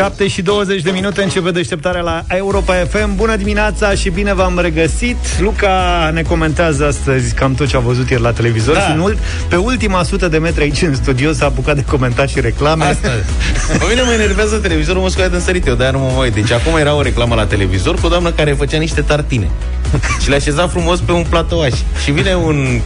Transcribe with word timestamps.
7 0.00 0.28
și 0.28 0.42
20 0.42 0.82
de 0.82 0.90
minute 0.90 1.22
începe 1.22 1.50
deșteptarea 1.50 2.00
la 2.00 2.24
Europa 2.28 2.74
FM. 2.74 3.16
Bună 3.16 3.36
dimineața 3.36 3.94
și 3.94 4.10
bine 4.10 4.34
v-am 4.34 4.58
regăsit. 4.58 5.16
Luca 5.40 6.10
ne 6.14 6.22
comentează 6.22 6.86
astăzi 6.86 7.34
cam 7.34 7.54
tot 7.54 7.68
ce 7.68 7.76
a 7.76 7.78
văzut 7.78 8.10
ieri 8.10 8.22
la 8.22 8.32
televizor 8.32 8.74
da. 8.74 8.80
și 8.80 8.90
în 8.90 8.98
ult- 8.98 9.18
pe 9.48 9.56
ultima 9.56 10.02
sută 10.02 10.28
de 10.28 10.38
metri 10.38 10.62
aici 10.62 10.82
în 10.82 10.94
studio 10.94 11.32
s-a 11.32 11.44
apucat 11.44 11.74
de 11.74 11.84
comentat 11.84 12.28
și 12.28 12.40
reclame. 12.40 12.84
Asta. 12.84 13.08
Pe 13.78 13.84
mine 13.88 14.02
mă 14.02 14.12
enervează 14.12 14.56
televizorul, 14.56 15.02
mă 15.02 15.08
scoate 15.08 15.30
din 15.30 15.40
sărit 15.40 15.66
eu, 15.66 15.74
de-aia 15.74 15.92
nu 15.92 15.98
mă 15.98 16.20
uit. 16.20 16.34
Deci 16.34 16.50
acum 16.50 16.76
era 16.76 16.94
o 16.94 17.02
reclamă 17.02 17.34
la 17.34 17.46
televizor 17.46 17.94
cu 17.94 18.06
o 18.06 18.08
doamnă 18.08 18.30
care 18.30 18.52
făcea 18.52 18.78
niște 18.78 19.00
tartine. 19.00 19.50
și 20.22 20.28
le 20.28 20.34
așeza 20.34 20.68
frumos 20.68 21.00
pe 21.00 21.12
un 21.12 21.24
platouaș. 21.28 21.74
Și 22.04 22.10
vine 22.10 22.34
un 22.34 22.80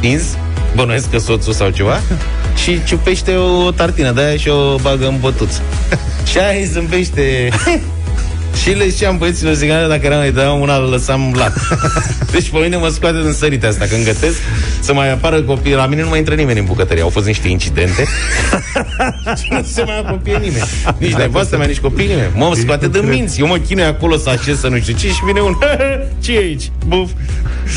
ins, 0.00 0.22
bănuiesc 0.74 1.10
că 1.10 1.18
soțul 1.18 1.52
sau 1.52 1.70
ceva, 1.70 2.00
și 2.62 2.84
ciupește 2.84 3.34
o 3.36 3.70
tartină 3.70 4.12
de 4.12 4.20
aia 4.20 4.36
și 4.36 4.48
o 4.48 4.76
bagă 4.76 5.06
în 5.06 5.16
bătuț. 5.20 5.54
și 6.24 6.38
aia 6.38 6.58
îi 6.58 6.64
zâmbește 6.64 7.48
și 8.62 8.70
le 8.70 8.90
știam 8.90 9.18
băieților 9.18 9.52
zigană 9.54 9.86
dacă 9.88 10.06
eram 10.06 10.20
îi 10.20 10.30
dădeam 10.32 10.60
una, 10.60 10.76
îl 10.76 10.88
lăsam 10.90 11.34
lat. 11.36 11.56
Deci 12.32 12.50
pe 12.50 12.58
mine 12.58 12.76
mă 12.76 12.88
scoate 12.88 13.20
din 13.22 13.32
sărite 13.32 13.66
asta 13.66 13.84
când 13.84 14.04
gătesc 14.04 14.36
să 14.80 14.92
mai 14.92 15.12
apară 15.12 15.42
copii. 15.42 15.72
La 15.74 15.86
mine 15.86 16.02
nu 16.02 16.08
mai 16.08 16.18
intră 16.18 16.34
nimeni 16.34 16.58
în 16.58 16.64
bucătărie. 16.64 17.02
Au 17.02 17.08
fost 17.08 17.26
niște 17.26 17.48
incidente. 17.48 18.04
și 19.42 19.48
nu 19.50 19.62
se 19.72 19.82
mai 19.82 19.98
apropie 19.98 20.32
nimeni. 20.32 20.64
Nici 20.98 21.12
nevastă 21.14 21.56
mea, 21.56 21.66
nici 21.66 21.78
copii 21.80 22.06
nimeni. 22.06 22.30
Mă 22.34 22.52
scoate 22.60 22.88
din 22.88 23.08
minți. 23.08 23.40
Eu 23.40 23.46
mă 23.46 23.56
chinui 23.56 23.84
acolo 23.84 24.16
să 24.16 24.28
așez 24.28 24.58
să 24.60 24.68
nu 24.68 24.78
știu 24.78 24.94
ce 24.94 25.06
și 25.08 25.24
vine 25.26 25.40
un 25.40 25.54
ce 26.22 26.32
e 26.34 26.38
aici? 26.38 26.70
Buf. 26.86 27.10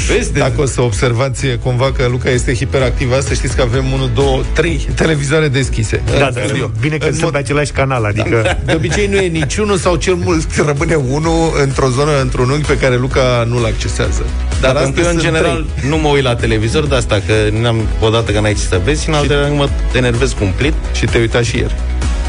Vezi, 0.08 0.34
Dacă 0.34 0.62
o 0.62 0.66
să 0.66 0.82
observați 0.82 1.46
cumva 1.64 1.92
că 1.92 2.08
Luca 2.12 2.30
este 2.30 2.54
hiperactiv, 2.54 3.12
asta 3.12 3.34
știți 3.34 3.56
că 3.56 3.62
avem 3.62 3.86
1, 3.94 4.08
2, 4.14 4.44
3 4.54 4.88
televizoare 4.96 5.48
deschise. 5.48 6.02
Da, 6.20 6.30
da, 6.34 6.42
bine 6.80 6.98
că 6.98 7.06
În 7.06 7.12
sunt 7.12 7.24
mod- 7.24 7.32
pe 7.32 7.38
același 7.38 7.72
canal, 7.72 8.04
adică... 8.06 8.58
De 8.66 8.74
obicei 8.74 9.08
nu 9.08 9.16
e 9.18 9.28
niciunul 9.28 9.78
sau 9.78 9.96
cel 9.96 10.14
mult 10.16 10.42
rămâne 10.66 10.96
unul 10.96 11.52
într-o 11.64 11.90
zonă, 11.90 12.12
într-un 12.22 12.50
unghi 12.50 12.66
pe 12.68 12.78
care 12.78 12.96
Luca 12.98 13.46
nu-l 13.50 13.66
accesează. 13.66 14.24
Dar 14.62 14.76
astăzi 14.76 14.92
pentru 14.92 15.02
că 15.02 15.08
eu, 15.08 15.14
în 15.14 15.20
sunt 15.20 15.34
general, 15.34 15.66
trei. 15.76 15.90
nu 15.90 15.98
mă 15.98 16.08
uit 16.08 16.24
la 16.24 16.36
televizor 16.36 16.86
de 16.86 16.96
asta, 16.96 17.22
că 17.28 17.34
n-am 17.62 17.88
odată 18.02 18.32
că 18.32 18.40
n-ai 18.40 18.54
ce 18.54 18.60
să 18.60 18.82
vezi 18.84 19.04
și 19.04 19.10
în 19.10 19.16
altă 19.16 19.52
mă 19.56 19.70
enervez 19.94 20.32
cumplit. 20.32 20.74
Și 20.94 21.06
te 21.06 21.18
uita 21.18 21.42
și 21.42 21.58
ieri. 21.58 21.76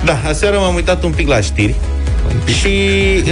Da, 0.04 0.20
aseară 0.28 0.58
m-am 0.58 0.74
uitat 0.74 1.02
un 1.04 1.10
pic 1.10 1.28
la 1.28 1.40
știri 1.40 1.74
și 2.58 2.68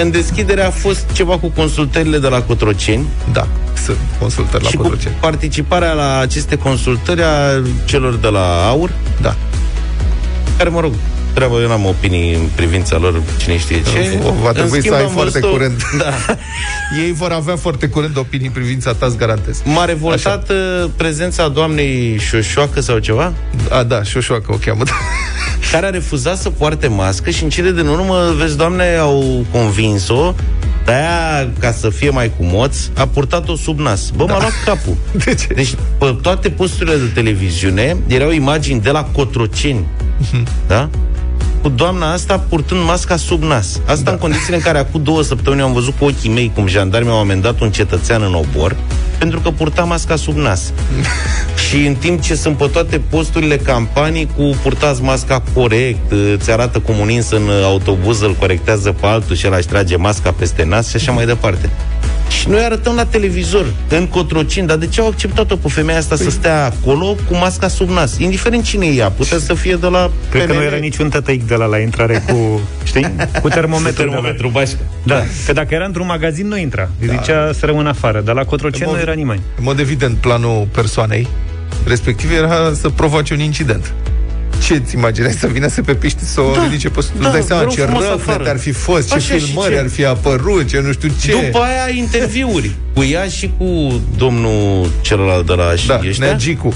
în 0.01 0.11
deschidere 0.11 0.63
a 0.63 0.71
fost 0.71 1.05
ceva 1.13 1.39
cu 1.39 1.49
consultările 1.49 2.19
de 2.19 2.29
la 2.29 2.43
Cotroceni 2.43 3.07
Da, 3.33 3.47
sunt 3.85 3.97
consultări 4.19 4.63
la 4.63 4.69
și 4.69 4.77
cu 4.77 4.83
Cotroceni. 4.83 5.15
participarea 5.21 5.93
la 5.93 6.19
aceste 6.19 6.57
consultări 6.57 7.23
a 7.23 7.63
celor 7.85 8.15
de 8.15 8.29
la 8.29 8.67
AUR, 8.69 8.91
Da. 9.21 9.35
care, 10.57 10.69
mă 10.69 10.81
rog, 10.81 10.93
treaba, 11.35 11.61
eu 11.61 11.69
n-am 11.69 11.85
opinii 11.85 12.35
în 12.35 12.41
privința 12.55 12.97
lor, 12.99 13.23
cine 13.37 13.59
știe 13.59 13.83
ce. 13.83 14.19
O, 14.25 14.33
va 14.43 14.49
În 14.49 14.55
trebui 14.55 14.79
schimb, 14.79 14.95
să 14.95 15.01
ai 15.01 15.05
am 15.05 15.11
foarte 15.11 15.39
văzut-o- 15.39 15.53
curând. 15.53 15.83
Da. 15.99 16.37
Ei 17.05 17.13
vor 17.13 17.31
avea 17.33 17.57
foarte 17.57 17.87
curând 17.87 18.17
opinii 18.17 18.47
în 18.47 18.53
privința 18.53 18.93
ta, 18.93 19.07
îți 19.07 19.17
garantez. 19.17 19.63
M-a 19.65 19.85
revoltat 19.85 20.51
uh, 20.51 20.57
prezența 20.97 21.49
doamnei 21.49 22.19
Șoșoacă 22.19 22.81
sau 22.81 22.99
ceva, 22.99 23.33
A, 23.71 23.83
da, 23.83 24.03
șoșoacă 24.03 24.53
o 24.53 24.57
cheamă. 24.65 24.83
care 25.73 25.87
a 25.87 25.91
refuzat 25.91 26.37
să 26.39 26.51
poarte 26.51 26.87
mască 26.87 27.31
și 27.31 27.43
în 27.43 27.49
cele 27.49 27.71
din 27.73 27.87
urmă, 27.87 28.35
vezi, 28.39 28.57
doamne, 28.57 28.97
au 28.97 29.45
convins-o 29.53 30.35
de 30.85 30.93
aia, 30.93 31.49
ca 31.59 31.73
să 31.73 31.89
fie 31.91 32.11
mai 32.11 32.33
cu 32.37 32.45
moț, 32.45 32.77
a 32.97 33.07
purtat-o 33.07 33.57
sub 33.57 33.79
nas. 33.79 34.11
Bă, 34.17 34.25
m-a 34.29 34.39
luat 34.39 34.53
capul. 34.65 34.97
De 35.25 35.35
ce? 35.35 35.47
Deci, 35.55 35.75
pe 35.99 36.17
toate 36.23 36.49
posturile 36.51 36.97
de 36.97 37.07
televiziune 37.15 37.97
erau 38.07 38.31
imagini 38.31 38.81
de 38.81 38.91
la 38.91 39.05
Cotroceni, 39.05 39.87
da? 40.67 40.89
Cu 41.63 41.69
doamna 41.69 42.13
asta 42.13 42.39
purtând 42.39 42.85
masca 42.85 43.17
sub 43.17 43.43
nas. 43.43 43.81
Asta 43.87 44.05
da. 44.05 44.11
în 44.11 44.19
condițiile 44.19 44.57
în 44.57 44.63
care 44.63 44.79
acum 44.79 45.03
două 45.03 45.23
săptămâni 45.23 45.63
am 45.63 45.73
văzut 45.73 45.95
cu 45.99 46.05
ochii 46.05 46.31
mei 46.31 46.53
cum 46.55 46.67
jandarmii 46.67 47.11
au 47.11 47.19
amendat 47.19 47.61
un 47.61 47.71
cetățean 47.71 48.23
în 48.23 48.35
obor 48.35 48.77
pentru 49.23 49.41
că 49.41 49.51
purta 49.51 49.85
masca 49.85 50.17
sub 50.17 50.37
nas. 50.37 50.73
și 51.69 51.77
în 51.87 51.95
timp 51.95 52.21
ce 52.21 52.35
sunt 52.35 52.57
pe 52.57 52.67
toate 52.67 52.99
posturile 52.99 53.57
campanii 53.57 54.29
cu 54.37 54.57
purtați 54.63 55.03
masca 55.03 55.43
corect, 55.55 56.13
îți 56.37 56.51
arată 56.51 56.79
cum 56.79 56.99
un 56.99 57.11
ins 57.11 57.31
în 57.31 57.51
autobuz 57.65 58.21
îl 58.21 58.35
corectează 58.35 58.93
pe 58.93 59.07
altul 59.07 59.37
și 59.37 59.47
el 59.47 59.55
își 59.57 59.67
trage 59.67 59.97
masca 59.97 60.33
peste 60.33 60.65
nas 60.65 60.89
și 60.89 60.97
așa 60.97 61.13
mai 61.13 61.27
departe. 61.27 61.71
Și 62.41 62.49
noi 62.49 62.61
arătăm 62.65 62.95
la 62.95 63.05
televizor, 63.05 63.67
în 63.89 64.07
Cotrocin, 64.07 64.67
dar 64.67 64.77
de 64.77 64.87
ce 64.87 65.01
au 65.01 65.07
acceptat-o 65.07 65.57
pe 65.57 65.69
femeia 65.69 65.99
asta 65.99 66.15
Păi- 66.17 66.19
să 66.23 66.31
stea 66.31 66.65
acolo 66.65 67.17
cu 67.29 67.35
masca 67.37 67.69
sub 67.69 67.89
nas? 67.89 68.19
Indiferent 68.19 68.65
cine 68.65 68.87
e 68.87 68.93
ea, 68.95 69.11
putea 69.11 69.39
să 69.39 69.55
fie 69.55 69.75
de 69.75 69.87
la 69.87 70.11
Cred 70.31 70.47
că 70.47 70.53
nu 70.53 70.59
PNL. 70.59 70.67
era 70.67 70.77
niciun 70.77 71.09
tătăic 71.09 71.47
de 71.47 71.55
la 71.55 71.65
la 71.65 71.79
intrare 71.79 72.23
cu, 72.29 72.61
știi, 72.85 73.15
cu 73.43 73.49
termometru. 73.49 74.03
termometru 74.03 74.49
bașcă. 74.49 74.79
Da, 75.03 75.23
că 75.47 75.53
dacă 75.53 75.75
era 75.75 75.85
într-un 75.85 76.07
magazin, 76.07 76.47
nu 76.49 76.57
intra. 76.57 76.89
Îi 77.01 77.09
zicea 77.09 77.51
să 77.59 77.67
rămână 77.67 77.89
afară, 77.89 78.21
dar 78.21 78.35
la 78.35 78.45
Cotroceni 78.45 78.83
În 78.85 78.91
nu 78.91 78.97
mod- 78.97 79.03
era 79.07 79.13
nimeni. 79.17 79.41
În 79.57 79.65
mod 79.65 79.79
evident, 79.79 80.17
planul 80.17 80.67
persoanei 80.73 81.29
respectiv 81.87 82.33
era 82.33 82.73
să 82.75 82.89
provoace 82.89 83.35
un 83.35 83.41
incident. 83.41 83.93
Ce 84.63 84.75
îți 84.75 84.95
imaginezi 84.95 85.39
să 85.39 85.47
vină 85.47 85.69
să 85.69 85.83
pe 85.83 85.95
piște 85.95 86.25
să 86.25 86.41
o 86.41 86.53
Da, 86.55 86.63
ridice 86.65 86.89
pe 86.89 87.01
sus? 87.01 87.11
da, 87.21 87.25
Îți 87.29 87.33
dai 87.33 87.43
seama 87.47 87.63
vreau 87.63 87.75
ce 87.77 87.83
frumos 87.83 88.03
răfnet 88.09 88.29
afară. 88.37 88.51
ar 88.51 88.59
fi 88.59 88.73
fost, 88.73 89.09
ce 89.09 89.15
Așa 89.15 89.35
și 89.35 89.41
filmări 89.41 89.73
ce? 89.75 89.79
ar 89.81 89.89
fi 89.89 90.05
apărut, 90.05 90.69
ce 90.69 90.81
nu 90.81 90.93
știu 90.93 91.11
ce. 91.23 91.31
După 91.33 91.59
aia 91.59 91.97
interviuri 91.97 92.71
cu 92.95 93.03
ea 93.05 93.27
și 93.29 93.51
cu 93.59 94.01
domnul 94.17 94.91
celălalt 95.01 95.47
de 95.47 95.53
la 95.53 95.65
da, 95.87 95.99
și 95.99 96.09
ăștia, 96.09 96.27
Neagicu. 96.27 96.75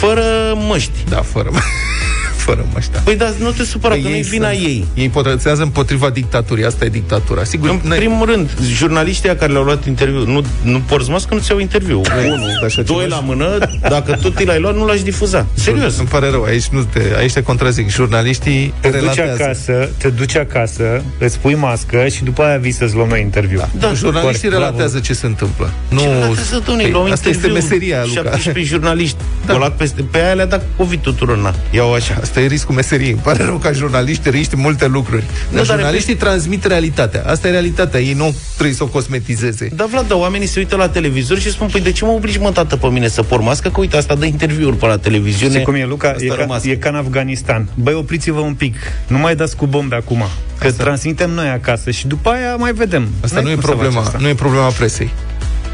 fără 0.00 0.22
măști. 0.68 0.90
Da, 1.08 1.22
fără, 1.22 1.50
fără 2.40 2.66
măștea. 2.74 3.00
Păi 3.04 3.16
dar 3.16 3.32
nu 3.38 3.50
te 3.50 3.64
supăra, 3.64 3.94
că 3.94 4.00
nu 4.08 4.08
e 4.16 4.20
vina 4.20 4.50
sunt- 4.50 4.62
ei. 4.64 4.86
Ei 4.94 5.08
protestează 5.08 5.62
împotriva 5.62 6.10
dictaturii, 6.10 6.64
asta 6.64 6.84
e 6.84 6.88
dictatura. 6.88 7.44
Sigur, 7.44 7.68
În 7.68 7.80
n-ai- 7.82 7.98
primul 7.98 8.26
rând, 8.26 8.50
jurnaliștii 8.72 9.28
ăia 9.28 9.38
care 9.38 9.52
le-au 9.52 9.64
luat 9.64 9.86
interviu, 9.86 10.26
nu, 10.26 10.44
nu 10.62 10.78
porți 10.80 11.10
mască, 11.10 11.34
nu-ți 11.34 11.50
iau 11.50 11.58
interviu. 11.60 12.00
Unu, 12.26 12.44
așa 12.64 12.82
doi 12.82 13.02
ceva 13.02 13.14
la 13.16 13.20
mână, 13.20 13.58
dacă 13.80 14.18
tot 14.22 14.36
ți 14.36 14.44
l-ai 14.44 14.60
luat, 14.60 14.74
nu 14.76 14.86
l-aș 14.86 15.02
difuza. 15.02 15.46
Serios. 15.54 15.98
Îmi 15.98 16.08
pare 16.08 16.30
rău, 16.30 16.42
aici, 16.42 16.66
nu 16.66 16.82
te, 16.92 17.02
aici 17.18 17.32
te 17.32 17.42
contrazic. 17.42 17.90
Jurnaliștii 17.90 18.74
Te 18.80 18.88
duci 18.88 19.00
relatează. 19.00 19.42
acasă, 19.42 19.88
te 19.96 20.08
duci 20.08 20.36
acasă, 20.36 21.02
îți 21.18 21.38
pui 21.38 21.54
mască 21.54 22.08
și 22.08 22.24
după 22.24 22.42
aia 22.42 22.56
vii 22.58 22.72
să-ți 22.72 22.94
luăm 22.94 23.08
noi 23.08 23.20
interviu. 23.20 23.68
Da, 23.78 23.92
Jurnaliștii 23.92 24.48
corect, 24.48 24.62
relatează 24.64 24.98
ce 24.98 25.12
se 25.12 25.26
întâmplă. 25.26 25.70
Nu, 25.88 25.98
Ce 26.00 26.06
relatează, 26.06 26.62
domnule, 26.66 26.82
Păi, 26.82 26.92
la 26.92 26.98
un 26.98 27.10
asta 27.12 27.28
este 27.28 27.46
interviu, 27.46 27.68
meseria, 27.68 27.98
Luca. 28.06 28.14
17 28.30 28.74
jurnaliști. 28.74 29.16
Da. 29.46 29.56
luat 29.56 29.76
peste, 29.76 30.02
pe 30.10 30.18
aia 30.18 30.32
le-a 30.32 30.46
dat 30.46 30.64
COVID 30.76 31.00
tuturor, 31.00 31.36
na. 31.38 31.54
Iau 31.70 31.92
așa. 31.94 32.18
Asta 32.30 32.42
e 32.42 32.46
riscul 32.46 32.74
meseriei. 32.74 33.10
Îmi 33.10 33.20
pare 33.20 33.44
rău 33.44 33.56
ca 33.56 33.72
jurnaliști 33.72 34.30
riști 34.30 34.56
multe 34.56 34.86
lucruri. 34.86 35.22
Dar 35.22 35.54
dar 35.54 35.64
jurnaliștii 35.64 36.14
transmit 36.16 36.64
realitatea. 36.64 37.22
Asta 37.26 37.48
e 37.48 37.50
realitatea. 37.50 38.00
Ei 38.00 38.12
nu 38.12 38.34
trebuie 38.54 38.74
să 38.76 38.82
o 38.82 38.86
cosmetizeze. 38.86 39.68
Da, 39.74 39.86
Vlad, 39.90 40.08
dar 40.08 40.18
oamenii 40.18 40.46
se 40.46 40.58
uită 40.58 40.76
la 40.76 40.88
televizor 40.88 41.38
și 41.38 41.50
spun, 41.50 41.68
păi 41.72 41.80
de 41.80 41.92
ce 41.92 42.04
mă 42.04 42.10
obligi 42.10 42.38
mă 42.38 42.50
tată 42.50 42.76
pe 42.76 42.86
mine 42.86 43.08
să 43.08 43.22
por 43.22 43.40
mască? 43.40 43.68
Că 43.68 43.80
uite, 43.80 43.96
asta 43.96 44.14
dă 44.14 44.24
interviuri 44.24 44.76
pe 44.76 44.86
la 44.86 44.98
televiziune. 44.98 45.52
Știi 45.52 45.64
cum 45.64 45.74
e, 45.74 45.84
Luca? 45.86 46.08
Asta 46.08 46.24
E 46.24 46.28
ca, 46.28 46.34
rămas. 46.34 46.64
e 46.64 46.76
ca 46.76 46.88
în 46.88 46.94
Afganistan. 46.94 47.68
Băi, 47.74 47.94
opriți-vă 47.94 48.40
un 48.40 48.54
pic. 48.54 48.74
Nu 49.06 49.18
mai 49.18 49.36
dați 49.36 49.56
cu 49.56 49.66
bombe 49.66 49.94
acum. 49.96 50.24
Că 50.58 50.66
Asta- 50.66 50.82
transmitem 50.82 51.30
noi 51.30 51.48
acasă 51.48 51.90
și 51.90 52.06
după 52.06 52.28
aia 52.30 52.56
mai 52.56 52.72
vedem. 52.72 53.08
Asta 53.24 53.34
N-ai 53.34 53.44
nu 53.44 53.50
e, 53.50 53.54
cum 53.54 53.62
să 53.62 53.68
faci 53.68 53.76
problema, 53.78 54.00
asta. 54.04 54.18
nu 54.20 54.28
e 54.28 54.34
problema 54.34 54.68
presei. 54.68 55.10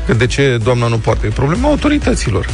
Că 0.06 0.12
de 0.14 0.26
ce 0.26 0.58
doamna 0.62 0.86
nu 0.86 0.96
poartă? 0.98 1.26
E 1.26 1.28
problema 1.28 1.68
autorităților. 1.68 2.48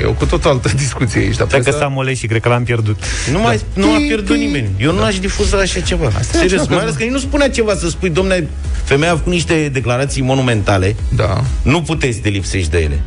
E 0.00 0.04
o 0.04 0.12
cu 0.12 0.24
tot 0.26 0.44
altă 0.44 0.68
discuție 0.76 1.20
aici. 1.20 1.36
Dar 1.36 1.46
Dacă 1.46 1.62
presa- 1.62 1.78
s-a 1.78 1.86
moles 1.86 2.18
și 2.18 2.26
cred 2.26 2.40
că 2.40 2.48
l-am 2.48 2.62
pierdut. 2.64 3.02
Nu, 3.32 3.38
mai, 3.40 3.56
Da. 3.56 3.80
nu 3.80 3.92
a 3.92 3.96
Ti, 3.96 4.02
pierdut 4.06 4.36
ti. 4.36 4.44
nimeni. 4.44 4.68
Eu 4.78 4.92
nu 4.92 5.02
aș 5.02 5.18
difuza 5.18 5.58
așa 5.58 5.80
ceva. 5.80 6.04
e 6.06 6.22
Serios, 6.22 6.60
așa, 6.60 6.68
mai 6.68 6.76
că- 6.78 6.82
ales 6.82 6.94
că 6.94 7.02
nici 7.02 7.12
nu 7.12 7.18
spunea 7.18 7.50
ceva 7.50 7.74
să 7.74 7.88
spui, 7.88 8.10
domne, 8.10 8.48
femeia 8.84 9.12
a 9.12 9.16
făcut 9.16 9.32
niște 9.32 9.68
declarații 9.72 10.22
monumentale, 10.22 10.96
Da. 11.16 11.44
nu 11.62 11.82
puteți 11.82 12.14
să 12.14 12.20
te 12.22 12.28
lipsești 12.28 12.70
de 12.70 12.78
ele. 12.78 13.00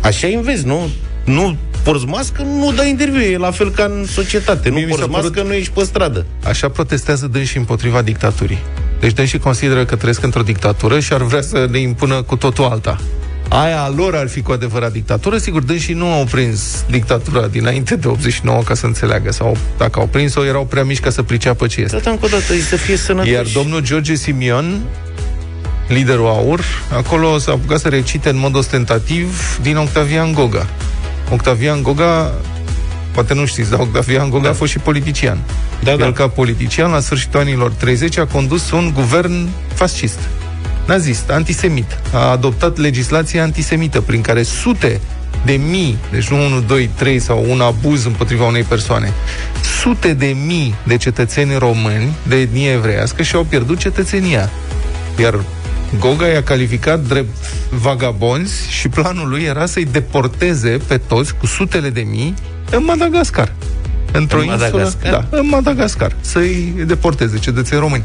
Așa 0.00 0.26
înveți, 0.26 0.66
nu? 0.66 0.88
Nu 1.24 1.56
porți 1.82 2.04
mască, 2.06 2.42
nu 2.42 2.72
dai 2.72 2.88
interviu. 2.88 3.20
E 3.20 3.36
la 3.36 3.50
fel 3.50 3.70
ca 3.70 3.84
în 3.84 4.04
societate. 4.06 4.68
Nu 4.68 4.74
Mie 4.74 4.84
mi 4.84 4.90
porți 4.90 5.04
s-a 5.04 5.10
părut- 5.10 5.34
mască, 5.34 5.48
nu 5.48 5.54
ești 5.54 5.70
pe 5.72 5.84
stradă. 5.84 6.26
Așa 6.44 6.68
protestează 6.68 7.26
dânsi 7.26 7.56
împotriva 7.56 8.02
dictaturii. 8.02 8.58
Deci 9.00 9.12
dânsi 9.12 9.38
consideră 9.38 9.84
că 9.84 9.96
trăiesc 9.96 10.22
într-o 10.22 10.42
dictatură 10.42 11.00
și 11.00 11.12
ar 11.12 11.22
vrea 11.22 11.40
să 11.42 11.66
ne 11.70 11.78
impună 11.78 12.22
cu 12.22 12.36
totul 12.36 12.64
alta. 12.64 13.00
Aia 13.48 13.82
a 13.82 13.88
lor 13.88 14.14
ar 14.14 14.28
fi 14.28 14.42
cu 14.42 14.52
adevărat 14.52 14.92
dictatură. 14.92 15.36
Sigur, 15.38 15.62
dânsi 15.62 15.92
nu 15.92 16.12
au 16.12 16.24
prins 16.24 16.84
dictatura 16.90 17.46
dinainte 17.46 17.96
de 17.96 18.08
89 18.08 18.62
ca 18.62 18.74
să 18.74 18.86
înțeleagă. 18.86 19.32
Sau 19.32 19.56
dacă 19.78 20.00
au 20.00 20.06
prins-o, 20.06 20.44
erau 20.44 20.64
prea 20.64 20.84
mici 20.84 21.00
ca 21.00 21.10
să 21.10 21.22
priceapă 21.22 21.66
ce 21.66 21.80
este. 21.80 21.96
Tot 21.96 22.06
încă 22.06 22.24
o 22.24 22.28
dată, 22.28 22.54
e 22.54 22.60
să 22.60 22.76
fie 22.76 22.96
sănătoși. 22.96 23.32
Iar 23.32 23.44
domnul 23.54 23.80
George 23.80 24.14
Simion, 24.14 24.80
liderul 25.88 26.26
AUR, 26.26 26.60
acolo 26.96 27.38
s-a 27.38 27.52
apucat 27.52 27.78
să 27.78 27.88
recite 27.88 28.28
în 28.28 28.38
mod 28.38 28.56
ostentativ 28.56 29.58
din 29.62 29.76
Octavian 29.76 30.32
Goga. 30.32 30.66
Octavian 31.30 31.82
Goga, 31.82 32.32
poate 33.10 33.34
nu 33.34 33.46
știți, 33.46 33.70
dar 33.70 33.80
Octavian 33.80 34.30
Goga 34.30 34.44
da. 34.44 34.50
a 34.50 34.52
fost 34.52 34.70
și 34.70 34.78
politician. 34.78 35.38
Da, 35.82 35.90
El 35.90 35.98
da. 35.98 36.12
ca 36.12 36.28
politician, 36.28 36.90
la 36.90 37.00
sfârșitul 37.00 37.40
anilor 37.40 37.70
30, 37.70 38.18
a 38.18 38.26
condus 38.26 38.70
un 38.70 38.90
guvern 38.94 39.48
fascist, 39.74 40.18
nazist, 40.86 41.30
antisemit. 41.30 41.98
A 42.12 42.30
adoptat 42.30 42.76
legislație 42.78 43.40
antisemită, 43.40 44.00
prin 44.00 44.20
care 44.20 44.42
sute 44.42 45.00
de 45.44 45.52
mii, 45.52 45.98
deci 46.10 46.28
nu 46.28 46.44
1, 46.44 46.60
2, 46.60 46.90
3 46.96 47.18
sau 47.18 47.46
un 47.48 47.60
abuz 47.60 48.04
împotriva 48.04 48.46
unei 48.46 48.62
persoane, 48.62 49.12
sute 49.80 50.14
de 50.14 50.36
mii 50.46 50.74
de 50.86 50.96
cetățeni 50.96 51.58
români 51.58 52.14
de 52.28 52.36
etnie 52.36 52.70
evreiască 52.70 53.22
și-au 53.22 53.44
pierdut 53.44 53.78
cetățenia. 53.78 54.50
Iar 55.18 55.44
Goga 55.98 56.26
i-a 56.26 56.42
calificat 56.42 57.00
drept 57.00 57.36
vagabonzi 57.70 58.70
și 58.70 58.88
planul 58.88 59.28
lui 59.28 59.42
era 59.42 59.66
să-i 59.66 59.84
deporteze 59.84 60.78
pe 60.86 60.98
toți 60.98 61.34
cu 61.36 61.46
sutele 61.46 61.90
de 61.90 62.00
mii 62.00 62.34
în 62.70 62.84
Madagascar. 62.84 63.52
Într-o 64.16 64.38
În 64.38 64.44
insulă, 64.44 64.66
Madagascar? 64.66 65.10
da, 65.10 65.38
în 65.38 65.48
Madagascar, 65.48 66.16
să-i 66.20 66.74
deporteze 66.86 67.38
cetățeni 67.38 67.80
români. 67.80 68.02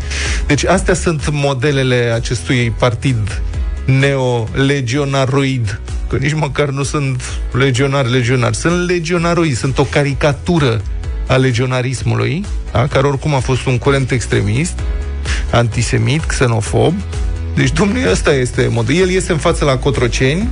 Deci 0.47 0.65
astea 0.65 0.93
sunt 0.93 1.29
modelele 1.31 2.11
acestui 2.15 2.73
partid 2.77 3.41
neo-legionaroid, 3.85 5.79
că 6.07 6.15
nici 6.15 6.33
măcar 6.33 6.69
nu 6.69 6.83
sunt 6.83 7.21
legionari 7.51 8.11
legionari, 8.11 8.55
sunt 8.55 8.89
legionaroid, 8.89 9.55
sunt 9.55 9.77
o 9.77 9.83
caricatură 9.83 10.81
a 11.27 11.35
legionarismului, 11.35 12.45
da, 12.71 12.87
care 12.87 13.07
oricum 13.07 13.33
a 13.35 13.39
fost 13.39 13.65
un 13.65 13.77
curent 13.77 14.11
extremist, 14.11 14.79
antisemit, 15.51 16.23
xenofob. 16.23 16.93
Deci, 17.55 17.71
domnule, 17.71 18.11
ăsta 18.11 18.33
este 18.33 18.67
modul. 18.71 18.95
El 18.95 19.09
iese 19.09 19.31
în 19.31 19.37
față 19.37 19.65
la 19.65 19.77
Cotroceni 19.77 20.49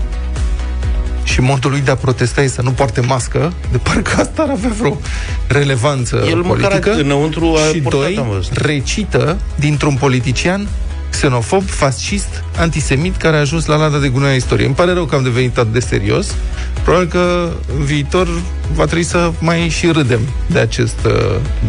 și 1.27 1.41
modul 1.41 1.71
lui 1.71 1.79
de 1.81 1.91
a 1.91 1.95
protesta 1.95 2.41
este 2.41 2.55
să 2.55 2.61
nu 2.61 2.71
poarte 2.71 3.01
mască, 3.01 3.53
de 3.71 3.77
parcă 3.77 4.11
asta 4.19 4.41
ar 4.41 4.49
avea 4.49 4.71
vreo 4.79 4.99
relevanță 5.47 6.23
El 6.29 6.41
măcar 6.41 6.69
politică. 6.69 6.91
înăuntru 6.91 7.55
a 7.55 7.71
și 7.73 7.79
portat, 7.79 8.01
doi, 8.01 8.17
am 8.17 8.29
văzut. 8.29 8.57
recită 8.57 9.37
dintr-un 9.55 9.95
politician 9.95 10.67
xenofob, 11.09 11.63
fascist, 11.65 12.43
antisemit, 12.57 13.15
care 13.15 13.35
a 13.35 13.39
ajuns 13.39 13.65
la 13.65 13.75
lada 13.75 13.97
de 13.97 14.07
gunoi 14.07 14.31
a 14.31 14.35
istoriei. 14.35 14.65
Îmi 14.67 14.75
pare 14.75 14.93
rău 14.93 15.05
că 15.05 15.15
am 15.15 15.23
devenit 15.23 15.57
atât 15.57 15.73
de 15.73 15.79
serios. 15.79 16.35
Probabil 16.83 17.07
că 17.07 17.49
în 17.77 17.83
viitor 17.83 18.27
va 18.73 18.85
trebui 18.85 19.03
să 19.03 19.31
mai 19.39 19.69
și 19.69 19.87
râdem 19.87 20.19
de 20.51 20.59
acest 20.59 20.97
uh, 21.05 21.11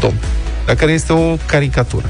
domn, 0.01 0.15
dar 0.67 0.75
care 0.75 0.93
este 0.93 1.13
o 1.13 1.37
caricatură. 1.47 2.07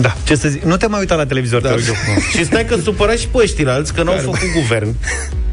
Da, 0.00 0.16
ce 0.24 0.34
să 0.34 0.48
zic, 0.48 0.62
nu 0.62 0.76
te 0.76 0.86
mai 0.86 0.98
uita 1.00 1.14
la 1.14 1.26
televizor, 1.26 1.60
Da. 1.60 1.68
te 1.68 1.74
rog 1.74 1.84
eu 1.86 1.94
frumos. 1.94 2.22
Și 2.22 2.44
stai 2.44 2.64
că 2.64 2.76
supăra 2.82 3.12
și 3.12 3.28
pe 3.28 3.38
ăștia 3.42 3.72
alți 3.72 3.94
că 3.94 4.02
n-au 4.02 4.14
Care, 4.14 4.24
făcut 4.24 4.52
guvern. 4.60 4.94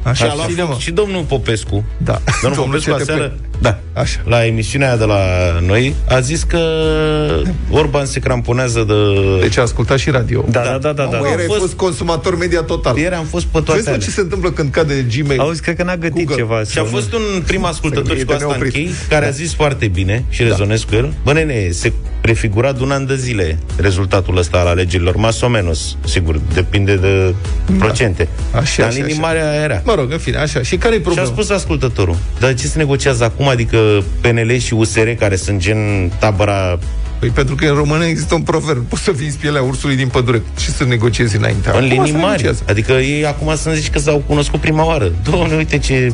Așa, 0.03 0.25
Și 0.25 0.31
a 0.31 0.35
luat 0.35 0.47
Bine, 0.47 0.63
mă. 0.63 0.75
și 0.77 0.91
domnul 0.91 1.23
Popescu. 1.23 1.83
Da. 1.97 2.21
Domnul 2.41 2.59
Domnul 2.59 2.65
Popescu 2.65 2.91
CTP. 2.91 3.01
aseară, 3.01 3.37
da, 3.61 3.79
Așa. 3.93 4.19
la 4.25 4.45
emisiunea 4.45 4.87
aia 4.87 4.97
de 4.97 5.03
la 5.03 5.19
noi, 5.65 5.95
a 6.09 6.19
zis 6.19 6.43
că 6.43 6.59
Orban 7.69 8.05
se 8.05 8.19
cramponează 8.19 8.83
de... 8.87 8.93
Deci 9.41 9.57
a 9.57 9.61
ascultat 9.61 9.97
și 9.97 10.09
radio. 10.09 10.45
Da, 10.49 10.61
da, 10.61 10.77
da, 10.81 10.91
da, 10.93 11.03
da. 11.03 11.03
Mă, 11.09 11.15
Au 11.15 11.25
ieri 11.29 11.41
ai 11.41 11.47
fost- 11.47 11.59
fost 11.59 11.73
consumator 11.73 12.37
media 12.37 12.61
total. 12.61 12.97
Ieri 12.97 13.15
am 13.15 13.25
fost 13.25 13.45
pe 13.45 13.51
toate 13.51 13.71
Vezi 13.73 13.83
mă, 13.87 13.93
alea. 13.93 14.05
ce 14.05 14.11
se 14.11 14.21
întâmplă 14.21 14.51
când 14.51 14.71
cade 14.71 15.05
Gmail? 15.17 15.39
Auzi, 15.39 15.61
cred 15.61 15.75
că 15.75 15.83
n-a 15.83 15.95
gătit 15.97 16.15
Google. 16.25 16.35
ceva. 16.35 16.59
Și 16.59 16.79
a 16.79 16.83
să- 16.83 16.89
fost 16.89 17.13
un 17.13 17.41
prim 17.47 17.65
ascultător 17.65 18.11
E 18.11 18.17
și 18.17 18.19
de 18.19 18.25
cu 18.25 18.31
asta 18.31 18.45
neoprit. 18.45 18.75
închei, 18.75 18.91
care 19.09 19.25
a 19.25 19.29
zis 19.29 19.53
foarte 19.53 19.87
bine 19.87 20.23
și 20.29 20.43
rezonez 20.43 20.83
cu 20.83 20.95
el. 20.95 21.13
Bă, 21.23 21.33
nene, 21.33 21.69
se 21.71 21.91
prefigura 22.21 22.71
de 22.71 22.83
un 22.83 22.91
an 22.91 23.05
de 23.05 23.15
zile 23.15 23.59
rezultatul 23.77 24.37
ăsta 24.37 24.57
al 24.57 24.67
alegerilor, 24.67 25.15
mas 25.15 25.41
o 25.41 25.47
menos, 25.47 25.95
sigur, 26.05 26.39
depinde 26.53 26.95
de 26.95 27.33
procente. 27.77 28.27
Așa, 28.51 28.51
Dar 28.51 28.61
așa, 28.61 28.83
în 28.85 28.89
linii 28.93 29.11
așa. 29.11 29.21
mare 29.21 29.41
aia 29.41 29.61
era. 29.63 29.81
Mă 29.87 29.93
rog, 29.95 30.11
în 30.11 30.17
fine, 30.17 30.37
așa. 30.37 30.61
Și 30.61 30.77
care 30.77 30.93
e 30.93 30.97
Și 30.97 31.03
a 31.03 31.05
problema? 31.05 31.27
spus 31.27 31.49
ascultătorul, 31.49 32.15
dar 32.39 32.53
ce 32.53 32.67
se 32.67 32.77
negociază 32.77 33.23
acum? 33.23 33.47
Adică 33.47 34.03
PNL 34.21 34.57
și 34.57 34.73
USR, 34.73 35.07
care 35.19 35.35
sunt 35.35 35.59
gen 35.59 36.11
tabăra 36.19 36.79
Păi 37.19 37.29
pentru 37.29 37.55
că 37.55 37.65
în 37.65 37.75
română 37.75 38.05
există 38.05 38.35
un 38.35 38.41
proverb. 38.41 38.85
Poți 38.85 39.03
să 39.03 39.11
fii 39.11 39.27
în 39.27 39.33
pielea 39.39 39.61
ursului 39.61 39.95
din 39.95 40.07
pădure 40.07 40.41
și 40.59 40.71
să 40.71 40.83
negociezi 40.83 41.35
înainte. 41.35 41.69
în 41.69 41.75
Acum 41.75 41.87
linii 41.87 42.11
se 42.11 42.17
mari. 42.17 42.29
negociază. 42.29 42.63
Adică 42.67 42.91
ei 42.91 43.25
acum 43.25 43.55
să 43.55 43.71
zici 43.73 43.89
că 43.89 43.99
s-au 43.99 44.23
cunoscut 44.27 44.59
prima 44.59 44.85
oară. 44.85 45.11
Doamne, 45.23 45.55
uite 45.55 45.77
ce, 45.77 46.13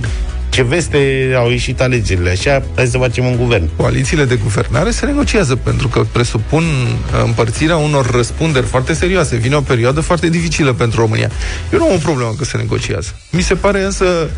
ce 0.53 0.63
veste 0.63 1.33
au 1.37 1.49
ieșit 1.49 1.81
alegerile. 1.81 2.29
Așa, 2.29 2.63
hai 2.75 2.85
să 2.85 2.97
facem 2.97 3.25
un 3.25 3.35
guvern. 3.35 3.69
Coalițiile 3.75 4.25
de 4.25 4.35
guvernare 4.35 4.91
se 4.91 5.05
negociază 5.05 5.55
pentru 5.55 5.87
că 5.87 6.05
presupun 6.11 6.63
uh, 6.63 7.23
împărțirea 7.25 7.77
unor 7.77 8.11
răspunderi 8.11 8.65
foarte 8.65 8.93
serioase. 8.93 9.35
Vine 9.35 9.55
o 9.55 9.61
perioadă 9.61 10.01
foarte 10.01 10.29
dificilă 10.29 10.73
pentru 10.73 10.99
România. 10.99 11.29
Eu 11.71 11.79
nu 11.79 11.85
am 11.85 11.93
o 11.93 11.97
problemă 11.97 12.33
că 12.37 12.43
se 12.43 12.57
negociază. 12.57 13.15
Mi 13.29 13.41
se 13.41 13.55
pare 13.55 13.83
însă 13.83 14.29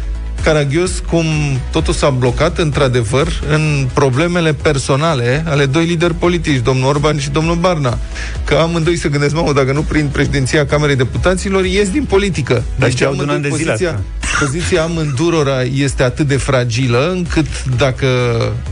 caragios 0.43 0.91
cum 1.09 1.25
totul 1.71 1.93
s-a 1.93 2.09
blocat, 2.09 2.57
într-adevăr, 2.57 3.27
în 3.49 3.87
problemele 3.93 4.53
personale 4.53 5.43
ale 5.47 5.65
doi 5.65 5.85
lideri 5.85 6.13
politici, 6.13 6.63
domnul 6.63 6.87
Orban 6.87 7.19
și 7.19 7.29
domnul 7.29 7.55
Barna. 7.55 7.97
Că 8.43 8.55
amândoi 8.55 8.97
se 8.97 9.09
gândesc, 9.09 9.33
mamă, 9.35 9.53
dacă 9.53 9.71
nu 9.71 9.81
prind 9.81 10.09
președinția 10.09 10.65
Camerei 10.65 10.95
Deputaților, 10.95 11.65
ies 11.65 11.89
din 11.89 12.03
politică. 12.03 12.63
Dar 12.75 12.89
știau 12.89 13.13
de 13.13 13.21
un 13.21 13.29
amândoi 13.29 13.51
an 13.51 13.55
de 13.57 13.57
zile 13.57 13.71
poziția, 13.71 13.89
asta. 13.89 14.45
poziția 14.45 14.83
amândurora 14.83 15.61
este 15.61 16.03
atât 16.03 16.27
de 16.27 16.37
fragilă 16.37 17.11
încât 17.11 17.47
dacă 17.77 18.07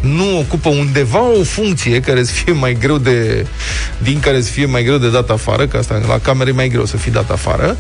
nu 0.01 0.37
ocupă 0.39 0.69
undeva 0.69 1.21
o 1.39 1.43
funcție 1.43 1.99
care 1.99 2.23
să 2.23 2.31
fie 2.33 2.53
mai 2.53 2.77
greu 2.79 2.97
de 2.97 3.45
din 3.97 4.19
care 4.19 4.41
să 4.41 4.51
fie 4.51 4.65
mai 4.65 4.83
greu 4.83 4.97
de 4.97 5.09
dat 5.09 5.29
afară, 5.29 5.67
că 5.67 5.77
asta 5.77 6.01
la 6.07 6.19
camere 6.19 6.49
e 6.49 6.53
mai 6.53 6.67
greu 6.67 6.85
să 6.85 6.97
fii 6.97 7.11
dat 7.11 7.31
afară, 7.31 7.77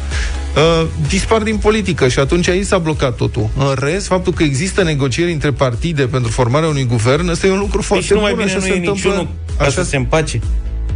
uh, 0.55 0.87
dispar 1.07 1.41
din 1.41 1.57
politică 1.57 2.07
și 2.07 2.19
atunci 2.19 2.47
aici 2.47 2.65
s-a 2.65 2.77
blocat 2.77 3.15
totul. 3.15 3.49
În 3.57 3.75
rest, 3.79 4.07
faptul 4.07 4.33
că 4.33 4.43
există 4.43 4.83
negocieri 4.83 5.31
între 5.31 5.51
partide 5.51 6.03
pentru 6.05 6.31
formarea 6.31 6.69
unui 6.69 6.85
guvern, 6.85 7.27
ăsta 7.27 7.47
e 7.47 7.51
un 7.51 7.59
lucru 7.59 7.77
Păi 7.77 7.85
foarte 7.85 8.05
și 8.05 8.13
nu 8.13 8.19
mai 8.19 8.33
bun. 8.33 8.39
bine 8.39 8.51
așa, 8.51 8.59
nu 8.59 8.65
se 8.67 8.73
e 8.73 8.77
întâmplă, 8.77 9.09
niciunul 9.09 9.27
ca 9.57 9.63
așa, 9.63 9.71
să 9.71 9.83
se 9.83 9.95
împace. 9.95 10.39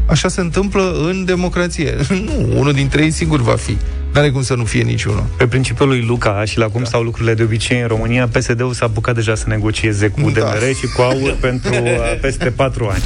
așa 0.06 0.28
se 0.28 0.42
întâmplă 0.42 0.96
în 1.10 1.26
democrație. 1.26 1.96
nu, 2.26 2.60
unul 2.60 2.74
dintre 2.74 3.04
ei 3.04 3.12
sigur 3.12 3.42
va 3.42 3.56
fi. 3.56 3.78
N-are 4.14 4.30
cum 4.30 4.42
să 4.44 4.54
nu 4.56 4.64
fie 4.66 4.82
niciunul. 4.84 5.24
Pe 5.38 5.48
principiul 5.48 5.88
lui 5.88 6.02
Luca 6.02 6.44
și 6.46 6.58
la 6.58 6.66
cum 6.68 6.84
stau 6.84 7.02
lucrurile 7.02 7.34
de 7.34 7.44
obicei 7.44 7.82
în 7.82 7.88
România, 7.88 8.28
PSD-ul 8.28 8.74
s-a 8.74 8.86
apucat 8.86 9.16
deja 9.16 9.36
să 9.36 9.44
negocieze 9.48 10.08
cu 10.08 10.30
Da. 10.30 10.40
DMR 10.40 10.76
și 10.80 10.88
cu 10.96 11.02
AUR 11.02 11.36
pentru 11.48 11.72
uh, 11.74 12.20
peste 12.22 12.46
4 12.50 12.88
ani. 12.88 13.04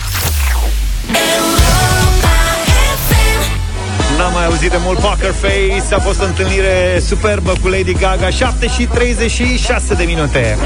N-am 4.17 4.33
mai 4.33 4.45
auzit 4.45 4.69
de 4.69 4.77
mult 4.79 4.99
Poker 4.99 5.31
Face. 5.31 5.95
A 5.95 5.99
fost 5.99 6.21
o 6.21 6.25
întâlnire 6.25 7.01
superbă 7.07 7.53
cu 7.61 7.67
Lady 7.67 7.93
Gaga. 7.93 8.29
7 8.29 8.67
și 8.67 8.85
36 8.85 9.93
de 9.93 10.03
minute 10.03 10.57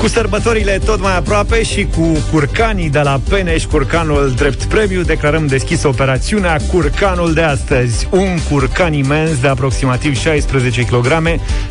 Cu 0.00 0.08
sărbătorile 0.08 0.80
tot 0.84 1.00
mai 1.00 1.16
aproape 1.16 1.62
și 1.62 1.86
cu 1.96 2.18
curcanii 2.30 2.90
de 2.90 3.00
la 3.00 3.20
Peneș, 3.28 3.64
curcanul 3.64 4.32
drept 4.36 4.64
premiu, 4.64 5.02
declarăm 5.02 5.46
deschis 5.46 5.82
operațiunea 5.82 6.56
Curcanul 6.72 7.32
de 7.32 7.42
astăzi. 7.42 8.08
Un 8.10 8.38
curcan 8.50 8.92
imens 8.92 9.40
de 9.40 9.48
aproximativ 9.48 10.16
16 10.16 10.82
kg. 10.82 11.06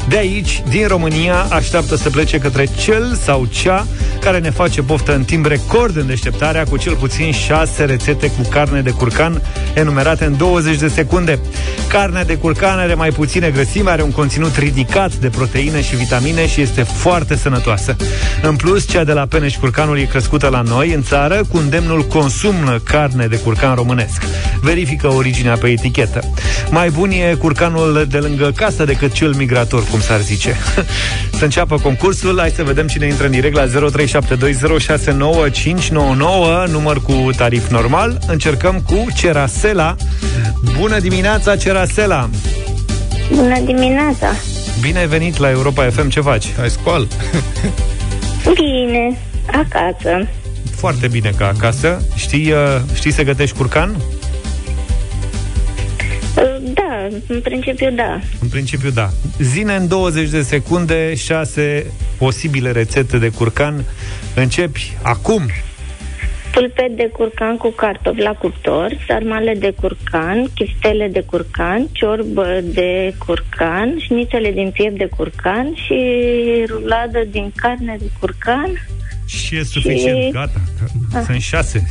De 0.08 0.18
aici, 0.18 0.64
din 0.70 0.88
România, 0.88 1.48
așteaptă 1.50 1.96
să 1.96 2.10
plece 2.10 2.38
către 2.38 2.68
cel 2.80 3.16
sau 3.24 3.46
cea 3.46 3.88
care 4.20 4.40
ne 4.40 4.50
face 4.50 4.82
poftă 4.82 5.16
în 5.16 5.24
timp 5.24 5.46
record 5.46 5.98
în 5.98 6.08
deșteptarea 6.08 6.64
cu 6.64 6.78
cel 6.78 6.96
puțin 6.96 7.32
6 7.32 7.86
rețete 7.86 8.28
cu 8.28 8.50
carne 8.50 8.82
de 8.82 8.90
curcan 8.90 9.42
enumerate 9.74 10.26
în 10.26 10.38
20 10.38 10.78
de 10.78 10.88
secunde. 10.88 11.40
Carnea 11.88 12.26
de 12.26 12.38
curcan 12.38 12.80
are 12.80 12.94
mai 12.94 13.10
puține 13.10 13.50
grăsime, 13.50 13.90
are 13.90 14.02
un 14.02 14.12
conținut 14.12 14.56
ridicat 14.56 15.16
de 15.16 15.28
proteine 15.28 15.82
și 15.82 15.96
vitamine 15.96 16.48
și 16.48 16.62
este 16.62 16.84
foarte 16.84 17.36
sănătoasă. 17.36 17.96
În 18.42 18.56
plus, 18.56 18.88
cea 18.88 19.04
de 19.04 19.12
la 19.12 19.26
Peneș 19.26 19.56
Curcanul 19.56 20.00
e 20.00 20.04
crescută 20.04 20.48
la 20.48 20.62
noi, 20.62 20.94
în 20.94 21.04
țară, 21.04 21.42
cu 21.52 21.58
îndemnul 21.58 22.02
consumă 22.02 22.80
carne 22.84 23.26
de 23.26 23.38
curcan 23.38 23.76
românesc. 23.76 24.22
Verifică 24.62 25.14
originea 25.14 25.58
pe 25.58 25.68
etichetă. 25.68 26.34
Mai 26.70 26.90
bun 26.90 27.12
e 27.12 27.36
curcanul 27.40 28.06
de 28.10 28.18
lângă 28.18 28.52
casă 28.56 28.86
decât 28.86 29.12
cel 29.12 29.34
migrator, 29.34 29.84
cum 29.92 30.02
s-ar 30.02 30.20
zice. 30.20 30.56
să 31.38 31.44
înceapă 31.44 31.78
concursul, 31.78 32.40
hai 32.40 32.54
să 32.56 32.64
vedem 32.64 32.88
cine 32.88 33.08
intră 33.08 33.26
în 33.26 33.32
direct 33.32 33.56
la 33.56 33.66
0372069599, 33.66 33.70
număr 36.72 37.02
cu 37.02 37.30
tarif 37.36 37.70
normal. 37.70 38.20
Încercăm 38.28 38.84
cu 38.88 39.06
Cerasela. 39.16 39.96
Bună 40.80 41.00
dimineața, 41.00 41.56
Cerasela! 41.56 42.30
Bună 43.32 43.60
dimineața! 43.66 44.28
Bine 44.82 45.00
ai 45.00 45.08
venit 45.08 45.38
la 45.38 45.50
Europa 45.50 45.90
FM, 45.90 46.10
ce 46.10 46.22
faci? 46.22 46.54
Hai, 46.58 46.70
scoal. 46.70 47.08
Bine, 48.54 49.18
acasă. 49.46 50.28
Foarte 50.76 51.08
bine 51.08 51.32
ca 51.38 51.48
acasă. 51.48 52.02
Știi, 52.16 52.52
uh, 52.52 52.58
știi 52.94 53.12
să 53.12 53.24
gătești 53.24 53.58
curcan? 53.58 53.96
Da, 56.74 57.08
în 57.28 57.42
principiu 57.42 57.92
da. 57.92 58.20
În 58.42 58.48
principiu, 58.48 58.90
da. 58.90 59.10
Zine 59.40 59.76
în 59.76 59.88
20 59.88 60.30
de 60.30 60.42
secunde 60.42 61.16
6 61.16 61.86
posibile 62.18 62.72
rețete 62.72 63.18
de 63.18 63.30
curcan. 63.30 63.84
Începi 64.36 64.98
acum. 65.02 65.42
Pulpet 66.58 66.96
de 66.96 67.10
curcan 67.14 67.58
cu 67.58 67.70
cartofi 67.70 68.22
la 68.22 68.32
cuptor, 68.34 68.98
sarmale 69.08 69.54
de 69.60 69.74
curcan, 69.82 70.50
chiftele 70.56 71.08
de 71.08 71.22
curcan, 71.22 71.88
ciorbă 71.92 72.60
de 72.64 73.14
curcan, 73.26 73.96
șnițele 74.00 74.52
din 74.52 74.70
piept 74.74 74.98
de 74.98 75.10
curcan 75.18 75.74
și 75.86 75.96
ruladă 76.68 77.24
din 77.32 77.52
carne 77.56 77.96
de 78.00 78.10
curcan 78.20 78.72
Și 79.26 79.56
e 79.56 79.64
suficient, 79.64 80.24
Și- 80.24 80.32
gata. 80.32 80.62
că 81.14 81.22
Sunt 81.26 81.42
șase. 81.42 81.86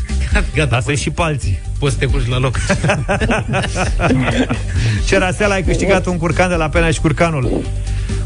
Gata, 0.55 0.77
Asta 0.77 0.93
e 0.93 0.95
și 0.95 1.11
palții. 1.11 1.59
poți 1.79 1.93
să 1.93 1.99
te 1.99 2.07
culci 2.07 2.29
la 2.29 2.39
loc. 2.39 2.59
Cerasel, 5.09 5.51
ai 5.51 5.63
câștigat 5.63 6.07
un 6.07 6.19
curcan 6.19 6.49
de 6.49 6.55
la 6.55 6.69
Pena 6.69 6.91
și 6.91 7.01
Curcanul. 7.01 7.61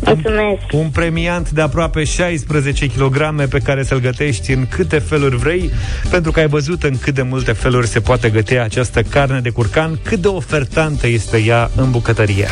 Mulțumesc. 0.04 0.72
Un 0.72 0.88
premiant 0.88 1.50
de 1.50 1.60
aproape 1.60 2.04
16 2.04 2.86
kg 2.86 3.48
pe 3.48 3.58
care 3.58 3.82
să-l 3.84 4.00
gătești 4.00 4.52
în 4.52 4.66
câte 4.68 4.98
feluri 4.98 5.36
vrei, 5.36 5.70
pentru 6.10 6.30
că 6.30 6.40
ai 6.40 6.48
văzut 6.48 6.82
în 6.82 6.98
cât 6.98 7.14
de 7.14 7.22
multe 7.22 7.52
feluri 7.52 7.86
se 7.86 8.00
poate 8.00 8.28
găti 8.28 8.54
această 8.58 9.02
carne 9.02 9.40
de 9.40 9.50
curcan, 9.50 9.98
cât 10.02 10.18
de 10.20 10.28
ofertantă 10.28 11.06
este 11.06 11.38
ea 11.38 11.70
în 11.76 11.90
bucătărie. 11.90 12.48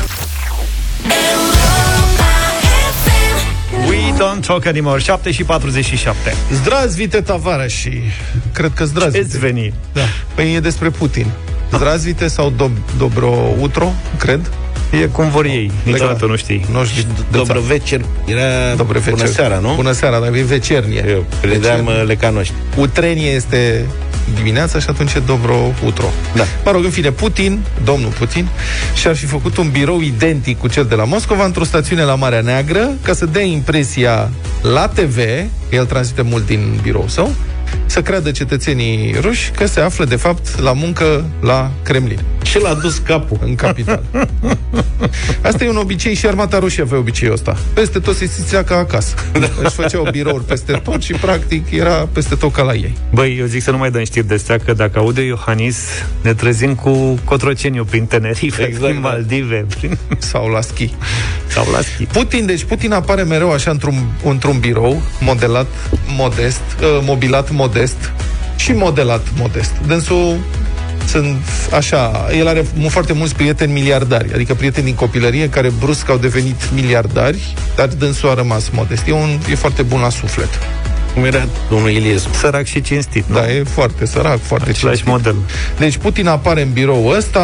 We 3.88 4.12
don't 4.18 4.40
talk 4.46 4.66
anymore. 4.66 5.00
7 5.00 5.30
și 5.30 5.44
47. 5.44 6.34
Zdrazvite 6.52 7.20
Tavarași. 7.20 7.90
Cred 8.52 8.72
că 8.74 8.84
zdrazvite. 8.84 9.24
Ce-ți 9.24 9.38
veni? 9.38 9.72
Da. 9.92 10.00
Păi 10.34 10.54
e 10.54 10.60
despre 10.60 10.88
Putin. 10.90 11.26
Zdrazvite 11.72 12.28
sau 12.28 12.52
Dob- 12.56 12.96
Dobro 12.98 13.54
Utro, 13.60 13.92
cred. 14.18 14.50
E 14.90 15.06
cum 15.06 15.28
vor 15.28 15.44
ei. 15.44 15.70
Niciodată 15.82 16.26
nu 16.26 16.36
știi. 16.36 16.64
Nu 16.72 16.84
știu. 16.84 17.02
de 17.02 17.36
Dobro 17.36 17.60
vecer. 17.60 18.00
Era 18.26 18.74
Dobre 18.76 19.02
bună 19.10 19.26
seara, 19.26 19.58
nu? 19.58 19.72
Bună 19.74 19.92
seara, 19.92 20.18
dar 20.18 20.34
e 20.34 20.42
vecernie. 20.42 21.04
Eu 21.08 21.24
credeam 21.40 21.86
uh, 21.86 22.02
lecanoști. 22.06 22.54
Utrenie 22.76 23.30
este 23.30 23.86
dimineața 24.34 24.78
și 24.78 24.86
atunci 24.88 25.12
e 25.12 25.18
Dobro 25.26 25.72
Utro. 25.84 26.06
Da. 26.34 26.44
Mă 26.64 26.70
rog, 26.70 26.84
în 26.84 26.90
fine, 26.90 27.10
Putin, 27.10 27.60
domnul 27.84 28.10
Putin, 28.10 28.48
și-ar 28.94 29.16
fi 29.16 29.26
făcut 29.26 29.56
un 29.56 29.70
birou 29.70 30.00
identic 30.00 30.58
cu 30.58 30.68
cel 30.68 30.84
de 30.84 30.94
la 30.94 31.04
Moscova 31.04 31.44
într-o 31.44 31.64
stațiune 31.64 32.02
la 32.02 32.14
Marea 32.14 32.40
Neagră 32.40 32.88
ca 33.02 33.12
să 33.12 33.26
dea 33.26 33.42
impresia 33.42 34.30
la 34.62 34.88
TV, 34.88 35.18
el 35.70 35.86
transmite 35.86 36.22
mult 36.22 36.46
din 36.46 36.78
birou 36.82 37.04
său, 37.08 37.34
să 37.88 38.02
creadă 38.02 38.30
cetățenii 38.30 39.14
ruși 39.20 39.50
că 39.50 39.66
se 39.66 39.80
află, 39.80 40.04
de 40.04 40.16
fapt, 40.16 40.60
la 40.60 40.72
muncă 40.72 41.24
la 41.40 41.70
Kremlin, 41.82 42.18
Și 42.42 42.60
l-a 42.60 42.74
dus 42.74 42.98
capul. 42.98 43.38
în 43.44 43.54
capital. 43.54 44.02
Asta 45.42 45.64
e 45.64 45.68
un 45.68 45.76
obicei 45.76 46.14
și 46.14 46.26
armata 46.26 46.58
rușie 46.58 46.82
avea 46.82 46.98
obiceiul 46.98 47.34
ăsta. 47.34 47.56
Peste 47.74 47.98
tot 47.98 48.16
se 48.16 48.26
simțea 48.26 48.64
ca 48.64 48.76
acasă. 48.76 49.14
Își 49.62 49.74
făceau 49.74 50.08
birouri 50.10 50.44
peste 50.44 50.72
tot 50.72 51.02
și, 51.02 51.12
practic, 51.12 51.70
era 51.70 52.08
peste 52.12 52.34
tot 52.34 52.52
ca 52.52 52.62
la 52.62 52.74
ei. 52.74 52.96
Băi, 53.12 53.36
eu 53.38 53.46
zic 53.46 53.62
să 53.62 53.70
nu 53.70 53.78
mai 53.78 53.90
dăm 53.90 54.04
știri 54.04 54.26
de 54.26 54.34
astea, 54.34 54.58
că 54.64 54.72
dacă 54.72 54.98
aude 54.98 55.22
Iohannis, 55.22 55.76
ne 56.22 56.34
trezim 56.34 56.74
cu 56.74 57.18
Cotroceniu 57.24 57.84
prin 57.84 58.04
Tenerife, 58.06 58.62
Exact, 58.62 58.84
prin 58.84 59.00
da. 59.02 59.08
Maldive, 59.08 59.66
prin... 59.78 59.98
Sau 60.18 60.48
la 60.48 60.60
schi. 60.60 60.94
sau 61.46 61.66
la 61.72 61.80
schi. 61.80 62.04
Putin, 62.04 62.46
deci 62.46 62.64
Putin 62.64 62.92
apare 62.92 63.22
mereu 63.22 63.52
așa 63.52 63.70
într-un, 63.70 63.94
într-un 64.24 64.58
birou 64.58 65.02
modelat 65.20 65.66
modest, 66.16 66.60
uh, 66.82 66.98
mobilat 67.02 67.50
modest 67.50 67.76
și 68.56 68.72
modelat 68.72 69.26
modest. 69.38 69.72
Dânsul 69.86 70.36
sunt 71.08 71.36
așa, 71.74 72.26
el 72.36 72.48
are 72.48 72.64
mu- 72.74 72.88
foarte 72.88 73.12
mulți 73.12 73.34
prieteni 73.34 73.72
miliardari, 73.72 74.34
adică 74.34 74.54
prieteni 74.54 74.86
din 74.86 74.94
copilărie 74.94 75.48
care 75.48 75.72
brusc 75.80 76.08
au 76.10 76.16
devenit 76.16 76.70
miliardari, 76.74 77.54
dar 77.76 77.86
dânsul 77.86 78.28
a 78.28 78.34
rămas 78.34 78.68
modest. 78.72 79.06
E, 79.06 79.12
un, 79.12 79.38
e 79.50 79.54
foarte 79.54 79.82
bun 79.82 80.00
la 80.00 80.08
suflet. 80.08 80.48
Cum 81.14 81.24
era 81.24 81.46
domnul 81.70 81.90
Iliescu. 81.90 82.34
Sărac 82.34 82.64
și 82.64 82.80
cinstit, 82.80 83.24
nu? 83.28 83.34
Da, 83.34 83.52
e 83.52 83.62
foarte 83.62 84.06
sărac, 84.06 84.38
foarte 84.42 84.70
Același 84.70 85.02
cinstit. 85.02 85.06
model. 85.24 85.36
Deci 85.78 85.96
Putin 85.96 86.26
apare 86.26 86.62
în 86.62 86.72
birou 86.72 87.06
ăsta, 87.16 87.40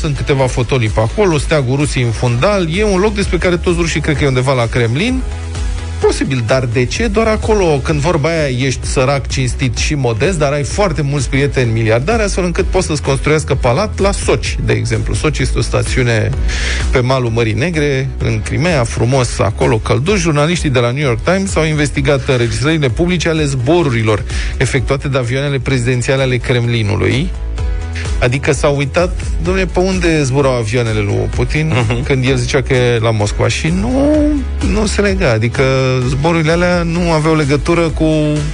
sunt 0.00 0.16
câteva 0.16 0.46
fotolii 0.46 0.88
pe 0.88 1.00
acolo, 1.00 1.38
steagul 1.38 1.76
Rusiei 1.76 2.04
în 2.04 2.10
fundal, 2.10 2.76
e 2.76 2.84
un 2.84 3.00
loc 3.00 3.14
despre 3.14 3.36
care 3.36 3.56
toți 3.56 3.76
rușii 3.78 4.00
cred 4.00 4.16
că 4.16 4.24
e 4.24 4.26
undeva 4.26 4.52
la 4.52 4.66
Kremlin. 4.66 5.22
Posibil, 6.06 6.44
dar 6.46 6.64
de 6.72 6.84
ce 6.84 7.06
doar 7.06 7.26
acolo, 7.26 7.64
când 7.64 8.00
vorba 8.00 8.28
aia 8.28 8.48
ești 8.66 8.86
sărac, 8.86 9.26
cinstit 9.26 9.76
și 9.76 9.94
modest, 9.94 10.38
dar 10.38 10.52
ai 10.52 10.62
foarte 10.62 11.02
mulți 11.02 11.28
prieteni 11.28 11.72
miliardari, 11.72 12.22
astfel 12.22 12.44
încât 12.44 12.64
poți 12.64 12.86
să-ți 12.86 13.02
construiască 13.02 13.54
palat 13.54 13.98
la 13.98 14.12
Soci, 14.12 14.56
de 14.64 14.72
exemplu. 14.72 15.14
Soci 15.14 15.38
este 15.38 15.58
o 15.58 15.60
stațiune 15.60 16.30
pe 16.90 17.00
malul 17.00 17.30
Mării 17.30 17.52
Negre, 17.52 18.08
în 18.18 18.40
Crimea, 18.42 18.84
frumos 18.84 19.38
acolo, 19.38 19.76
călduș. 19.78 20.20
Jurnaliștii 20.20 20.70
de 20.70 20.78
la 20.78 20.90
New 20.90 21.04
York 21.04 21.20
Times 21.20 21.56
au 21.56 21.64
investigat 21.64 22.28
înregistrările 22.28 22.88
publice 22.88 23.28
ale 23.28 23.44
zborurilor 23.44 24.22
efectuate 24.56 25.08
de 25.08 25.18
avioanele 25.18 25.58
prezidențiale 25.58 26.22
ale 26.22 26.36
Kremlinului, 26.36 27.30
Adică 28.18 28.52
s-au 28.52 28.76
uitat, 28.76 29.20
domnule, 29.42 29.66
pe 29.66 29.78
unde 29.78 30.22
zburau 30.22 30.52
avioanele 30.52 31.00
lui 31.00 31.28
Putin 31.34 31.72
uh-huh. 31.72 32.06
când 32.06 32.24
el 32.24 32.36
zicea 32.36 32.62
că 32.62 32.74
e 32.74 32.98
la 32.98 33.10
Moscova 33.10 33.48
și 33.48 33.68
nu, 33.80 34.16
nu 34.72 34.86
se 34.86 35.00
lega. 35.00 35.30
Adică 35.30 35.62
zborurile 36.08 36.52
alea 36.52 36.82
nu 36.82 37.12
aveau 37.12 37.36
legătură 37.36 37.80
cu 37.80 38.04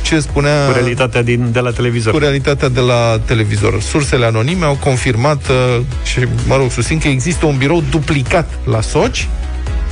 ce 0.03 0.21
spunea 0.21 0.67
Cu 0.67 0.73
realitatea 0.73 1.23
din, 1.23 1.49
de 1.53 1.61
la 1.61 1.71
televizor. 1.71 2.13
cu 2.13 2.19
realitatea 2.19 2.69
de 2.69 2.81
la 2.81 3.21
televizor. 3.25 3.81
Sursele 3.81 4.25
anonime 4.25 4.65
au 4.65 4.79
confirmat 4.85 5.49
uh, 5.49 5.81
și, 6.05 6.19
mă 6.47 6.57
rog, 6.57 6.71
susțin 6.71 6.99
că 6.99 7.09
există 7.09 7.47
un 7.47 7.57
birou 7.57 7.83
duplicat 7.91 8.51
la 8.65 8.81
Soci. 8.81 9.29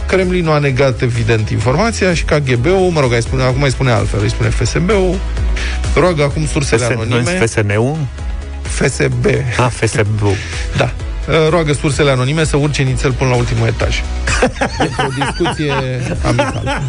Kremlinul 0.06 0.52
a 0.52 0.58
negat, 0.58 1.02
evident, 1.02 1.50
informația 1.50 2.14
și 2.14 2.24
KGB-ul, 2.24 2.90
mă 2.92 3.00
rog, 3.00 3.12
îi 3.12 3.22
spune, 3.22 3.42
acum 3.42 3.62
îi 3.62 3.70
spune 3.70 3.90
altfel, 3.90 4.20
îi 4.22 4.30
spune 4.30 4.48
FSB-ul, 4.48 5.14
roagă 5.94 6.22
acum 6.22 6.46
sursele 6.46 6.84
FSN, 6.84 6.94
nu 6.94 7.00
anonime. 7.00 7.30
FSN-ul? 7.30 7.96
FSB. 8.76 9.26
Ah, 9.56 9.70
FSB-ul. 9.70 10.36
Da. 10.76 10.90
Uh, 11.28 11.48
Roagă 11.50 11.72
sursele 11.72 12.10
anonime 12.10 12.44
să 12.44 12.56
urce 12.56 12.82
nițel 12.82 13.12
până 13.12 13.30
la 13.30 13.36
ultimul 13.36 13.66
etaj. 13.66 14.02
Într-o 14.78 15.24
discuție 15.24 15.72
amicală. 16.22 16.82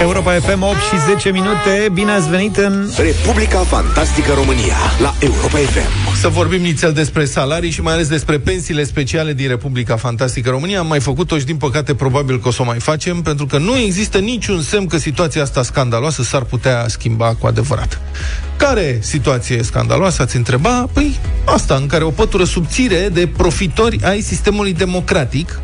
Europa 0.00 0.32
FM 0.32 0.62
8 0.62 0.76
și 0.76 0.98
10 1.08 1.30
minute 1.30 1.88
Bine 1.92 2.12
ați 2.12 2.28
venit 2.28 2.56
în... 2.56 2.90
Republica 2.96 3.58
Fantastică 3.58 4.32
România 4.34 4.76
la 5.00 5.14
Europa 5.18 5.58
FM. 5.58 6.11
Să 6.22 6.28
vorbim 6.28 6.60
nițel 6.60 6.92
despre 6.92 7.24
salarii 7.24 7.70
și 7.70 7.80
mai 7.80 7.92
ales 7.92 8.08
despre 8.08 8.38
pensiile 8.38 8.84
speciale 8.84 9.32
din 9.32 9.48
Republica 9.48 9.96
Fantastică 9.96 10.50
România. 10.50 10.78
Am 10.78 10.86
mai 10.86 11.00
făcut-o 11.00 11.38
și 11.38 11.44
din 11.44 11.56
păcate 11.56 11.94
probabil 11.94 12.40
că 12.40 12.48
o 12.48 12.50
să 12.50 12.62
o 12.62 12.64
mai 12.64 12.78
facem, 12.78 13.22
pentru 13.22 13.46
că 13.46 13.58
nu 13.58 13.76
există 13.76 14.18
niciun 14.18 14.60
semn 14.60 14.86
că 14.86 14.98
situația 14.98 15.42
asta 15.42 15.62
scandaloasă 15.62 16.22
s-ar 16.22 16.42
putea 16.42 16.84
schimba 16.88 17.34
cu 17.34 17.46
adevărat. 17.46 18.00
Care 18.56 18.98
situație 19.00 19.62
scandaloasă 19.62 20.22
ați 20.22 20.36
întreba? 20.36 20.88
Păi 20.92 21.18
asta, 21.44 21.74
în 21.74 21.86
care 21.86 22.04
o 22.04 22.10
pătură 22.10 22.44
subțire 22.44 23.08
de 23.12 23.26
profitori 23.26 23.98
ai 24.04 24.20
sistemului 24.20 24.72
democratic 24.72 25.60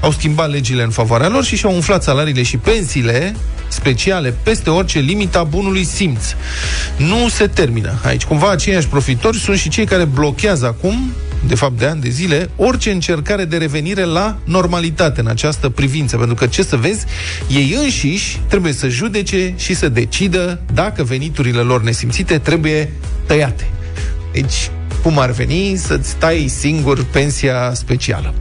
au 0.00 0.10
schimbat 0.10 0.50
legile 0.50 0.82
în 0.82 0.90
favoarea 0.90 1.28
lor 1.28 1.44
și 1.44 1.56
și-au 1.56 1.74
umflat 1.74 2.02
salariile 2.02 2.42
și 2.42 2.56
pensiile 2.56 3.34
speciale 3.68 4.34
peste 4.42 4.70
orice 4.70 4.98
limită 4.98 5.38
a 5.38 5.42
bunului 5.42 5.84
simț. 5.84 6.24
Nu 6.96 7.28
se 7.28 7.46
termină 7.46 7.98
aici. 8.04 8.24
Cumva 8.24 8.50
aceiași 8.50 8.86
profitori 8.86 9.38
sunt 9.38 9.58
și 9.58 9.68
cei 9.68 9.84
care 9.84 10.04
blochează 10.04 10.66
acum 10.66 11.12
de 11.46 11.54
fapt 11.54 11.78
de 11.78 11.86
ani 11.86 12.00
de 12.00 12.08
zile, 12.08 12.50
orice 12.56 12.90
încercare 12.90 13.44
de 13.44 13.56
revenire 13.56 14.04
la 14.04 14.38
normalitate 14.44 15.20
în 15.20 15.26
această 15.26 15.68
privință. 15.68 16.16
Pentru 16.16 16.34
că, 16.34 16.46
ce 16.46 16.62
să 16.62 16.76
vezi, 16.76 17.04
ei 17.48 17.76
înșiși 17.82 18.40
trebuie 18.48 18.72
să 18.72 18.88
judece 18.88 19.54
și 19.56 19.74
să 19.74 19.88
decidă 19.88 20.60
dacă 20.74 21.02
veniturile 21.02 21.60
lor 21.60 21.82
nesimțite 21.82 22.38
trebuie 22.38 22.92
tăiate. 23.26 23.68
Deci, 24.32 24.70
cum 25.02 25.18
ar 25.18 25.30
veni 25.30 25.76
să-ți 25.76 26.16
tai 26.16 26.48
singur 26.48 27.04
pensia 27.04 27.72
specială 27.74 28.34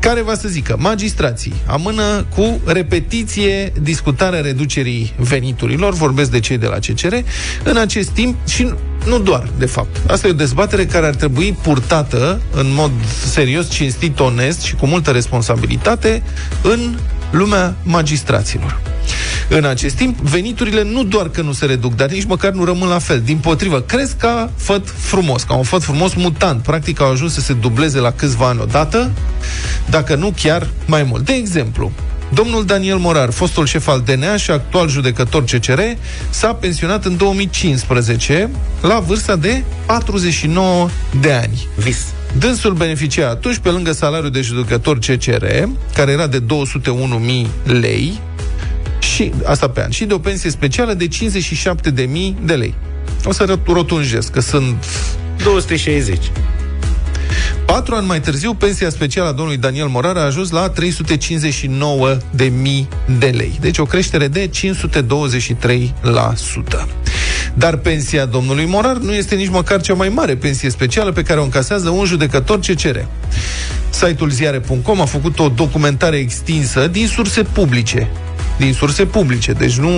care 0.00 0.22
va 0.22 0.34
să 0.34 0.48
zică, 0.48 0.76
magistrații 0.78 1.54
amână 1.66 2.26
cu 2.34 2.60
repetiție 2.64 3.72
discutarea 3.80 4.40
reducerii 4.40 5.12
veniturilor, 5.16 5.94
vorbesc 5.94 6.30
de 6.30 6.40
cei 6.40 6.58
de 6.58 6.66
la 6.66 6.76
CCR, 6.76 7.14
în 7.64 7.76
acest 7.76 8.08
timp 8.08 8.36
și 8.48 8.74
nu 9.06 9.18
doar, 9.18 9.48
de 9.58 9.66
fapt. 9.66 9.96
Asta 10.10 10.26
e 10.26 10.30
o 10.30 10.34
dezbatere 10.34 10.86
care 10.86 11.06
ar 11.06 11.14
trebui 11.14 11.56
purtată 11.62 12.40
în 12.54 12.66
mod 12.74 12.90
serios, 13.26 13.70
cinstit, 13.70 14.20
onest 14.20 14.60
și 14.60 14.74
cu 14.74 14.86
multă 14.86 15.10
responsabilitate 15.10 16.22
în 16.62 16.94
lumea 17.30 17.74
magistraților. 17.82 18.80
În 19.48 19.64
acest 19.64 19.94
timp, 19.94 20.18
veniturile 20.18 20.82
nu 20.82 21.04
doar 21.04 21.28
că 21.28 21.42
nu 21.42 21.52
se 21.52 21.66
reduc, 21.66 21.94
dar 21.94 22.10
nici 22.10 22.24
măcar 22.24 22.52
nu 22.52 22.64
rămân 22.64 22.88
la 22.88 22.98
fel. 22.98 23.20
Din 23.20 23.36
potrivă, 23.36 23.80
cresc 23.80 24.16
ca 24.16 24.50
făt 24.56 24.88
frumos, 24.96 25.42
ca 25.42 25.54
un 25.54 25.62
făt 25.62 25.82
frumos 25.82 26.14
mutant. 26.14 26.62
Practic 26.62 27.00
au 27.00 27.10
ajuns 27.10 27.32
să 27.32 27.40
se 27.40 27.52
dubleze 27.52 27.98
la 27.98 28.10
câțiva 28.10 28.48
ani 28.48 28.60
odată, 28.60 29.10
dacă 29.86 30.14
nu 30.14 30.32
chiar 30.36 30.70
mai 30.86 31.02
mult. 31.02 31.24
De 31.24 31.32
exemplu, 31.32 31.92
Domnul 32.34 32.64
Daniel 32.64 32.96
Morar, 32.96 33.30
fostul 33.30 33.66
șef 33.66 33.88
al 33.88 34.00
DNA 34.00 34.36
și 34.36 34.50
actual 34.50 34.88
judecător 34.88 35.44
CCR, 35.44 35.80
s-a 36.30 36.54
pensionat 36.54 37.04
în 37.04 37.16
2015 37.16 38.50
la 38.80 38.98
vârsta 38.98 39.36
de 39.36 39.62
49 39.86 40.88
de 41.20 41.32
ani. 41.32 41.66
Vis. 41.76 42.04
Dânsul 42.38 42.72
beneficia 42.72 43.28
atunci, 43.28 43.58
pe 43.58 43.68
lângă 43.68 43.92
salariul 43.92 44.30
de 44.30 44.40
judecător 44.40 44.98
CCR, 44.98 45.44
care 45.94 46.12
era 46.12 46.26
de 46.26 46.40
201.000 46.40 47.46
lei, 47.64 48.20
și 48.98 49.32
asta 49.44 49.68
pe 49.68 49.82
an, 49.82 49.90
și 49.90 50.04
de 50.04 50.14
o 50.14 50.18
pensie 50.18 50.50
specială 50.50 50.94
de 50.94 51.08
57.000 51.08 52.34
de 52.42 52.54
lei. 52.54 52.74
O 53.24 53.32
să 53.32 53.58
rotunjesc, 53.66 54.30
că 54.30 54.40
sunt 54.40 54.84
260. 55.42 56.18
Patru 57.72 57.94
ani 57.94 58.06
mai 58.06 58.20
târziu, 58.20 58.54
pensia 58.54 58.88
specială 58.88 59.28
a 59.28 59.32
domnului 59.32 59.60
Daniel 59.60 59.86
Morar 59.86 60.16
a 60.16 60.24
ajuns 60.24 60.50
la 60.50 60.68
359 60.68 62.16
de 62.30 62.44
mii 62.44 62.88
de 63.18 63.26
lei. 63.26 63.58
Deci 63.60 63.78
o 63.78 63.84
creștere 63.84 64.28
de 64.28 64.48
523%. 64.48 64.50
Dar 67.54 67.76
pensia 67.76 68.24
domnului 68.24 68.66
Morar 68.66 68.96
nu 68.96 69.12
este 69.12 69.34
nici 69.34 69.48
măcar 69.48 69.80
cea 69.80 69.94
mai 69.94 70.08
mare 70.08 70.36
pensie 70.36 70.70
specială 70.70 71.12
pe 71.12 71.22
care 71.22 71.40
o 71.40 71.42
încasează 71.42 71.88
un 71.88 72.04
judecător 72.04 72.58
CCR. 72.58 72.96
Site-ul 73.90 74.30
ziare.com 74.30 75.00
a 75.00 75.04
făcut 75.04 75.38
o 75.38 75.48
documentare 75.48 76.16
extinsă 76.16 76.86
din 76.86 77.06
surse 77.06 77.42
publice 77.42 78.08
din 78.60 78.72
surse 78.72 79.06
publice. 79.06 79.52
Deci 79.52 79.78
nu 79.78 79.90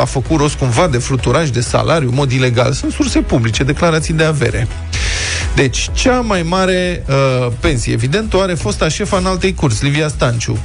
a 0.00 0.04
făcut 0.04 0.38
rost 0.38 0.54
cumva 0.54 0.88
de 0.88 0.98
fluturaj 0.98 1.48
de 1.48 1.60
salariu, 1.60 2.10
mod 2.14 2.32
ilegal. 2.32 2.72
Sunt 2.72 2.92
surse 2.92 3.20
publice, 3.20 3.62
declarații 3.64 4.14
de 4.14 4.24
avere. 4.24 4.68
Deci, 5.54 5.88
cea 5.92 6.20
mai 6.20 6.42
mare 6.42 7.04
uh, 7.08 7.14
pensie, 7.60 7.92
evident, 7.92 8.34
o 8.34 8.40
are 8.40 8.54
fosta 8.54 8.88
șefa 8.88 9.16
în 9.16 9.26
altei 9.26 9.54
curți, 9.54 9.84
Livia 9.84 10.08
Stanciu, 10.08 10.58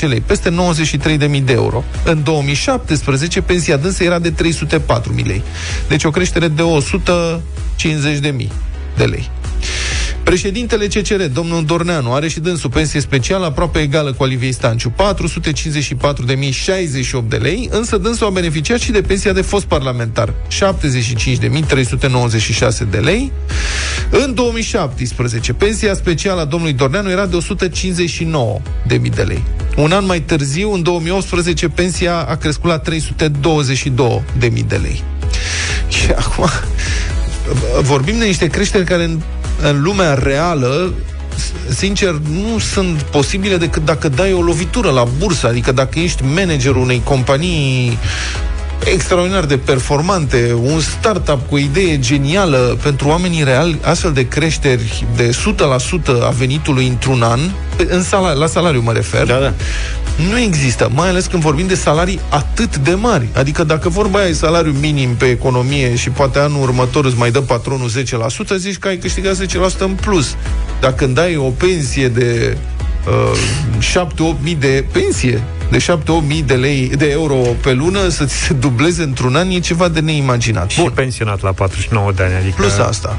454.717 0.00 0.08
lei, 0.08 0.20
peste 0.20 0.50
93.000 0.50 1.42
de 1.44 1.52
euro. 1.52 1.84
În 2.04 2.22
2017, 2.22 3.40
pensia 3.40 3.76
dânsă 3.76 4.04
era 4.04 4.18
de 4.18 4.32
304.000 4.32 5.24
lei. 5.24 5.42
Deci 5.88 6.04
o 6.04 6.10
creștere 6.10 6.48
de 6.48 6.62
150.000 6.62 8.48
de 8.96 9.04
lei. 9.04 9.30
Președintele 10.34 10.86
CCR, 10.86 11.22
domnul 11.22 11.64
Dorneanu, 11.64 12.12
are 12.12 12.28
și 12.28 12.40
dânsul 12.40 12.70
pensie 12.70 13.00
specială 13.00 13.46
aproape 13.46 13.78
egală 13.78 14.12
cu 14.12 14.22
Oliviei 14.22 14.52
Stanciu, 14.52 14.92
454.068 14.92 14.94
de 17.28 17.36
lei, 17.36 17.68
însă 17.72 17.96
dânsul 17.96 18.26
a 18.26 18.30
beneficiat 18.30 18.78
și 18.78 18.90
de 18.90 19.00
pensia 19.00 19.32
de 19.32 19.40
fost 19.40 19.64
parlamentar, 19.64 20.32
75.396 20.32 20.34
de 22.90 22.98
lei. 22.98 23.32
În 24.10 24.34
2017, 24.34 25.52
pensia 25.52 25.94
specială 25.94 26.40
a 26.40 26.44
domnului 26.44 26.74
Dorneanu 26.74 27.10
era 27.10 27.26
de 27.26 27.38
159.000 28.88 29.14
de 29.14 29.22
lei. 29.22 29.42
Un 29.76 29.92
an 29.92 30.06
mai 30.06 30.20
târziu, 30.20 30.72
în 30.72 30.82
2018, 30.82 31.68
pensia 31.68 32.26
a 32.28 32.36
crescut 32.36 32.70
la 32.70 32.80
322.000 32.80 34.66
de 34.66 34.76
lei. 34.76 35.02
Și 35.88 36.10
acum 36.10 36.48
vorbim 37.80 38.18
de 38.18 38.24
niște 38.24 38.46
creșteri 38.46 38.84
care 38.84 39.18
în 39.64 39.70
în 39.70 39.82
lumea 39.82 40.14
reală 40.14 40.92
sincer, 41.68 42.10
nu 42.10 42.58
sunt 42.58 43.02
posibile 43.02 43.56
decât 43.56 43.84
dacă 43.84 44.08
dai 44.08 44.32
o 44.32 44.40
lovitură 44.40 44.90
la 44.90 45.04
bursă, 45.18 45.46
adică 45.46 45.72
dacă 45.72 45.98
ești 45.98 46.22
managerul 46.22 46.82
unei 46.82 47.00
companii 47.04 47.98
extraordinar 48.84 49.44
de 49.44 49.58
performante, 49.58 50.56
un 50.62 50.80
startup 50.80 51.48
cu 51.48 51.54
o 51.54 51.58
idee 51.58 51.98
genială 51.98 52.78
pentru 52.82 53.08
oamenii 53.08 53.44
reali, 53.44 53.78
astfel 53.82 54.12
de 54.12 54.28
creșteri 54.28 55.06
de 55.16 55.30
100% 55.30 56.22
a 56.22 56.28
venitului 56.28 56.86
într-un 56.86 57.22
an, 57.22 57.40
în 57.88 58.02
sal- 58.02 58.38
la 58.38 58.46
salariu 58.46 58.80
mă 58.80 58.92
refer, 58.92 59.26
da, 59.26 59.38
da. 59.38 59.52
nu 60.30 60.38
există, 60.38 60.90
mai 60.94 61.08
ales 61.08 61.26
când 61.26 61.42
vorbim 61.42 61.66
de 61.66 61.74
salarii 61.74 62.20
atât 62.28 62.76
de 62.76 62.94
mari. 62.94 63.28
Adică 63.32 63.64
dacă 63.64 63.88
vorba 63.88 64.18
aia 64.18 64.28
e 64.28 64.32
salariu 64.32 64.72
minim 64.80 65.14
pe 65.14 65.24
economie 65.24 65.96
și 65.96 66.10
poate 66.10 66.38
anul 66.38 66.62
următor 66.62 67.04
îți 67.04 67.18
mai 67.18 67.30
dă 67.30 67.40
patronul 67.40 67.90
10%, 67.90 68.56
zici 68.56 68.78
că 68.78 68.88
ai 68.88 68.96
câștigat 68.96 69.36
10% 69.76 69.78
în 69.78 69.96
plus. 70.00 70.36
Dacă 70.80 71.04
îmi 71.04 71.14
dai 71.14 71.36
o 71.36 71.48
pensie 71.48 72.08
de 72.08 72.56
uh, 73.88 74.36
7-8 74.38 74.42
mii 74.42 74.54
de 74.54 74.84
pensie, 74.92 75.42
de 75.70 75.78
7-8 75.78 75.82
mii 76.26 76.42
de, 76.42 76.54
lei, 76.54 76.92
de 76.96 77.10
euro 77.10 77.34
pe 77.34 77.72
lună 77.72 78.08
să 78.08 78.24
ți 78.24 78.34
se 78.34 78.52
dubleze 78.52 79.02
într-un 79.02 79.36
an 79.36 79.50
e 79.50 79.58
ceva 79.58 79.88
de 79.88 80.00
neimaginat. 80.00 80.70
Și 80.70 80.80
Bun. 80.80 80.92
pensionat 80.94 81.42
la 81.42 81.52
49 81.52 82.12
de 82.12 82.22
ani, 82.22 82.34
adică... 82.34 82.54
Plus 82.56 82.78
asta. 82.78 83.18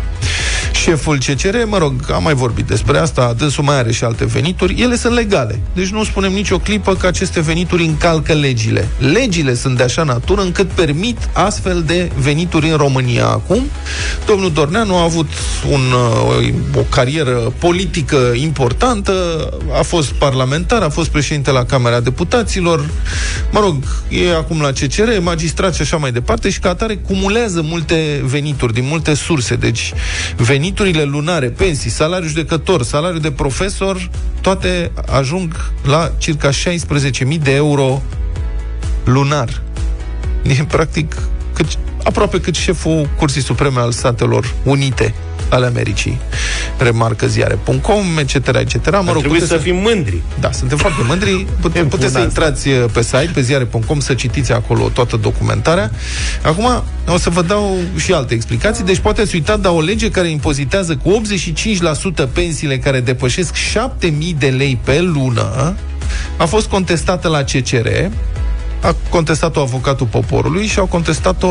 Șeful 0.85 1.17
CCR, 1.17 1.55
mă 1.65 1.77
rog, 1.77 1.93
am 2.13 2.23
mai 2.23 2.33
vorbit 2.33 2.65
despre 2.65 2.97
asta, 2.97 3.33
dânsul 3.37 3.63
mai 3.63 3.77
are 3.77 3.91
și 3.91 4.03
alte 4.03 4.25
venituri, 4.25 4.81
ele 4.81 4.95
sunt 4.95 5.13
legale. 5.13 5.59
Deci 5.73 5.87
nu 5.87 6.03
spunem 6.03 6.31
nicio 6.31 6.57
clipă 6.57 6.95
că 6.95 7.07
aceste 7.07 7.39
venituri 7.39 7.83
încalcă 7.83 8.33
legile. 8.33 8.87
Legile 8.97 9.53
sunt 9.53 9.77
de 9.77 9.83
așa 9.83 10.03
natură 10.03 10.41
încât 10.41 10.69
permit 10.69 11.29
astfel 11.33 11.83
de 11.85 12.11
venituri 12.17 12.69
în 12.69 12.77
România 12.77 13.25
acum. 13.25 13.61
Domnul 14.25 14.51
Dorneanu 14.51 14.95
a 14.95 15.03
avut 15.03 15.29
un, 15.71 15.81
o, 16.73 16.79
o 16.79 16.81
carieră 16.89 17.53
politică 17.59 18.31
importantă, 18.35 19.13
a 19.79 19.81
fost 19.81 20.11
parlamentar, 20.11 20.81
a 20.81 20.89
fost 20.89 21.09
președinte 21.09 21.51
la 21.51 21.65
Camera 21.65 22.00
Deputaților, 22.00 22.89
mă 23.51 23.59
rog, 23.59 23.75
e 24.09 24.35
acum 24.35 24.61
la 24.61 24.71
CCR, 24.71 25.19
magistrat 25.21 25.75
și 25.75 25.81
așa 25.81 25.98
mai 25.98 26.11
departe 26.11 26.50
și 26.50 26.59
ca 26.59 26.69
atare 26.69 26.95
cumulează 26.95 27.61
multe 27.61 28.21
venituri 28.25 28.74
din 28.74 28.85
multe 28.87 29.13
surse. 29.13 29.55
Deci 29.55 29.93
veniturile 30.75 31.11
lunare, 31.11 31.50
pensii, 31.50 31.90
salariu 31.90 32.27
judecător, 32.27 32.83
salariu 32.83 33.20
de 33.20 33.31
profesor, 33.31 34.09
toate 34.42 34.92
ajung 35.11 35.72
la 35.83 36.11
circa 36.18 36.50
16.000 36.50 37.38
de 37.42 37.51
euro 37.51 38.01
lunar. 39.03 39.61
E 40.44 40.64
practic 40.64 41.16
cât, 41.53 41.66
aproape 42.03 42.40
cât 42.40 42.55
șeful 42.55 43.09
Cursii 43.18 43.42
Supreme 43.42 43.79
al 43.79 43.92
Statelor 43.92 44.53
Unite 44.64 45.14
ale 45.50 45.66
Americii. 45.66 46.20
Remarcă 46.77 47.27
ziare.com, 47.27 48.18
etc., 48.18 48.34
etc. 48.34 48.92
Mă 48.92 49.12
rog, 49.12 49.20
trebuie 49.20 49.40
să, 49.40 49.46
să 49.46 49.58
fim 49.58 49.75
mândri. 49.75 50.22
Da, 50.40 50.51
suntem 50.51 50.77
foarte 50.77 51.01
mândri. 51.08 51.46
Putem, 51.62 51.88
puteți 51.88 52.14
să 52.14 52.20
intrați 52.20 52.68
uh, 52.68 52.86
pe 52.94 53.01
site, 53.01 53.29
pe 53.34 53.42
ziare.com, 53.42 54.00
să 54.00 54.14
citiți 54.14 54.51
acolo 54.51 54.90
toată 54.94 55.18
documentarea. 55.18 55.92
Acum, 56.42 56.84
o 57.08 57.18
să 57.18 57.29
vă 57.29 57.42
dau 57.42 57.77
și 57.98 58.14
alte 58.14 58.34
explicații. 58.34 58.84
Deci 58.84 59.00
poate 59.00 59.22
ați 59.22 59.36
uitat, 59.36 59.60
dar 59.60 59.72
o 59.72 59.81
lege 59.81 60.10
care 60.10 60.27
impozitează 60.27 60.96
cu 61.03 61.22
85% 62.25 62.27
pensiile 62.34 62.77
care 62.77 63.00
depășesc 63.00 63.55
7.000 63.55 64.10
de 64.38 64.48
lei 64.48 64.79
pe 64.84 65.01
lună 65.01 65.75
a 66.38 66.46
fost 66.46 66.68
contestată 66.68 67.27
la 67.27 67.44
CCR 67.44 67.88
a 68.85 68.95
contestat-o 69.09 69.61
avocatul 69.61 70.07
poporului 70.07 70.65
și 70.65 70.79
au 70.79 70.85
contestat-o, 70.85 71.48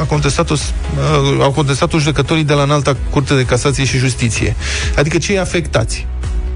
a 0.00 0.04
contestat-o, 0.08 0.54
uh, 0.54 1.42
au 1.42 1.50
contestat-o 1.50 1.98
judecătorii 1.98 2.44
de 2.44 2.52
la 2.52 2.62
înalta 2.62 2.96
curte 3.10 3.34
de 3.34 3.44
casație 3.44 3.84
și 3.84 3.98
justiție. 3.98 4.56
Adică 4.96 5.18
cei 5.18 5.38
afectați 5.38 6.06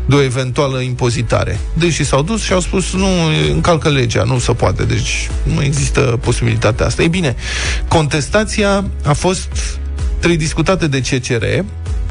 de 0.07 0.15
o 0.15 0.23
eventuală 0.23 0.81
impozitare. 0.81 1.59
Deci 1.75 2.01
s-au 2.01 2.23
dus 2.23 2.43
și 2.43 2.53
au 2.53 2.61
spus 2.61 2.93
nu, 2.93 3.07
încalcă 3.51 3.89
legea, 3.89 4.23
nu 4.23 4.39
se 4.39 4.53
poate, 4.53 4.85
deci 4.85 5.29
nu 5.43 5.63
există 5.63 6.01
posibilitatea 6.01 6.87
asta. 6.87 7.03
Ei 7.03 7.09
bine, 7.09 7.37
contestația 7.89 8.85
a 9.05 9.13
fost 9.13 9.49
discutată 10.37 10.87
de 10.87 11.01
CCR, 11.01 11.45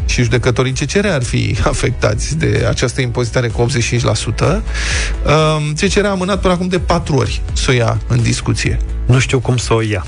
și 0.06 0.22
judecătorii 0.22 0.72
CCR 0.72 1.06
ar 1.06 1.24
fi 1.24 1.58
afectați 1.64 2.38
de 2.38 2.66
această 2.70 3.02
impozitare 3.02 3.48
cu 3.48 3.66
85%. 3.66 4.62
CCR 5.80 6.06
a 6.06 6.10
amânat 6.10 6.42
până 6.42 6.54
acum 6.54 6.68
de 6.68 6.80
patru 6.80 7.16
ori 7.16 7.42
să 7.54 7.66
o 7.70 7.74
ia 7.74 8.02
în 8.08 8.22
discuție. 8.22 8.80
Nu 9.06 9.20
știu 9.20 9.40
cum 9.40 9.58
să 9.58 9.74
o 9.74 9.82
ia. 9.82 10.06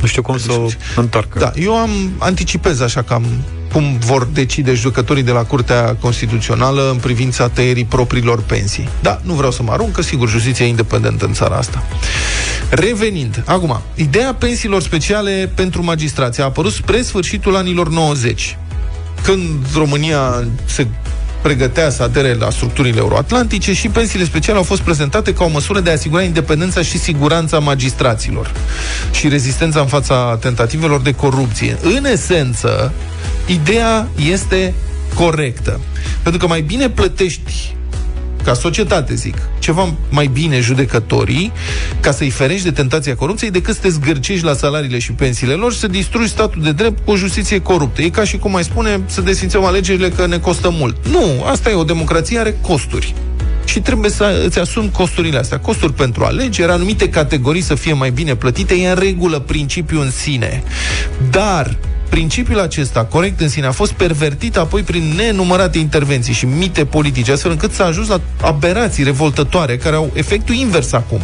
Nu 0.00 0.06
știu 0.06 0.22
cum 0.22 0.38
să 0.38 0.52
o 0.52 0.66
întoarcă. 0.96 1.38
Da, 1.38 1.52
eu 1.54 1.76
am 1.76 1.90
anticipez 2.18 2.80
așa 2.80 3.02
cam 3.02 3.24
cum 3.72 3.98
vor 3.98 4.28
decide 4.32 4.74
judecătorii 4.74 5.22
de 5.22 5.30
la 5.30 5.44
Curtea 5.44 5.96
Constituțională 6.00 6.90
în 6.90 6.96
privința 6.96 7.48
tăierii 7.48 7.84
propriilor 7.84 8.42
pensii. 8.42 8.88
Da, 9.02 9.20
nu 9.22 9.32
vreau 9.32 9.50
să 9.50 9.62
mă 9.62 9.72
arunc, 9.72 9.92
că 9.92 10.02
sigur 10.02 10.28
justiția 10.28 10.66
e 10.66 10.68
independentă 10.68 11.24
în 11.24 11.32
țara 11.32 11.56
asta. 11.56 11.82
Revenind, 12.70 13.42
acum, 13.46 13.80
ideea 13.94 14.34
pensiilor 14.34 14.82
speciale 14.82 15.52
pentru 15.54 15.84
magistrație 15.84 16.42
a 16.42 16.46
apărut 16.46 16.72
spre 16.72 17.02
sfârșitul 17.02 17.56
anilor 17.56 17.88
90 17.88 18.58
când 19.24 19.66
România 19.74 20.44
se 20.64 20.86
pregătea 21.42 21.90
să 21.90 22.02
adere 22.02 22.34
la 22.34 22.50
structurile 22.50 22.98
euroatlantice 22.98 23.72
și 23.72 23.88
pensiile 23.88 24.24
speciale 24.24 24.58
au 24.58 24.64
fost 24.64 24.80
prezentate 24.80 25.34
ca 25.34 25.44
o 25.44 25.48
măsură 25.48 25.80
de 25.80 25.90
a 25.90 25.92
asigura 25.92 26.22
independența 26.22 26.82
și 26.82 26.98
siguranța 26.98 27.58
magistraților 27.58 28.52
și 29.12 29.28
rezistența 29.28 29.80
în 29.80 29.86
fața 29.86 30.38
tentativelor 30.40 31.00
de 31.00 31.12
corupție. 31.12 31.78
În 31.82 32.04
esență, 32.04 32.92
ideea 33.46 34.08
este 34.30 34.74
corectă. 35.14 35.80
Pentru 36.22 36.40
că 36.40 36.46
mai 36.46 36.60
bine 36.60 36.90
plătești 36.90 37.74
ca 38.44 38.54
societate, 38.54 39.14
zic, 39.14 39.36
ceva 39.58 39.94
mai 40.10 40.26
bine 40.26 40.60
judecătorii 40.60 41.52
ca 42.00 42.12
să-i 42.12 42.30
ferești 42.30 42.64
de 42.64 42.70
tentația 42.70 43.16
corupției 43.16 43.50
decât 43.50 43.74
să 43.74 43.80
te 43.80 43.88
zgârcești 43.88 44.44
la 44.44 44.54
salariile 44.54 44.98
și 44.98 45.12
pensiile 45.12 45.54
lor 45.54 45.72
și 45.72 45.78
să 45.78 45.86
distrugi 45.86 46.28
statul 46.28 46.62
de 46.62 46.72
drept 46.72 47.04
cu 47.04 47.10
o 47.10 47.16
justiție 47.16 47.60
coruptă. 47.60 48.02
E 48.02 48.08
ca 48.08 48.24
și 48.24 48.36
cum 48.36 48.50
mai 48.50 48.64
spune 48.64 49.00
să 49.06 49.20
desfințăm 49.20 49.64
alegerile 49.64 50.08
că 50.08 50.26
ne 50.26 50.38
costă 50.38 50.70
mult. 50.72 51.06
Nu, 51.10 51.44
asta 51.44 51.70
e 51.70 51.74
o 51.74 51.84
democrație, 51.84 52.38
are 52.38 52.56
costuri 52.60 53.14
și 53.64 53.80
trebuie 53.80 54.10
să 54.10 54.42
îți 54.46 54.58
asumi 54.58 54.90
costurile 54.90 55.38
astea. 55.38 55.58
Costuri 55.58 55.92
pentru 55.92 56.24
alegeri, 56.24 56.70
anumite 56.70 57.08
categorii 57.08 57.60
să 57.60 57.74
fie 57.74 57.92
mai 57.92 58.10
bine 58.10 58.34
plătite, 58.34 58.74
e 58.74 58.88
în 58.88 58.94
regulă 58.94 59.38
principiul 59.38 60.02
în 60.02 60.10
sine. 60.10 60.62
Dar 61.30 61.76
Principiul 62.14 62.60
acesta, 62.60 63.04
corect 63.04 63.40
în 63.40 63.48
sine, 63.48 63.66
a 63.66 63.70
fost 63.72 63.92
pervertit 63.92 64.56
apoi 64.56 64.82
prin 64.82 65.12
nenumărate 65.16 65.78
intervenții 65.78 66.32
și 66.32 66.46
mite 66.46 66.84
politice, 66.84 67.32
astfel 67.32 67.50
încât 67.50 67.72
s-a 67.72 67.84
ajuns 67.84 68.08
la 68.08 68.20
aberații 68.40 69.04
revoltătoare 69.04 69.76
care 69.76 69.96
au 69.96 70.10
efectul 70.12 70.54
invers 70.54 70.92
acum. 70.92 71.20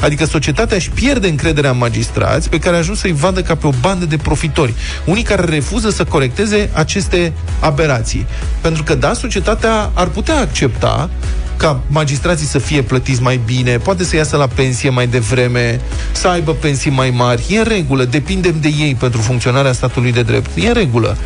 Adică 0.00 0.24
societatea 0.24 0.76
își 0.76 0.90
pierde 0.90 1.28
încrederea 1.28 1.70
în 1.70 1.78
magistrați 1.78 2.48
pe 2.48 2.58
care 2.58 2.74
a 2.74 2.78
ajuns 2.78 2.98
să-i 2.98 3.12
vadă 3.12 3.42
ca 3.42 3.54
pe 3.54 3.66
o 3.66 3.70
bandă 3.80 4.04
de 4.04 4.16
profitori. 4.16 4.74
Unii 5.04 5.22
care 5.22 5.44
refuză 5.44 5.90
să 5.90 6.04
corecteze 6.04 6.70
aceste 6.72 7.32
aberații. 7.60 8.26
Pentru 8.60 8.82
că, 8.82 8.94
da, 8.94 9.12
societatea 9.12 9.90
ar 9.94 10.06
putea 10.06 10.38
accepta 10.38 11.10
ca 11.56 11.80
magistrații 11.86 12.46
să 12.46 12.58
fie 12.58 12.82
plătiți 12.82 13.22
mai 13.22 13.40
bine, 13.44 13.78
poate 13.78 14.04
să 14.04 14.16
iasă 14.16 14.36
la 14.36 14.46
pensie 14.46 14.90
mai 14.90 15.06
devreme, 15.06 15.80
să 16.12 16.28
aibă 16.28 16.52
pensii 16.52 16.90
mai 16.90 17.10
mari. 17.10 17.44
E 17.48 17.58
în 17.58 17.64
regulă, 17.64 18.04
depindem 18.04 18.54
de 18.60 18.68
ei 18.78 18.94
pentru 18.94 19.20
funcționarea 19.20 19.72
statului 19.72 20.12
de 20.12 20.22
drept. 20.22 20.50
E 20.54 20.68
în 20.68 20.74
regulă. 20.74 21.16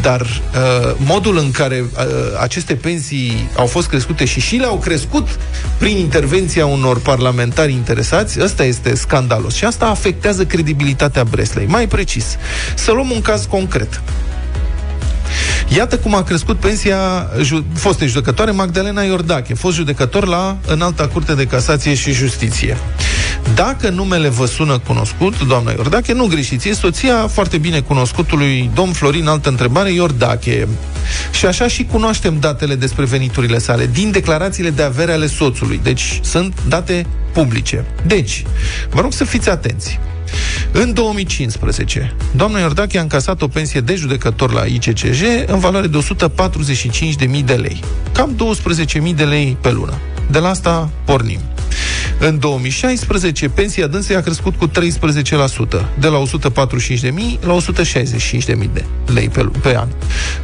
Dar 0.00 0.20
uh, 0.20 0.94
modul 0.96 1.38
în 1.38 1.50
care 1.50 1.84
uh, 1.84 2.04
aceste 2.40 2.74
pensii 2.74 3.48
au 3.56 3.66
fost 3.66 3.88
crescute 3.88 4.24
și 4.24 4.40
și 4.40 4.56
le-au 4.56 4.76
crescut 4.76 5.28
prin 5.78 5.96
intervenția 5.96 6.66
unor 6.66 7.00
parlamentari 7.00 7.72
interesați, 7.72 8.40
ăsta 8.40 8.64
este 8.64 8.94
scandalos. 8.94 9.54
Și 9.54 9.64
asta 9.64 9.86
afectează 9.86 10.44
credibilitatea 10.44 11.24
Breslei. 11.24 11.66
Mai 11.66 11.86
precis, 11.86 12.36
să 12.74 12.92
luăm 12.92 13.10
un 13.10 13.20
caz 13.20 13.44
concret. 13.44 14.02
Iată 15.76 15.98
cum 15.98 16.14
a 16.14 16.22
crescut 16.22 16.56
pensia 16.56 17.30
ju- 17.40 17.64
fostei 17.74 18.08
judecătoare 18.08 18.50
Magdalena 18.50 19.02
Iordache, 19.02 19.54
fost 19.54 19.76
judecător 19.76 20.26
la 20.26 20.56
Înalta 20.66 21.08
Curte 21.08 21.34
de 21.34 21.46
Casație 21.46 21.94
și 21.94 22.12
Justiție. 22.12 22.76
Dacă 23.54 23.88
numele 23.88 24.28
vă 24.28 24.46
sună 24.46 24.78
cunoscut, 24.78 25.46
doamna 25.46 25.70
Iordache, 25.70 26.12
nu 26.12 26.26
greșiți, 26.26 26.68
e 26.68 26.72
soția 26.72 27.26
foarte 27.26 27.58
bine 27.58 27.80
cunoscutului 27.80 28.70
domn 28.74 28.92
Florin, 28.92 29.26
altă 29.26 29.48
întrebare, 29.48 29.92
Iordache. 29.92 30.68
Și 31.32 31.46
așa 31.46 31.68
și 31.68 31.84
cunoaștem 31.84 32.38
datele 32.38 32.74
despre 32.74 33.04
veniturile 33.04 33.58
sale 33.58 33.90
din 33.92 34.10
declarațiile 34.10 34.70
de 34.70 34.82
avere 34.82 35.12
ale 35.12 35.26
soțului. 35.26 35.80
Deci 35.82 36.20
sunt 36.22 36.54
date 36.68 37.06
publice. 37.32 37.84
Deci, 38.06 38.44
vă 38.90 39.00
rog 39.00 39.12
să 39.12 39.24
fiți 39.24 39.50
atenți. 39.50 40.00
În 40.72 40.92
2015, 40.92 42.14
doamna 42.36 42.58
Iordache 42.58 42.98
a 42.98 43.02
încasat 43.02 43.42
o 43.42 43.48
pensie 43.48 43.80
de 43.80 43.94
judecător 43.94 44.52
la 44.52 44.64
ICCJ 44.64 45.20
în 45.46 45.58
valoare 45.58 45.86
de 45.86 45.98
145.000 47.38 47.44
de 47.44 47.54
lei. 47.54 47.80
Cam 48.12 48.36
12.000 49.08 49.14
de 49.14 49.24
lei 49.24 49.56
pe 49.60 49.70
lună. 49.70 49.92
De 50.30 50.38
la 50.38 50.48
asta 50.48 50.90
pornim. 51.04 51.40
În 52.18 52.38
2016, 52.38 53.48
pensia 53.48 53.86
dânsei 53.86 54.16
a 54.16 54.20
crescut 54.20 54.54
cu 54.54 54.68
13%, 54.68 54.70
de 55.98 56.06
la 56.06 56.22
145.000 56.22 57.40
la 57.40 57.56
165.000 57.56 58.72
de 58.72 58.84
lei 59.06 59.28
pe, 59.28 59.48
pe 59.62 59.76
an. 59.76 59.88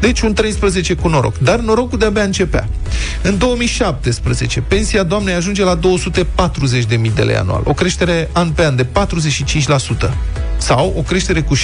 Deci 0.00 0.20
un 0.20 0.35
13 0.35 0.94
cu 0.94 1.09
noroc. 1.09 1.38
Dar 1.38 1.59
norocul 1.59 1.98
de-abia 1.98 2.22
începea. 2.22 2.68
În 3.22 3.38
2017, 3.38 4.61
pensia 4.61 5.02
doamnei 5.02 5.35
ajunge 5.35 5.64
la 5.64 5.78
240.000 5.78 7.14
de 7.14 7.22
lei 7.22 7.37
anual, 7.37 7.62
o 7.64 7.72
creștere 7.72 8.28
an 8.33 8.50
pe 8.50 8.64
an 8.64 8.76
de 8.76 8.87
45% 8.87 10.11
sau 10.60 10.94
o 10.96 11.00
creștere 11.00 11.40
cu 11.40 11.56
65% 11.56 11.58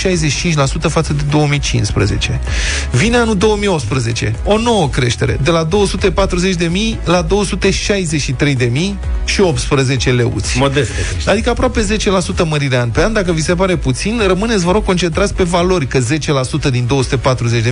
față 0.89 1.13
de 1.13 1.23
2015. 1.31 2.41
Vine 2.91 3.17
anul 3.17 3.37
2018, 3.37 4.35
o 4.45 4.59
nouă 4.59 4.89
creștere, 4.89 5.39
de 5.43 5.51
la 5.51 5.69
240.000 5.69 5.71
la 7.05 7.27
263.000 7.27 7.31
și 9.25 9.41
18 9.41 10.11
leuți. 10.11 10.59
Modeste. 10.59 10.95
Adică 11.27 11.51
aproape 11.51 11.81
10% 11.81 11.85
mărire 12.49 12.77
an 12.77 12.91
pe 12.91 13.03
an. 13.03 13.13
Dacă 13.13 13.33
vi 13.33 13.43
se 13.43 13.55
pare 13.55 13.77
puțin, 13.77 14.21
rămâneți, 14.27 14.65
vă 14.65 14.73
rog, 14.73 14.85
concentrați 14.85 15.35
pe 15.35 15.43
valori, 15.43 15.87
că 15.87 15.99
10% 15.99 16.03
din 16.71 16.87
240.000 16.87 16.91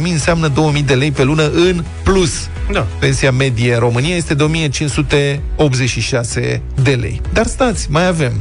înseamnă 0.02 0.52
2.000 0.52 0.84
de 0.84 0.94
lei 0.94 1.10
pe 1.10 1.22
lună 1.22 1.50
în 1.54 1.84
plus. 2.02 2.48
Da. 2.72 2.86
Pensia 2.98 3.30
medie 3.30 3.72
în 3.72 3.78
România 3.78 4.16
este 4.16 4.34
de 4.34 4.42
1586 4.42 6.62
de 6.82 6.90
lei. 6.90 7.20
Dar 7.32 7.46
stați, 7.46 7.86
mai 7.90 8.06
avem. 8.06 8.32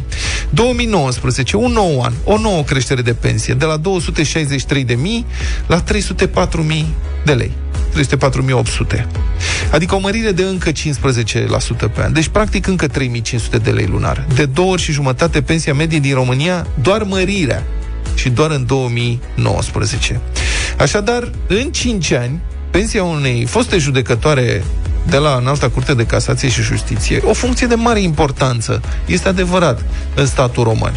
2019, 0.53 1.57
un 1.57 1.71
nou 1.71 2.01
an, 2.01 2.13
o 2.23 2.37
nouă 2.37 2.63
creștere 2.63 3.01
de 3.01 3.13
pensie, 3.13 3.53
de 3.53 3.65
la 3.65 3.79
263.000 3.79 3.85
la 5.67 5.83
304.000 5.83 6.85
de 7.25 7.33
lei. 7.33 7.51
304.800. 7.93 9.05
Adică 9.71 9.95
o 9.95 9.99
mărire 9.99 10.31
de 10.31 10.43
încă 10.43 10.71
15% 10.71 10.73
pe 11.77 12.01
an. 12.01 12.13
Deci, 12.13 12.27
practic, 12.27 12.67
încă 12.67 12.87
3.500 12.87 12.91
de 13.63 13.69
lei 13.69 13.85
lunar. 13.85 14.25
De 14.35 14.45
două 14.45 14.71
ori 14.71 14.81
și 14.81 14.91
jumătate 14.91 15.41
pensia 15.41 15.73
medie 15.73 15.99
din 15.99 16.13
România, 16.13 16.67
doar 16.81 17.03
mărirea. 17.03 17.63
Și 18.15 18.29
doar 18.29 18.51
în 18.51 18.65
2019. 18.65 20.21
Așadar, 20.77 21.31
în 21.47 21.71
5 21.71 22.11
ani, 22.11 22.39
pensia 22.71 23.03
unei 23.03 23.45
foste 23.45 23.77
judecătoare 23.77 24.63
de 25.07 25.17
la 25.17 25.37
Înalta 25.41 25.69
Curte 25.69 25.93
de 25.93 26.05
Casație 26.05 26.49
și 26.49 26.61
Justiție, 26.61 27.21
o 27.25 27.33
funcție 27.33 27.67
de 27.67 27.75
mare 27.75 28.01
importanță, 28.01 28.81
este 29.05 29.27
adevărat, 29.27 29.83
în 30.15 30.25
statul 30.25 30.63
român. 30.63 30.93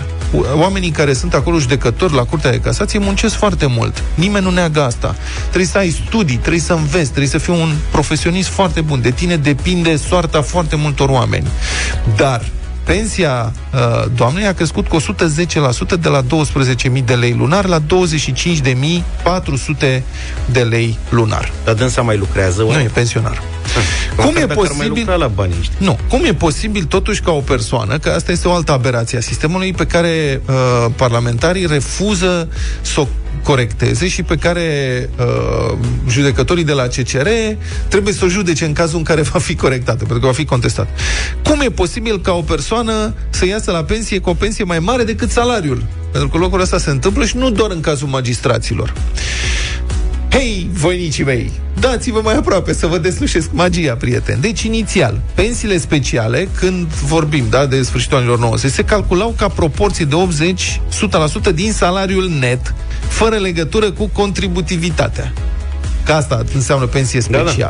Oamenii 0.55 0.90
care 0.90 1.12
sunt 1.12 1.35
acolo 1.35 1.59
judecători 1.59 2.14
la 2.14 2.25
Curtea 2.25 2.51
de 2.51 2.61
Casație 2.61 2.99
muncesc 2.99 3.35
foarte 3.35 3.66
mult. 3.66 4.03
Nimeni 4.14 4.45
nu 4.45 4.51
neagă 4.51 4.83
asta. 4.83 5.14
Trebuie 5.42 5.66
să 5.66 5.79
ai 5.79 5.90
studii, 6.07 6.37
trebuie 6.37 6.61
să 6.61 6.73
înveți, 6.73 7.05
trebuie 7.05 7.29
să 7.29 7.38
fii 7.38 7.53
un 7.53 7.75
profesionist 7.90 8.49
foarte 8.49 8.81
bun. 8.81 9.01
De 9.01 9.11
tine 9.11 9.37
depinde 9.37 9.97
soarta 9.97 10.42
foarte 10.42 10.77
multor 10.77 11.09
oameni. 11.09 11.47
Dar 12.16 12.42
pensia 12.87 13.53
uh, 13.75 14.05
doamnei 14.14 14.46
a 14.46 14.55
crescut 14.55 14.88
cu 14.88 15.01
110% 15.01 15.03
de 16.01 16.09
la 16.09 16.22
12.000 16.22 16.27
de 17.05 17.14
lei 17.14 17.35
lunar 17.38 17.66
la 17.66 17.81
25.400 17.81 17.85
de 20.51 20.61
lei 20.61 20.99
lunar. 21.09 21.53
Dar 21.64 21.75
dânsa 21.75 22.03
mai 22.03 22.16
lucrează? 22.16 22.62
Nu, 22.62 22.81
e 22.81 22.90
pensionar. 22.92 23.42
Cum 24.16 24.37
e 24.37 24.46
posibil... 24.46 25.14
la 25.18 25.27
banii 25.27 25.57
ăștia. 25.61 25.77
Nu. 25.79 25.99
Cum 26.09 26.25
e 26.25 26.35
posibil 26.35 26.85
totuși 26.85 27.20
ca 27.20 27.33
o 27.33 27.40
persoană, 27.40 27.99
că 27.99 28.11
asta 28.11 28.33
este 28.33 28.49
o 28.49 28.53
altă 28.53 28.72
aberație 28.72 29.18
a 29.18 29.20
sistemului 29.20 29.72
pe 29.72 29.87
care 29.87 30.42
uh, 30.49 30.87
parlamentarii 30.96 31.66
refuză 31.66 32.49
să 32.81 33.01
o 33.01 33.07
corecteze 33.46 34.09
și 34.09 34.22
pe 34.22 34.37
care 34.37 34.68
uh, 35.18 35.79
judecătorii 36.09 36.64
de 36.64 36.72
la 36.72 36.83
CCR 36.83 37.29
trebuie 37.88 38.12
să 38.12 38.25
o 38.25 38.29
judece 38.29 38.64
în 38.64 38.72
cazul 38.72 38.99
în 38.99 39.05
care 39.05 39.22
va 39.22 39.38
fi 39.38 39.55
corectată, 39.55 39.96
pentru 39.96 40.18
că 40.18 40.27
va 40.27 40.33
fi 40.33 40.44
contestat. 40.44 40.88
Cum 41.42 41.61
e 41.61 41.70
posibil 41.70 42.20
ca 42.20 42.33
o 42.33 42.40
persoană 42.40 42.76
să 43.31 43.47
iasă 43.47 43.71
la 43.71 43.85
pensie 43.85 44.19
cu 44.19 44.31
o 44.31 44.35
pensie 44.35 44.65
mai 44.65 44.79
mare 44.79 45.05
decât 45.05 45.31
salariul? 45.31 45.83
Pentru 46.12 46.29
că 46.29 46.39
locul 46.39 46.61
ăsta 46.61 46.79
se 46.79 46.91
întâmplă 46.91 47.25
și 47.25 47.37
nu 47.37 47.51
doar 47.51 47.71
în 47.71 47.81
cazul 47.81 48.09
magistraților. 48.09 48.93
Hei, 50.31 50.71
voinicii 50.73 51.25
mei, 51.25 51.53
dați-vă 51.81 52.21
mai 52.23 52.37
aproape 52.37 52.73
să 52.73 52.87
vă 52.87 52.99
deslușesc 52.99 53.49
magia, 53.53 53.95
prieteni. 53.95 54.41
Deci, 54.41 54.62
inițial, 54.62 55.21
pensiile 55.35 55.79
speciale, 55.79 56.49
când 56.59 56.87
vorbim 56.87 57.45
da, 57.51 57.67
de 57.67 57.83
sfârșitul 57.83 58.17
anilor 58.17 58.39
90, 58.39 58.71
se 58.71 58.85
calculau 58.85 59.35
ca 59.37 59.49
proporție 59.49 60.05
de 60.05 60.17
80-100% 61.51 61.55
din 61.55 61.73
salariul 61.73 62.29
net, 62.39 62.75
fără 63.09 63.37
legătură 63.37 63.91
cu 63.91 64.11
contributivitatea. 64.12 65.33
Că 66.07 66.12
asta 66.12 66.42
înseamnă 66.55 66.87
pensie 66.87 67.21
specială. 67.21 67.55
Da, 67.57 67.66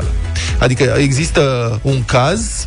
da. 0.59 0.65
Adică 0.65 0.95
există 0.99 1.43
un 1.83 2.05
caz, 2.05 2.67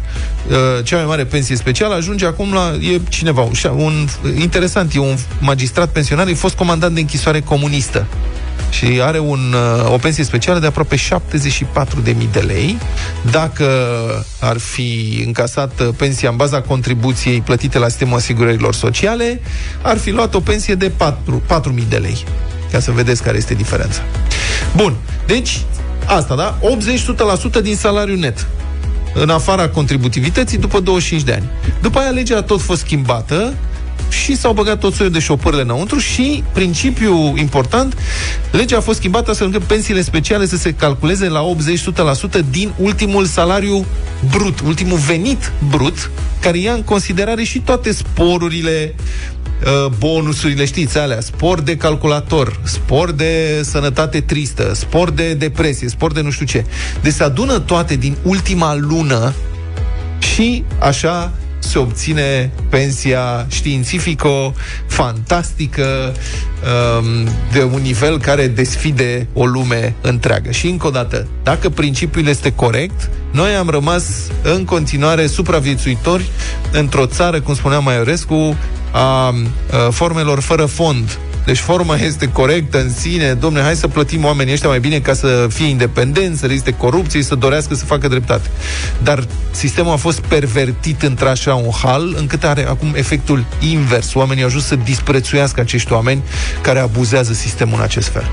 uh, 0.49 0.55
cea 0.83 0.95
mai 0.95 1.05
mare 1.05 1.25
pensie 1.25 1.55
specială 1.55 1.95
ajunge 1.95 2.25
acum 2.25 2.53
la, 2.53 2.73
e 2.93 2.99
cineva, 3.09 3.41
un, 3.41 3.53
un 3.75 4.07
interesant, 4.39 4.93
e 4.93 4.99
un 4.99 5.15
magistrat 5.39 5.89
pensionar, 5.89 6.27
e 6.27 6.33
fost 6.33 6.55
comandant 6.55 6.93
de 6.93 6.99
închisoare 6.99 7.41
comunistă 7.41 8.05
și 8.69 8.99
are 9.01 9.19
un, 9.19 9.53
uh, 9.53 9.91
o 9.93 9.97
pensie 9.97 10.23
specială 10.23 10.59
de 10.59 10.65
aproape 10.65 10.95
74.000 10.95 12.31
de 12.31 12.39
lei. 12.39 12.77
Dacă 13.31 13.67
ar 14.39 14.57
fi 14.57 15.21
încasat 15.25 15.79
uh, 15.79 15.87
pensia 15.97 16.29
în 16.29 16.35
baza 16.35 16.61
contribuției 16.61 17.41
plătite 17.41 17.77
la 17.77 17.87
sistemul 17.87 18.17
asigurărilor 18.17 18.73
sociale, 18.73 19.41
ar 19.81 19.97
fi 19.97 20.09
luat 20.11 20.33
o 20.33 20.39
pensie 20.39 20.75
de 20.75 20.89
4, 20.89 21.41
4.000 21.47 21.83
de 21.89 21.97
lei. 21.97 22.23
Ca 22.71 22.79
să 22.79 22.91
vedeți 22.91 23.23
care 23.23 23.37
este 23.37 23.53
diferența. 23.53 24.01
Bun, 24.75 24.95
deci 25.29 25.61
asta, 26.05 26.35
da? 26.35 26.57
80-100% 27.59 27.61
din 27.61 27.75
salariul 27.75 28.17
net 28.17 28.47
în 29.13 29.29
afara 29.29 29.69
contributivității 29.69 30.57
după 30.57 30.79
25 30.79 31.23
de 31.23 31.33
ani. 31.33 31.49
După 31.81 31.99
aia 31.99 32.09
legea 32.09 32.37
a 32.37 32.41
tot 32.41 32.61
fost 32.61 32.81
schimbată 32.81 33.53
și 34.09 34.37
s-au 34.37 34.53
băgat 34.53 34.79
tot 34.79 34.93
soiul 34.93 35.13
de 35.13 35.19
șopările 35.19 35.61
înăuntru 35.61 35.97
și 35.97 36.43
principiul 36.53 37.33
important, 37.37 37.97
legea 38.51 38.77
a 38.77 38.81
fost 38.81 38.97
schimbată 38.97 39.29
astfel 39.29 39.47
încât 39.47 39.63
pensiile 39.63 40.01
speciale 40.01 40.45
să 40.45 40.57
se 40.57 40.73
calculeze 40.73 41.27
la 41.27 41.45
80-100% 42.39 42.49
din 42.49 42.71
ultimul 42.77 43.25
salariu 43.25 43.85
brut, 44.31 44.59
ultimul 44.59 44.97
venit 44.97 45.51
brut, 45.69 46.11
care 46.41 46.57
ia 46.57 46.73
în 46.73 46.83
considerare 46.83 47.43
și 47.43 47.59
toate 47.59 47.91
sporurile, 47.91 48.95
uh, 48.95 49.38
bonusurile, 49.97 50.65
știți, 50.65 50.97
alea, 50.97 51.19
spor 51.19 51.61
de 51.61 51.77
calculator, 51.77 52.59
spor 52.63 53.11
de 53.11 53.61
sănătate 53.63 54.21
tristă, 54.21 54.73
spor 54.73 55.09
de 55.09 55.33
depresie, 55.33 55.89
spor 55.89 56.11
de 56.11 56.21
nu 56.21 56.29
știu 56.29 56.45
ce. 56.45 56.65
Deci 57.01 57.13
se 57.13 57.23
adună 57.23 57.59
toate 57.59 57.95
din 57.95 58.15
ultima 58.23 58.75
lună 58.75 59.33
și 60.19 60.63
așa 60.79 61.31
se 61.69 61.79
obține 61.79 62.51
pensia 62.69 63.45
științifico-fantastică 63.49 66.13
um, 66.99 67.27
de 67.51 67.63
un 67.63 67.81
nivel 67.81 68.19
care 68.19 68.47
desfide 68.47 69.27
o 69.33 69.45
lume 69.45 69.95
întreagă. 70.01 70.51
Și 70.51 70.67
încă 70.67 70.87
o 70.87 70.89
dată, 70.89 71.27
dacă 71.43 71.69
principiul 71.69 72.27
este 72.27 72.53
corect, 72.53 73.09
noi 73.31 73.55
am 73.55 73.69
rămas 73.69 74.03
în 74.41 74.65
continuare 74.65 75.27
supraviețuitori 75.27 76.29
într-o 76.71 77.05
țară, 77.05 77.41
cum 77.41 77.55
spunea 77.55 77.79
Maiorescu, 77.79 78.57
a, 78.91 79.01
a 79.01 79.33
formelor 79.89 80.39
fără 80.39 80.65
fond 80.65 81.19
deci 81.45 81.57
forma 81.57 81.95
este 81.95 82.29
corectă 82.31 82.81
în 82.81 82.93
sine, 82.93 83.33
domne, 83.33 83.61
hai 83.61 83.75
să 83.75 83.87
plătim 83.87 84.25
oamenii 84.25 84.53
ăștia 84.53 84.69
mai 84.69 84.79
bine 84.79 84.99
ca 84.99 85.13
să 85.13 85.47
fie 85.49 85.67
independenți, 85.67 86.39
să 86.39 86.45
reziste 86.45 86.71
corupției, 86.71 87.23
să 87.23 87.35
dorească 87.35 87.75
să 87.75 87.85
facă 87.85 88.07
dreptate. 88.07 88.49
Dar 89.03 89.27
sistemul 89.51 89.91
a 89.91 89.95
fost 89.95 90.19
pervertit 90.19 91.01
într-așa 91.01 91.55
un 91.55 91.71
hal, 91.83 92.15
încât 92.17 92.43
are 92.43 92.67
acum 92.67 92.93
efectul 92.95 93.45
invers. 93.59 94.13
Oamenii 94.13 94.41
au 94.41 94.47
ajuns 94.47 94.65
să 94.65 94.75
disprețuiască 94.75 95.61
acești 95.61 95.93
oameni 95.93 96.23
care 96.61 96.79
abuzează 96.79 97.33
sistemul 97.33 97.75
în 97.77 97.83
acest 97.83 98.07
fel. 98.07 98.29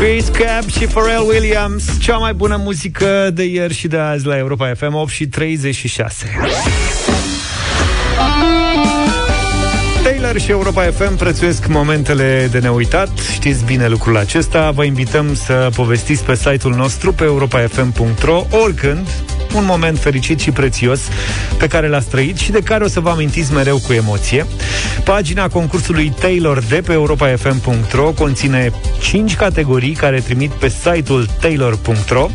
Chris 0.00 0.28
Cab 0.28 0.70
și 0.70 0.86
Pharrell 0.86 1.28
Williams 1.28 1.98
Cea 2.00 2.16
mai 2.16 2.34
bună 2.34 2.56
muzică 2.56 3.30
de 3.34 3.44
ieri 3.44 3.74
și 3.74 3.88
de 3.88 3.96
azi 3.96 4.26
la 4.26 4.36
Europa 4.36 4.72
FM 4.74 4.94
8 4.94 5.10
și 5.10 5.26
36 5.26 6.26
Taylor 10.02 10.38
și 10.40 10.50
Europa 10.50 10.82
FM 10.82 11.16
prețuiesc 11.16 11.66
momentele 11.66 12.48
de 12.50 12.58
neuitat. 12.58 13.18
Știți 13.32 13.64
bine 13.64 13.88
lucrul 13.88 14.16
acesta. 14.16 14.70
Vă 14.70 14.84
invităm 14.84 15.34
să 15.34 15.70
povestiți 15.74 16.24
pe 16.24 16.34
site-ul 16.34 16.74
nostru 16.74 17.12
pe 17.12 17.24
europafm.ro 17.24 18.46
oricând 18.50 19.08
un 19.54 19.64
moment 19.66 19.98
fericit 19.98 20.40
și 20.40 20.50
prețios 20.50 21.00
pe 21.58 21.66
care 21.66 21.88
l-ați 21.88 22.08
trăit 22.08 22.36
și 22.36 22.50
de 22.50 22.60
care 22.60 22.84
o 22.84 22.88
să 22.88 23.00
vă 23.00 23.10
amintiți 23.10 23.52
mereu 23.52 23.78
cu 23.86 23.92
emoție. 23.92 24.46
Pagina 25.04 25.48
concursului 25.48 26.12
Taylor 26.20 26.62
de 26.68 26.82
pe 26.86 26.92
europafm.ro 26.92 28.10
conține 28.10 28.72
5 29.00 29.36
categorii 29.36 29.92
care 29.92 30.20
trimit 30.20 30.50
pe 30.50 30.68
site-ul 30.68 31.28
taylor.ro. 31.40 32.28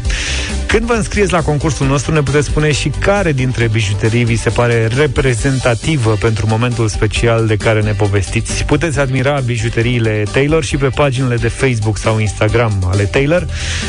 Când 0.74 0.86
vă 0.86 0.94
înscrieți 0.94 1.32
la 1.32 1.42
concursul 1.42 1.88
nostru, 1.88 2.14
ne 2.14 2.22
puteți 2.22 2.48
spune 2.48 2.72
și 2.72 2.90
care 2.90 3.32
dintre 3.32 3.68
bijuterii 3.68 4.24
vi 4.24 4.36
se 4.36 4.50
pare 4.50 4.88
reprezentativă 4.98 6.18
pentru 6.20 6.48
momentul 6.48 6.88
special 6.88 7.48
de 7.48 7.56
care 7.56 7.82
ne 7.82 7.92
povestiți. 7.92 8.64
Puteți 8.66 9.00
admira 9.00 9.40
bijuteriile 9.40 10.24
Taylor 10.32 10.64
și 10.64 10.78
pe 10.78 10.88
paginile 10.96 11.36
de 11.36 11.48
Facebook 11.48 11.98
sau 11.98 12.20
Instagram 12.20 12.90
ale 12.92 13.04
Taylor. 13.04 13.46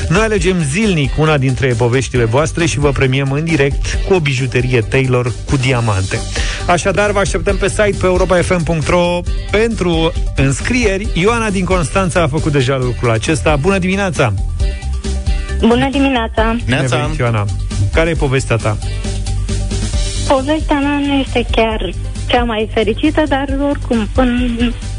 Noi 0.08 0.20
alegem 0.20 0.62
zilnic 0.70 1.18
una 1.18 1.38
dintre 1.38 1.74
poveștile 1.76 2.24
voastre 2.24 2.66
și 2.66 2.78
vă 2.78 2.90
premiem 2.90 3.13
în 3.22 3.44
direct 3.44 3.98
cu 4.08 4.14
o 4.14 4.20
bijuterie 4.20 4.80
Taylor 4.80 5.32
cu 5.50 5.56
diamante. 5.56 6.18
Așadar, 6.66 7.10
vă 7.10 7.18
așteptăm 7.18 7.56
pe 7.56 7.68
site 7.68 7.96
pe 8.00 8.06
europafm.ro 8.06 9.20
pentru 9.50 10.12
înscrieri. 10.36 11.08
Ioana 11.12 11.50
din 11.50 11.64
Constanța 11.64 12.22
a 12.22 12.28
făcut 12.28 12.52
deja 12.52 12.76
lucrul 12.76 13.10
acesta. 13.10 13.56
Bună 13.56 13.78
dimineața! 13.78 14.32
Bună 15.60 15.88
dimineața! 15.90 16.56
Neața. 16.66 17.10
Ioana. 17.18 17.44
Care 17.92 18.10
e 18.10 18.14
povestea 18.14 18.56
ta? 18.56 18.76
Povestea 20.28 20.78
mea 20.78 20.98
nu 21.06 21.12
este 21.12 21.46
chiar 21.50 21.92
cea 22.26 22.44
mai 22.44 22.68
fericită, 22.74 23.22
dar 23.28 23.56
oricum, 23.68 24.08
până 24.14 24.32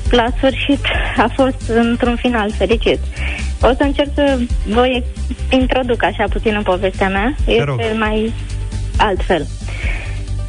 la 0.09 0.25
sfârșit 0.37 0.79
a 1.17 1.31
fost 1.35 1.61
într-un 1.67 2.15
final 2.15 2.51
fericit. 2.57 2.99
O 3.69 3.73
să 3.77 3.83
încerc 3.83 4.09
să 4.13 4.39
vă 4.67 5.01
introduc 5.49 6.03
așa 6.03 6.23
puțin 6.29 6.53
în 6.55 6.63
povestea 6.63 7.09
mea. 7.09 7.35
Te 7.45 7.63
rog. 7.63 7.79
Este 7.79 7.97
mai 7.97 8.33
altfel. 8.97 9.45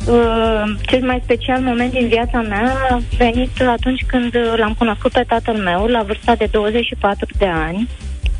Uh, 0.08 0.62
cel 0.80 1.04
mai 1.04 1.20
special 1.22 1.60
moment 1.60 1.92
din 1.92 2.08
viața 2.08 2.40
mea 2.40 2.74
a 2.90 3.00
venit 3.16 3.60
atunci 3.60 4.04
când 4.06 4.36
l-am 4.56 4.74
cunoscut 4.78 5.12
pe 5.12 5.24
tatăl 5.26 5.54
meu 5.54 5.86
la 5.86 6.02
vârsta 6.02 6.34
de 6.34 6.48
24 6.50 7.26
de 7.38 7.46
ani. 7.46 7.88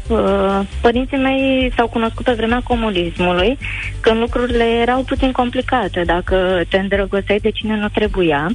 Uh, 0.08 0.60
Părinții 0.80 1.16
mei 1.16 1.72
s-au 1.76 1.88
cunoscut 1.88 2.24
pe 2.24 2.32
vremea 2.32 2.60
comunismului, 2.64 3.58
când 4.00 4.18
lucrurile 4.20 4.64
erau 4.64 5.02
puțin 5.02 5.32
complicate, 5.32 6.02
dacă 6.06 6.62
te 6.68 6.78
îndrăgosteai 6.78 7.38
de 7.38 7.50
cine 7.50 7.76
nu 7.76 7.88
trebuia. 7.88 8.50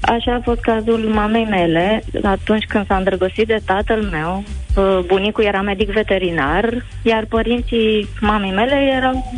Așa 0.00 0.34
a 0.34 0.40
fost 0.42 0.60
cazul 0.60 0.98
mamei 0.98 1.44
mele, 1.44 2.02
atunci 2.22 2.64
când 2.64 2.86
s-a 2.86 2.96
îndrăgostit 2.96 3.46
de 3.46 3.60
tatăl 3.64 4.02
meu. 4.02 4.44
Uh, 4.76 4.98
Bunicul 5.06 5.44
era 5.44 5.62
medic 5.62 5.90
veterinar, 5.90 6.84
iar 7.02 7.24
părinții 7.24 8.08
mamei 8.20 8.50
mele 8.50 8.74
erau 8.96 9.32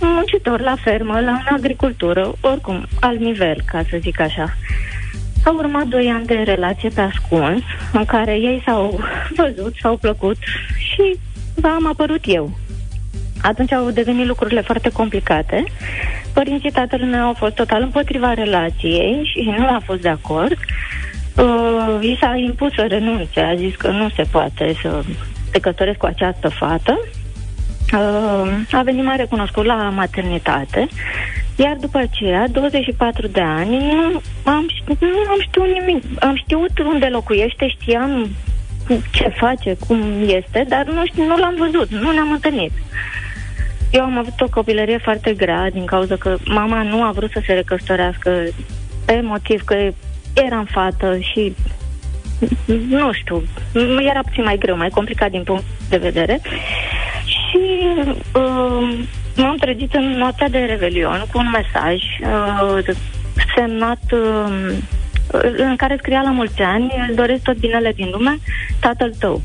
muncitori 0.00 0.62
la 0.62 0.74
fermă, 0.82 1.20
la 1.20 1.30
în 1.30 1.56
agricultură, 1.56 2.32
oricum, 2.40 2.86
alt 3.00 3.20
nivel, 3.20 3.56
ca 3.66 3.82
să 3.90 3.98
zic 4.00 4.20
așa. 4.20 4.54
Au 5.44 5.54
urmat 5.54 5.86
doi 5.86 6.06
ani 6.06 6.26
de 6.26 6.34
relație 6.34 6.88
pe 6.88 7.00
ascuns, 7.00 7.62
în 7.92 8.04
care 8.04 8.32
ei 8.32 8.62
s-au 8.64 9.00
văzut, 9.36 9.74
s-au 9.80 9.96
plăcut 9.96 10.36
și 10.76 11.18
am 11.62 11.86
apărut 11.86 12.20
eu. 12.24 12.50
Atunci 13.42 13.72
au 13.72 13.90
devenit 13.90 14.26
lucrurile 14.26 14.60
foarte 14.60 14.88
complicate. 14.92 15.64
Părinții 16.32 16.70
tatălui 16.70 17.06
meu 17.08 17.24
au 17.24 17.34
fost 17.34 17.54
total 17.54 17.82
împotriva 17.82 18.34
relației 18.34 19.30
și 19.32 19.54
nu 19.58 19.66
a 19.66 19.82
fost 19.84 20.00
de 20.00 20.08
acord. 20.08 20.56
Uh, 21.36 21.98
i 22.00 22.16
s-a 22.20 22.34
impus 22.36 22.72
să 22.74 22.86
renunțe, 22.88 23.40
a 23.40 23.54
zis 23.54 23.76
că 23.76 23.90
nu 23.90 24.08
se 24.08 24.22
poate 24.30 24.74
să 24.82 25.02
te 25.50 25.60
căsătoresc 25.60 25.98
cu 25.98 26.06
această 26.06 26.48
fată. 26.48 26.98
Uh, 27.94 28.50
a 28.72 28.82
venit 28.82 29.04
mai 29.04 29.16
recunoscut 29.16 29.64
la 29.64 29.74
maternitate, 29.74 30.88
iar 31.56 31.76
după 31.80 31.98
aceea, 31.98 32.48
24 32.48 33.26
de 33.26 33.40
ani, 33.40 33.76
nu 33.76 34.20
am, 34.44 34.66
ști- 34.74 34.98
nu 35.00 35.30
am 35.30 35.40
știut 35.40 35.66
nimic. 35.66 36.02
Am 36.18 36.36
știut 36.36 36.78
unde 36.78 37.06
locuiește, 37.06 37.68
știam 37.68 38.28
ce 39.10 39.28
face, 39.28 39.76
cum 39.86 40.02
este, 40.26 40.64
dar 40.68 40.84
nu, 40.84 41.06
știu, 41.06 41.24
nu 41.24 41.36
l-am 41.36 41.54
văzut, 41.58 41.90
nu 41.90 42.10
ne-am 42.10 42.32
întâlnit. 42.32 42.72
Eu 43.90 44.02
am 44.02 44.18
avut 44.18 44.40
o 44.40 44.48
copilărie 44.50 44.98
foarte 44.98 45.34
grea 45.34 45.70
din 45.70 45.84
cauza 45.84 46.16
că 46.16 46.36
mama 46.44 46.82
nu 46.82 47.02
a 47.02 47.10
vrut 47.10 47.30
să 47.30 47.42
se 47.46 47.52
recăsătorească 47.52 48.30
pe 49.04 49.20
motiv 49.22 49.62
că 49.64 49.74
eram 50.34 50.64
fată 50.64 51.18
și 51.18 51.54
nu 52.88 53.12
știu, 53.12 53.42
era 54.08 54.20
puțin 54.20 54.44
mai 54.44 54.58
greu, 54.58 54.76
mai 54.76 54.88
complicat 54.88 55.30
din 55.30 55.42
punct 55.42 55.64
de 55.88 55.96
vedere. 55.96 56.40
Și 57.24 57.58
uh, 58.34 58.98
m-am 59.36 59.56
trezit 59.56 59.94
în 59.94 60.10
noaptea 60.10 60.48
de 60.48 60.58
revelion 60.58 61.24
cu 61.32 61.38
un 61.38 61.50
mesaj 61.50 62.02
uh, 62.20 62.94
semnat 63.56 64.02
uh, 64.12 64.76
în 65.56 65.76
care 65.76 65.96
scria 65.98 66.20
la 66.20 66.30
mulți 66.30 66.62
ani, 66.62 66.94
îți 67.06 67.16
doresc 67.16 67.42
tot 67.42 67.56
binele 67.56 67.92
din 67.92 68.08
lume, 68.12 68.38
tatăl 68.80 69.14
tău. 69.18 69.42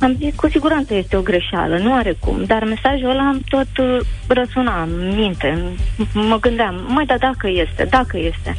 Am 0.00 0.16
zis, 0.18 0.34
cu 0.34 0.48
siguranță 0.48 0.94
este 0.94 1.16
o 1.16 1.22
greșeală, 1.22 1.78
nu 1.78 1.94
are 1.94 2.16
cum, 2.20 2.44
dar 2.44 2.64
mesajul 2.64 3.10
ăla 3.10 3.26
am 3.26 3.42
tot 3.48 3.78
uh, 3.78 4.00
răsuna 4.26 4.82
în 4.82 5.14
minte, 5.16 5.58
m- 5.98 6.12
mă 6.12 6.38
gândeam, 6.40 6.84
mai 6.88 7.06
da, 7.06 7.16
dacă 7.18 7.48
este, 7.48 7.84
dacă 7.90 8.18
este. 8.18 8.54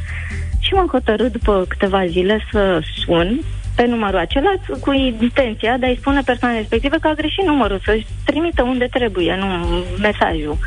Și 0.60 0.74
m-am 0.74 0.88
hotărât 0.88 1.32
după 1.32 1.66
câteva 1.68 2.06
zile 2.06 2.46
să 2.52 2.82
sun 3.06 3.40
pe 3.76 3.86
numărul 3.86 4.20
acela 4.20 4.54
cu 4.82 4.92
intenția 4.92 5.78
de 5.78 5.86
a-i 5.86 5.98
spune 6.00 6.22
persoanei 6.26 6.58
respective 6.58 6.98
că 7.02 7.08
a 7.08 7.14
greșit 7.14 7.46
numărul, 7.46 7.82
să-și 7.86 8.06
trimită 8.26 8.64
unde 8.64 8.88
trebuie, 8.92 9.36
nu 9.36 9.48
mesajul. 10.00 10.58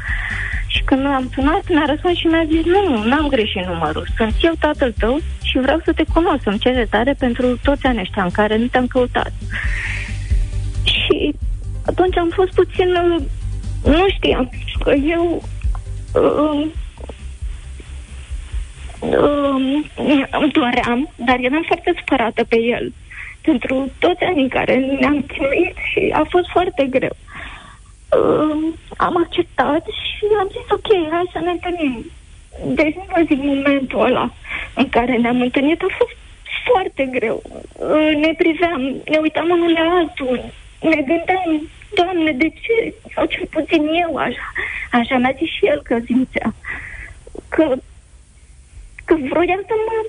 Și 0.66 0.82
când 0.82 1.06
am 1.06 1.30
sunat, 1.34 1.62
mi-a 1.68 1.84
răspuns 1.86 2.16
și 2.16 2.26
mi-a 2.26 2.44
zis, 2.50 2.64
nu, 2.64 3.04
n-am 3.04 3.28
greșit 3.28 3.64
numărul, 3.66 4.06
sunt 4.16 4.34
eu 4.42 4.52
tatăl 4.58 4.94
tău 4.98 5.20
și 5.42 5.58
vreau 5.58 5.80
să 5.84 5.92
te 5.92 6.04
cunosc, 6.12 6.42
să-mi 6.42 6.58
cer 6.58 6.74
iertare 6.74 7.14
pentru 7.18 7.58
toți 7.62 7.86
anii 7.86 8.00
ăștia 8.00 8.22
în 8.22 8.30
care 8.30 8.56
nu 8.56 8.66
te-am 8.66 8.86
căutat. 8.86 9.32
Și 10.84 11.34
atunci 11.86 12.16
am 12.16 12.30
fost 12.34 12.52
puțin, 12.52 12.94
uh, 12.94 13.22
nu 13.84 14.06
știam, 14.08 14.50
că 14.84 14.92
eu 14.92 15.42
uh, 16.14 16.66
uh, 19.00 19.84
îmi 20.30 20.52
doream, 20.52 21.10
dar 21.16 21.38
eram 21.40 21.64
foarte 21.66 21.94
supărată 21.98 22.44
pe 22.44 22.56
el 22.56 22.92
pentru 23.42 23.90
toți 23.98 24.24
anii 24.24 24.42
în 24.42 24.48
care 24.48 24.76
ne-am 24.76 25.22
chinuit 25.22 25.76
și 25.90 26.12
a 26.12 26.26
fost 26.30 26.48
foarte 26.48 26.86
greu. 26.90 27.16
Uh, 28.18 28.72
am 28.96 29.16
acceptat 29.16 29.84
și 29.86 30.24
am 30.38 30.48
zis 30.50 30.70
ok, 30.70 31.10
hai 31.10 31.30
să 31.32 31.38
ne 31.38 31.50
întâlnim. 31.50 32.04
Deci 32.66 32.94
nu 32.94 33.04
vă 33.14 33.22
zic 33.26 33.38
momentul 33.42 34.04
ăla 34.04 34.32
în 34.74 34.88
care 34.88 35.16
ne-am 35.16 35.40
întâlnit 35.40 35.82
a 35.82 35.86
fost 35.98 36.16
foarte 36.64 37.08
greu. 37.12 37.42
Uh, 37.72 38.10
ne 38.16 38.34
priveam, 38.36 38.80
ne 39.10 39.18
uitam 39.20 39.50
unul 39.50 39.72
la 39.72 39.96
altul, 39.98 40.44
ne 40.82 40.96
gândeam, 40.96 41.70
Doamne, 41.94 42.32
de 42.32 42.48
ce? 42.48 42.94
Sau 43.14 43.24
cel 43.26 43.46
puțin 43.50 43.82
eu 44.04 44.16
așa. 44.16 44.52
Așa 44.90 45.16
mi-a 45.16 45.34
zis 45.38 45.48
și 45.48 45.66
el 45.66 45.80
că 45.82 45.98
simțea. 46.04 46.54
Că, 47.48 47.74
că 49.04 49.14
vroia 49.30 49.58
să 49.66 49.74
mă 49.86 50.06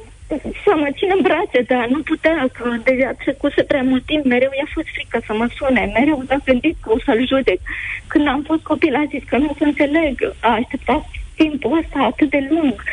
să 0.63 0.71
mă 0.75 0.87
țin 0.97 1.09
în 1.15 1.21
brațe, 1.21 1.61
dar 1.67 1.87
nu 1.87 2.01
putea, 2.01 2.47
că 2.53 2.75
deja 2.83 3.11
trecuse 3.11 3.63
prea 3.63 3.83
mult 3.83 4.05
timp, 4.05 4.25
mereu 4.25 4.51
i-a 4.57 4.69
fost 4.73 4.87
frică 4.93 5.19
să 5.25 5.33
mă 5.33 5.47
sune, 5.57 5.91
mereu 5.93 6.23
s-a 6.27 6.37
gândit 6.45 6.75
că 6.81 6.91
o 6.91 6.99
să-l 7.05 7.27
judec. 7.27 7.59
Când 8.07 8.27
am 8.27 8.41
fost 8.41 8.61
copil, 8.61 8.95
a 8.95 9.05
zis 9.09 9.23
că 9.27 9.37
nu 9.37 9.49
o 9.49 9.55
să 9.57 9.63
înțeleg, 9.63 10.33
a 10.39 10.51
așteptat 10.53 11.05
timpul 11.35 11.77
ăsta 11.77 11.99
atât 11.99 12.29
de 12.29 12.47
lung. 12.49 12.83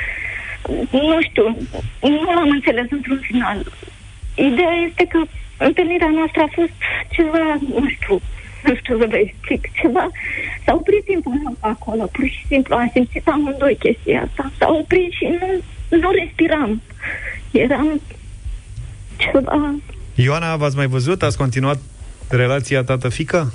Nu 0.91 1.21
știu, 1.21 1.57
nu 2.01 2.33
l-am 2.35 2.51
înțeles 2.51 2.87
într-un 2.91 3.19
final. 3.23 3.65
Ideea 4.35 4.75
este 4.89 5.05
că 5.07 5.21
întâlnirea 5.65 6.11
noastră 6.19 6.41
a 6.43 6.51
fost 6.59 6.77
ceva, 7.11 7.59
nu 7.75 7.89
știu, 7.89 8.21
nu 8.65 8.75
știu 8.75 8.99
să 8.99 9.07
vă 9.07 9.17
explic, 9.17 9.63
ceva, 9.81 10.11
s-a 10.65 10.73
oprit 10.75 11.05
timpul 11.05 11.57
acolo, 11.61 12.05
pur 12.13 12.27
și 12.29 12.47
simplu 12.47 12.75
am 12.75 12.91
simțit 12.93 13.29
amândoi 13.29 13.77
chestia 13.77 14.23
asta, 14.23 14.53
s-a 14.59 14.69
oprit 14.81 15.13
și 15.13 15.25
nu, 15.25 15.49
nu 15.99 16.11
respiram. 16.11 16.83
Eram 17.51 18.01
ceva... 19.17 19.75
Ioana, 20.15 20.57
v-ați 20.57 20.77
mai 20.77 20.87
văzut? 20.87 21.23
Ați 21.23 21.37
continuat 21.37 21.79
relația 22.29 22.83
tată-fică? 22.83 23.53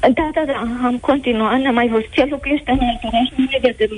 Da, 0.00 0.30
da, 0.34 0.42
da, 0.46 0.86
am 0.86 0.98
continuat, 1.00 1.60
ne-am 1.60 1.74
mai 1.74 1.88
văzut. 1.88 2.10
El 2.16 2.28
locuiește 2.30 2.70
în 2.70 2.78
alt 2.78 3.02
oraș, 3.04 3.28
nu 3.36 3.44
ne 3.50 3.58
vedem 3.62 3.88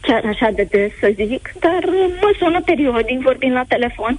chiar 0.00 0.22
așa 0.24 0.48
de 0.54 0.66
des, 0.70 0.90
să 1.00 1.12
zic, 1.14 1.52
dar 1.60 1.82
mă 2.20 2.34
sună 2.38 2.60
periodic, 2.60 3.20
vorbind 3.20 3.52
la 3.52 3.64
telefon. 3.68 4.18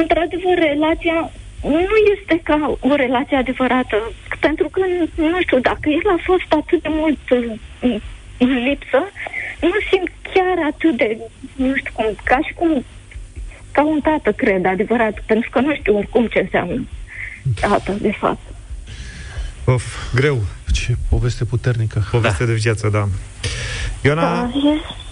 Într-adevăr, 0.00 0.56
relația 0.72 1.30
nu 1.62 1.96
este 2.14 2.40
ca 2.42 2.76
o 2.80 2.94
relație 2.94 3.36
adevărată, 3.36 4.12
pentru 4.40 4.68
că, 4.68 4.80
nu 5.14 5.40
știu, 5.40 5.58
dacă 5.60 5.88
el 5.88 6.06
a 6.16 6.18
fost 6.24 6.48
atât 6.48 6.82
de 6.82 6.88
mult 6.90 7.18
în 8.38 8.50
lipsă, 8.68 9.00
nu 9.60 9.76
simt 9.90 10.10
chiar 10.34 10.56
atât 10.72 10.96
de, 10.96 11.18
nu 11.56 11.74
știu 11.76 11.90
cum, 11.94 12.06
ca 12.24 12.38
și 12.46 12.52
cum, 12.54 12.84
ca 13.72 13.84
un 13.84 14.00
tată, 14.00 14.32
cred, 14.32 14.66
adevărat, 14.66 15.22
pentru 15.26 15.50
că 15.50 15.60
nu 15.60 15.74
știu 15.74 15.96
oricum 15.96 16.26
ce 16.26 16.38
înseamnă 16.38 16.86
tată, 17.60 17.92
de 18.00 18.12
fapt. 18.18 18.40
Of, 19.64 20.14
greu. 20.14 20.42
Ce 20.72 20.96
poveste 21.08 21.44
puternică. 21.44 22.06
Poveste 22.10 22.44
da. 22.44 22.50
de 22.50 22.56
viață, 22.56 22.88
da. 22.88 23.08
Ioana, 24.02 24.22
da, 24.22 24.50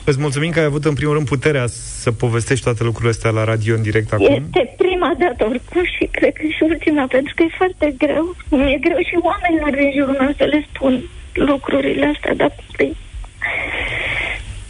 îți 0.05 0.21
mulțumim 0.21 0.51
că 0.51 0.59
ai 0.59 0.65
avut 0.65 0.85
în 0.85 0.95
primul 0.95 1.15
rând 1.15 1.29
puterea 1.29 1.67
să 1.67 2.13
povestești 2.13 2.65
toate 2.65 2.83
lucrurile 2.83 3.11
astea 3.11 3.31
la 3.31 3.45
radio 3.45 3.75
în 3.75 3.83
direct 3.83 4.13
acum. 4.13 4.35
Este 4.35 4.75
prima 4.77 5.15
dată 5.19 5.45
oricum 5.49 5.85
și 5.85 6.09
cred 6.11 6.33
că 6.33 6.43
și 6.57 6.63
ultima, 6.63 7.07
pentru 7.07 7.33
că 7.37 7.43
e 7.43 7.57
foarte 7.57 7.95
greu. 7.99 8.37
Mi-e 8.49 8.79
greu 8.81 8.99
și 8.99 9.17
oamenilor 9.23 9.71
din 9.81 9.93
jurul 9.97 10.17
meu 10.21 10.33
să 10.37 10.45
le 10.45 10.67
spun 10.73 11.03
lucrurile 11.33 12.13
astea, 12.15 12.35
dar 12.35 12.53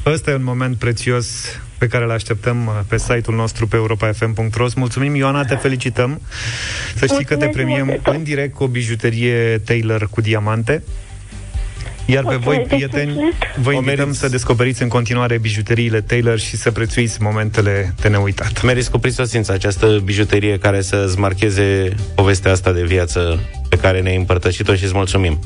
Ăsta 0.07 0.31
e 0.31 0.35
un 0.35 0.45
moment 0.45 0.77
prețios 0.77 1.59
pe 1.79 1.87
care 1.87 2.05
îl 2.05 2.11
așteptăm 2.11 2.67
uh, 2.67 2.81
pe 2.89 2.99
site-ul 2.99 3.37
nostru 3.37 3.67
pe 3.67 3.77
europa.fm.ro. 3.77 4.67
Mulțumim, 4.77 5.15
Ioana, 5.15 5.45
te 5.45 5.55
felicităm. 5.55 6.21
Să 6.95 7.07
știi 7.07 7.25
că 7.25 7.37
te 7.37 7.49
premiem 7.49 8.01
în 8.05 8.23
direct 8.23 8.55
cu 8.55 8.63
o 8.63 8.67
bijuterie 8.67 9.59
Taylor 9.59 10.09
cu 10.11 10.21
diamante. 10.21 10.83
Iar 12.07 12.25
pe 12.25 12.37
voi, 12.37 12.59
prieteni, 12.59 13.35
vă 13.57 13.73
invităm 13.73 14.13
să 14.13 14.29
descoperiți 14.29 14.83
în 14.83 14.89
continuare 14.89 15.39
bijuteriile 15.39 16.01
Taylor 16.01 16.39
și 16.39 16.57
să 16.57 16.71
prețuiți 16.71 17.23
momentele 17.23 17.95
de 18.01 18.09
neuitat. 18.09 18.63
Meriți 18.63 18.91
cu 18.91 18.99
prisosință 18.99 19.53
această 19.53 20.01
bijuterie 20.05 20.59
care 20.59 20.81
să-ți 20.81 21.19
marcheze 21.19 21.95
povestea 22.15 22.53
asta 22.53 22.73
de 22.73 22.83
viață 22.83 23.41
pe 23.69 23.77
care 23.77 24.01
ne-ai 24.01 24.17
împărtășit-o 24.17 24.75
și 24.75 24.85
îți 24.85 24.95
mulțumim. 24.95 25.39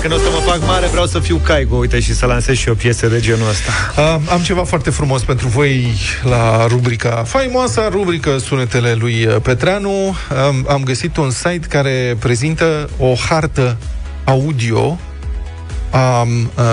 Când 0.00 0.12
o 0.12 0.16
să 0.16 0.28
mă 0.32 0.50
fac 0.50 0.66
mare, 0.66 0.86
vreau 0.86 1.06
să 1.06 1.18
fiu 1.18 1.36
Caigo, 1.36 1.76
uite, 1.76 2.00
și 2.00 2.14
să 2.14 2.26
lansez 2.26 2.56
și 2.56 2.68
o 2.68 2.74
piesă 2.74 3.06
de 3.06 3.20
genul 3.20 3.48
ăsta. 3.48 3.70
Uh, 3.96 4.32
am 4.32 4.40
ceva 4.40 4.64
foarte 4.64 4.90
frumos 4.90 5.22
pentru 5.22 5.48
voi 5.48 5.92
la 6.22 6.66
rubrica 6.66 7.22
faimoasa, 7.26 7.88
rubrică 7.88 8.38
Sunetele 8.38 8.94
lui 8.94 9.26
Petreanu. 9.42 10.08
Uh, 10.08 10.14
am 10.68 10.82
găsit 10.84 11.16
un 11.16 11.30
site 11.30 11.66
care 11.68 12.16
prezintă 12.18 12.90
o 12.98 13.14
hartă 13.28 13.76
audio 14.24 14.98
a, 15.90 15.98
a 16.00 16.26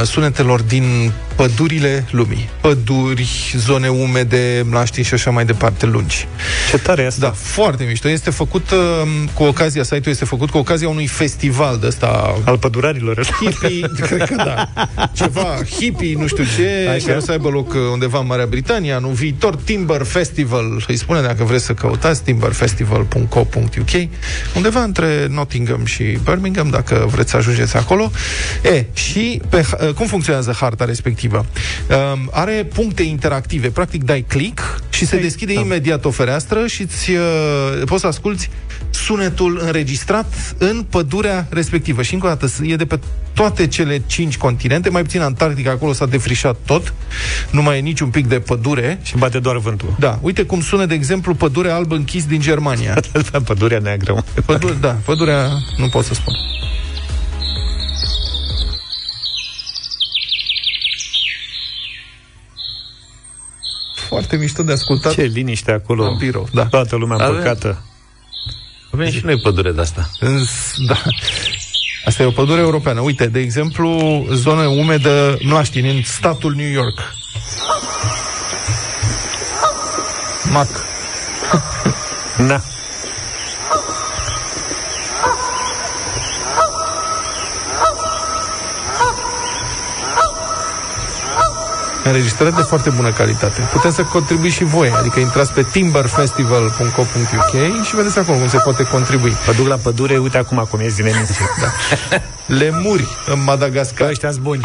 sunetelor 0.03 0.61
din 0.61 1.11
pădurile 1.35 2.05
lumii. 2.11 2.49
Păduri, 2.61 3.53
zone 3.57 3.87
umede, 3.87 4.65
mlaștini 4.69 5.05
și 5.05 5.13
așa 5.13 5.31
mai 5.31 5.45
departe 5.45 5.85
lungi. 5.85 6.27
Ce 6.69 6.77
tare 6.77 7.01
e 7.01 7.05
asta! 7.05 7.25
Da, 7.25 7.31
foarte 7.31 7.83
mișto. 7.83 8.09
Este 8.09 8.29
făcut 8.29 8.71
uh, 8.71 8.77
cu 9.33 9.43
ocazia, 9.43 9.83
site-ul 9.83 10.03
este 10.05 10.25
făcut 10.25 10.49
cu 10.49 10.57
ocazia 10.57 10.89
unui 10.89 11.07
festival 11.07 11.77
de 11.77 11.87
ăsta... 11.87 12.35
Al 12.45 12.57
pădurarilor. 12.57 13.25
Hippie, 13.39 13.89
cred 14.07 14.23
că 14.23 14.35
da. 14.35 14.69
Ceva 15.13 15.57
hippie, 15.69 16.15
nu 16.17 16.27
știu 16.27 16.43
ce, 16.57 16.87
așa. 16.89 17.05
care 17.07 17.19
să 17.19 17.31
aibă 17.31 17.49
loc 17.49 17.73
uh, 17.73 17.79
undeva 17.91 18.19
în 18.19 18.25
Marea 18.25 18.45
Britanie, 18.45 18.91
anul 18.91 19.11
viitor, 19.11 19.55
Timber 19.55 20.03
Festival. 20.03 20.83
Îi 20.87 20.97
spune 20.97 21.21
dacă 21.21 21.43
vreți 21.43 21.65
să 21.65 21.73
căutați, 21.73 22.23
timberfestival.co.uk 22.23 24.09
undeva 24.55 24.83
între 24.83 25.27
Nottingham 25.29 25.85
și 25.85 26.03
Birmingham, 26.03 26.69
dacă 26.69 27.05
vreți 27.11 27.29
să 27.29 27.37
ajungeți 27.37 27.75
acolo. 27.77 28.11
E, 28.63 28.85
și 28.93 29.41
pe, 29.49 29.65
uh, 29.81 29.93
cum 29.93 30.07
funcționează 30.07 30.55
harta 30.59 30.85
respectivă? 30.85 31.24
Respectivă. 31.31 31.45
Um, 32.13 32.29
are 32.31 32.67
puncte 32.73 33.03
interactive. 33.03 33.69
Practic 33.69 34.03
dai 34.03 34.25
click 34.27 34.83
și 34.89 35.05
se 35.05 35.19
deschide 35.19 35.53
da. 35.53 35.59
imediat 35.59 36.05
o 36.05 36.09
fereastră 36.09 36.67
și 36.67 36.81
îți, 36.81 37.11
uh, 37.11 37.81
poți 37.85 38.01
să 38.01 38.07
asculti 38.07 38.49
sunetul 38.89 39.59
înregistrat 39.63 40.55
în 40.57 40.85
pădurea 40.89 41.47
respectivă. 41.49 42.01
Și 42.01 42.13
încă 42.13 42.25
o 42.25 42.29
dată, 42.29 42.47
e 42.63 42.75
de 42.75 42.85
pe 42.85 42.99
toate 43.33 43.67
cele 43.67 44.01
cinci 44.05 44.37
continente, 44.37 44.89
mai 44.89 45.01
puțin 45.01 45.21
Antarctica, 45.21 45.71
acolo 45.71 45.93
s-a 45.93 46.05
defrișat 46.05 46.55
tot, 46.65 46.93
nu 47.51 47.61
mai 47.61 47.77
e 47.77 47.81
niciun 47.81 48.09
pic 48.09 48.27
de 48.27 48.39
pădure. 48.39 48.99
Și 49.03 49.17
bate 49.17 49.39
doar 49.39 49.57
vântul. 49.57 49.95
Da, 49.99 50.19
uite 50.21 50.43
cum 50.43 50.61
sună, 50.61 50.85
de 50.85 50.93
exemplu, 50.93 51.33
pădurea 51.33 51.75
albă 51.75 51.95
închis 51.95 52.25
din 52.25 52.41
Germania. 52.41 52.97
pădurea 53.45 53.79
neagră. 53.79 54.23
Pădure, 54.45 54.73
da, 54.79 54.97
pădurea, 55.05 55.49
nu 55.77 55.87
pot 55.89 56.05
să 56.05 56.13
spun. 56.13 56.33
Foarte 64.15 64.35
mișto 64.35 64.63
de 64.63 64.71
ascultat. 64.71 65.13
Ce 65.13 65.21
liniște 65.21 65.71
acolo. 65.71 66.03
Vampiro, 66.03 66.43
da. 66.53 66.65
Toată 66.65 66.95
lumea 66.95 67.27
împăcată. 67.27 67.81
Avem 68.91 69.09
și 69.09 69.21
noi 69.23 69.39
pădure 69.39 69.71
de 69.71 69.81
asta. 69.81 70.09
Da. 70.87 71.01
Asta 72.05 72.23
e 72.23 72.25
o 72.25 72.31
pădure 72.31 72.61
europeană. 72.61 72.99
Uite, 72.99 73.27
de 73.27 73.39
exemplu, 73.39 74.25
zonă 74.31 74.61
umedă 74.61 75.37
Mlaștini, 75.41 75.89
în 75.89 76.03
statul 76.03 76.53
New 76.55 76.71
York. 76.71 77.13
Mac. 80.51 80.69
Da. 82.47 82.61
Înregistrări 92.09 92.55
de 92.55 92.61
foarte 92.61 92.89
bună 92.89 93.11
calitate. 93.11 93.61
Puteți 93.71 93.95
să 93.95 94.03
contribuiți 94.03 94.55
și 94.55 94.63
voi, 94.63 94.91
adică 94.99 95.19
intrați 95.19 95.53
pe 95.53 95.63
timberfestival.co.uk 95.63 97.83
și 97.83 97.95
vedeți 97.95 98.19
acolo 98.19 98.37
cum 98.37 98.47
se 98.47 98.57
poate 98.57 98.83
contribui. 98.83 99.37
Mă 99.47 99.53
duc 99.53 99.67
la 99.67 99.75
pădure, 99.75 100.17
uite 100.17 100.37
acum 100.37 100.67
cum 100.69 100.81
ies 100.81 100.95
din 100.95 101.05
emisie. 101.05 101.45
da. 101.61 101.67
Lemuri 102.45 103.07
în 103.25 103.43
Madagascar. 103.43 104.09
Ăștia 104.09 104.29
buni. 104.41 104.61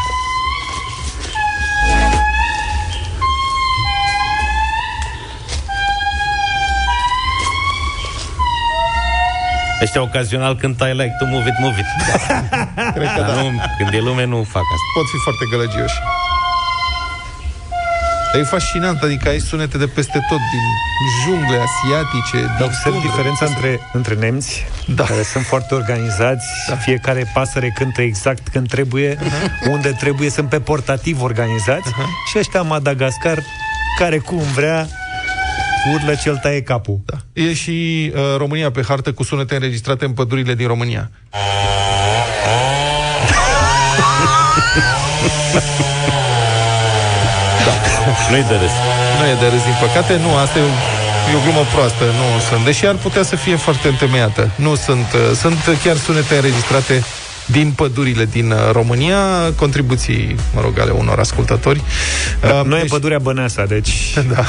Ăștia 9.83 10.03
ocazional 10.03 10.57
când 10.57 10.81
I 10.81 10.93
like 10.93 11.15
to 11.19 11.27
move 11.27 11.49
it, 11.49 11.55
move 11.59 11.77
it. 11.79 11.87
Cred 12.97 13.09
că 13.17 13.21
da. 13.21 13.33
Nu, 13.43 13.61
când 13.79 13.93
e 13.93 13.99
lume, 13.99 14.25
nu 14.25 14.37
fac 14.37 14.63
asta. 14.63 14.87
Pot 14.95 15.07
fi 15.13 15.17
foarte 15.17 15.45
gălăgioși. 15.51 15.99
Dar 18.33 18.41
e 18.41 18.45
fascinant, 18.45 19.03
adică 19.03 19.29
ai 19.29 19.39
sunete 19.39 19.79
de 19.79 19.87
peste 19.87 20.27
tot, 20.29 20.39
din 20.39 20.61
jungle 21.25 21.57
asiatice, 21.57 22.55
Dar 22.59 22.69
observ 22.69 23.01
diferența 23.01 23.45
între, 23.45 23.81
între 23.93 24.15
nemți, 24.15 24.67
da. 24.87 25.05
care 25.05 25.23
sunt 25.23 25.45
foarte 25.45 25.75
organizați, 25.75 26.47
da. 26.69 26.77
fiecare 26.77 27.31
pasăre 27.35 27.73
cântă 27.75 28.03
exact 28.03 28.49
când 28.49 28.69
trebuie, 28.69 29.17
uh-huh. 29.17 29.71
unde 29.71 29.89
trebuie, 29.99 30.31
sunt 30.31 30.49
pe 30.49 30.61
portativ 30.61 31.23
organizați, 31.23 31.89
uh-huh. 31.89 32.31
și 32.31 32.39
ăștia 32.39 32.63
Madagascar, 32.63 33.39
care 33.99 34.19
cum 34.19 34.43
vrea, 34.55 34.89
urlă 35.95 36.15
cel 36.15 36.37
taie 36.37 36.63
capul. 36.63 37.01
Da. 37.05 37.17
E 37.33 37.55
și 37.55 38.13
uh, 38.15 38.21
România 38.37 38.71
pe 38.71 38.83
hartă 38.89 39.13
cu 39.13 39.23
sunete 39.23 39.55
înregistrate 39.55 40.05
în 40.05 40.13
pădurile 40.13 40.55
din 40.55 40.67
România. 40.67 41.11
Nu-i 48.31 48.45
de 48.49 48.57
râs. 48.63 48.75
Nu 49.19 49.25
e 49.33 49.35
de 49.43 49.47
râs, 49.53 49.63
din 49.63 49.79
păcate. 49.87 50.13
Nu, 50.25 50.31
asta 50.45 50.59
e 50.59 50.63
o, 50.63 50.73
e 51.33 51.37
o 51.39 51.43
glumă 51.45 51.65
proastă. 51.75 52.05
Nu 52.21 52.27
sunt. 52.49 52.65
Deși 52.65 52.87
ar 52.87 52.95
putea 53.07 53.23
să 53.23 53.37
fie 53.37 53.57
foarte 53.57 53.89
întemeiată. 53.89 54.51
Nu 54.55 54.75
sunt. 54.75 55.09
Uh, 55.13 55.21
sunt 55.43 55.59
chiar 55.85 55.97
sunete 55.97 56.35
înregistrate 56.35 57.05
din 57.51 57.73
pădurile 57.77 58.25
din 58.25 58.51
uh, 58.51 58.59
România, 58.73 59.19
contribuții, 59.57 60.37
mă 60.55 60.61
rog, 60.61 60.79
ale 60.79 60.91
unor 60.91 61.19
ascultători. 61.19 61.83
Da, 62.41 62.63
nu 62.63 62.75
deci... 62.75 62.85
e 62.85 62.87
pădurea 62.89 63.19
Băneasa, 63.19 63.65
deci 63.65 64.15
da. 64.35 64.45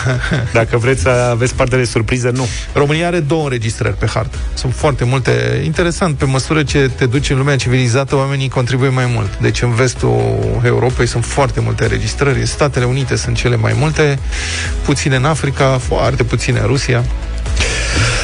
dacă 0.53 0.77
vreți 0.77 1.01
să 1.01 1.09
aveți 1.09 1.55
parte 1.55 1.75
de 1.75 1.83
surpriză, 1.83 2.29
nu. 2.29 2.47
România 2.73 3.07
are 3.07 3.19
două 3.19 3.43
înregistrări 3.43 3.95
pe 3.95 4.07
hartă. 4.13 4.37
Sunt 4.53 4.73
foarte 4.73 5.03
multe. 5.03 5.61
Interesant, 5.65 6.17
pe 6.17 6.25
măsură 6.25 6.63
ce 6.63 6.91
te 6.95 7.05
duci 7.05 7.29
în 7.29 7.37
lumea 7.37 7.55
civilizată, 7.55 8.15
oamenii 8.15 8.49
contribuie 8.49 8.89
mai 8.89 9.11
mult. 9.13 9.37
Deci 9.41 9.61
în 9.61 9.73
vestul 9.73 10.61
Europei 10.63 11.07
sunt 11.07 11.25
foarte 11.25 11.59
multe 11.59 11.83
înregistrări. 11.83 12.47
Statele 12.47 12.85
Unite 12.85 13.15
sunt 13.15 13.35
cele 13.35 13.55
mai 13.55 13.75
multe, 13.77 14.19
puține 14.85 15.15
în 15.15 15.25
Africa, 15.25 15.77
foarte 15.77 16.23
puține 16.23 16.59
în 16.59 16.65
Rusia. 16.65 17.03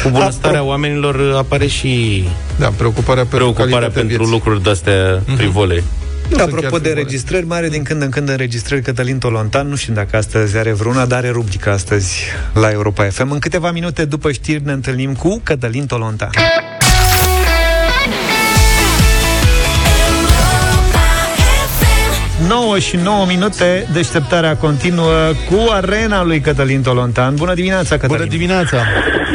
Cu 0.04 0.10
bunăstarea 0.10 0.60
Apro- 0.60 0.68
oamenilor 0.68 1.36
apare 1.38 1.68
și 1.68 2.24
da, 2.60 2.68
preocuparea, 2.78 3.26
preocuparea 3.26 3.90
pentru 3.90 4.16
vieții. 4.18 4.34
lucruri 4.34 4.64
de-astea 4.64 5.20
mm-hmm. 5.20 5.36
frivole. 5.38 5.84
Da, 6.30 6.44
apropo 6.44 6.78
de 6.78 6.90
registrări, 6.90 7.46
mai 7.46 7.58
are 7.58 7.70
din 7.70 7.84
când 7.84 8.02
în 8.02 8.10
când 8.10 8.30
înregistrări 8.30 8.82
Cătălin 8.82 9.18
Tolontan. 9.18 9.68
Nu 9.68 9.76
știu 9.76 9.94
dacă 9.94 10.18
astăzi 10.18 10.58
are 10.58 10.72
vreuna, 10.72 11.06
dar 11.06 11.18
are 11.18 11.30
rubrica 11.30 11.72
astăzi 11.72 12.22
la 12.54 12.70
Europa 12.70 13.04
FM. 13.04 13.32
În 13.32 13.40
câteva 13.40 13.72
minute 13.72 14.06
după 14.06 14.32
știri 14.32 14.66
ne 14.66 14.72
întâlnim 14.72 15.14
cu 15.14 15.40
Cătălin 15.44 15.86
Tolontan. 15.86 16.30
9 22.48 22.80
și 22.80 22.96
9 22.96 23.26
minute, 23.26 23.88
deșteptarea 23.94 24.56
continuă 24.56 25.32
cu 25.50 25.72
arena 25.72 26.24
lui 26.24 26.40
Cătălin 26.40 26.82
Tolontan. 26.82 27.36
Bună 27.36 27.54
dimineața, 27.54 27.98
Cătălin! 27.98 28.18
Bună 28.18 28.30
dimineața! 28.30 28.78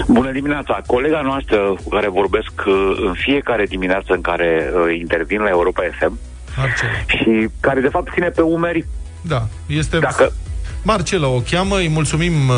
Bună 0.07 0.31
dimineața! 0.31 0.83
Colega 0.87 1.21
noastră 1.21 1.57
cu 1.83 1.89
care 1.89 2.09
vorbesc 2.09 2.53
uh, 2.67 2.75
în 3.07 3.13
fiecare 3.13 3.65
dimineață 3.65 4.13
în 4.13 4.21
care 4.21 4.71
uh, 4.75 4.99
intervin 4.99 5.41
la 5.41 5.49
Europa 5.49 5.83
FM 5.99 6.19
Marcela. 6.57 6.91
și 7.07 7.49
care 7.61 7.81
de 7.81 7.89
fapt 7.89 8.13
ține 8.13 8.29
pe 8.29 8.41
umeri 8.41 8.87
da, 9.23 9.47
este 9.67 9.99
dacă, 9.99 10.33
Marcela 10.83 11.29
o 11.29 11.41
cheamă, 11.51 11.77
îi 11.77 11.89
mulțumim 11.89 12.49
uh, 12.49 12.55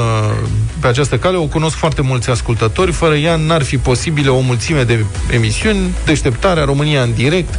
pe 0.80 0.86
această 0.86 1.18
cale, 1.18 1.36
o 1.36 1.46
cunosc 1.46 1.76
foarte 1.76 2.02
mulți 2.02 2.30
ascultători, 2.30 2.92
fără 2.92 3.14
ea 3.14 3.36
n-ar 3.36 3.62
fi 3.62 3.78
posibile 3.78 4.28
o 4.28 4.40
mulțime 4.40 4.82
de 4.82 5.04
emisiuni, 5.32 5.94
deșteptarea 6.04 6.64
România 6.64 7.02
în 7.02 7.14
direct, 7.14 7.58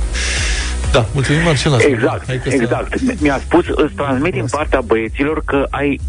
da, 0.92 1.06
mulțumim, 1.14 1.42
Marcela. 1.42 1.78
Exact, 1.80 2.30
exact. 2.30 3.00
Să... 3.00 3.14
Mi-a 3.20 3.40
spus, 3.40 3.66
îți 3.68 3.94
transmit 3.94 4.34
din 4.34 4.46
partea 4.52 4.82
băieților 4.82 5.42
că 5.46 5.66
ai 5.70 6.00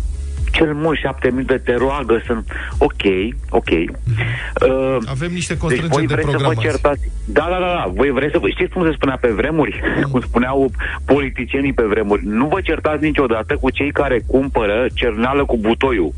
cel 0.57 0.75
mult 0.75 0.99
șapte 0.99 1.31
minute 1.31 1.57
te 1.65 1.75
roagă, 1.75 2.23
sunt 2.27 2.45
ok, 2.79 3.05
ok. 3.51 3.71
Uh, 3.71 4.97
Avem 5.07 5.33
niște 5.33 5.57
constrângeri 5.57 6.07
deci 6.07 6.17
de 6.17 6.21
program. 6.21 6.41
Să 6.41 6.55
vă 6.55 6.67
certați. 6.69 7.11
Da, 7.25 7.47
da, 7.51 7.59
da, 7.59 7.71
da. 7.79 7.91
Voi 7.95 8.11
vreți 8.11 8.33
să 8.33 8.39
vă... 8.39 8.49
Știți 8.49 8.73
cum 8.73 8.85
se 8.85 8.93
spunea 8.93 9.17
pe 9.21 9.29
vremuri? 9.29 9.81
Mm. 9.97 10.11
cum 10.11 10.21
spuneau 10.21 10.71
politicienii 11.05 11.73
pe 11.73 11.83
vremuri. 11.83 12.23
Nu 12.25 12.47
vă 12.47 12.61
certați 12.61 13.05
niciodată 13.05 13.57
cu 13.61 13.71
cei 13.71 13.93
care 13.93 14.23
cumpără 14.27 14.87
cerneală 14.95 15.45
cu 15.45 15.57
butoiul. 15.57 16.13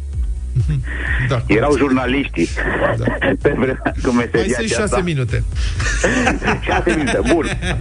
Da, 1.29 1.43
Erau 1.47 1.77
jurnaliștii 1.77 2.49
da. 2.99 3.05
pe 3.43 3.55
vremea 3.57 3.95
cu 4.03 4.11
meseria 4.11 4.57
Mai 4.59 4.69
sunt 4.69 4.69
șase 4.69 5.01
minute. 5.05 5.45
șase 6.69 6.95
minute, 6.97 7.21
bun. 7.33 7.47
Da. 7.61 7.77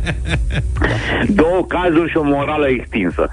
Două 1.27 1.65
cazuri 1.67 2.09
și 2.09 2.17
o 2.17 2.23
morală 2.23 2.67
extinsă. 2.67 3.29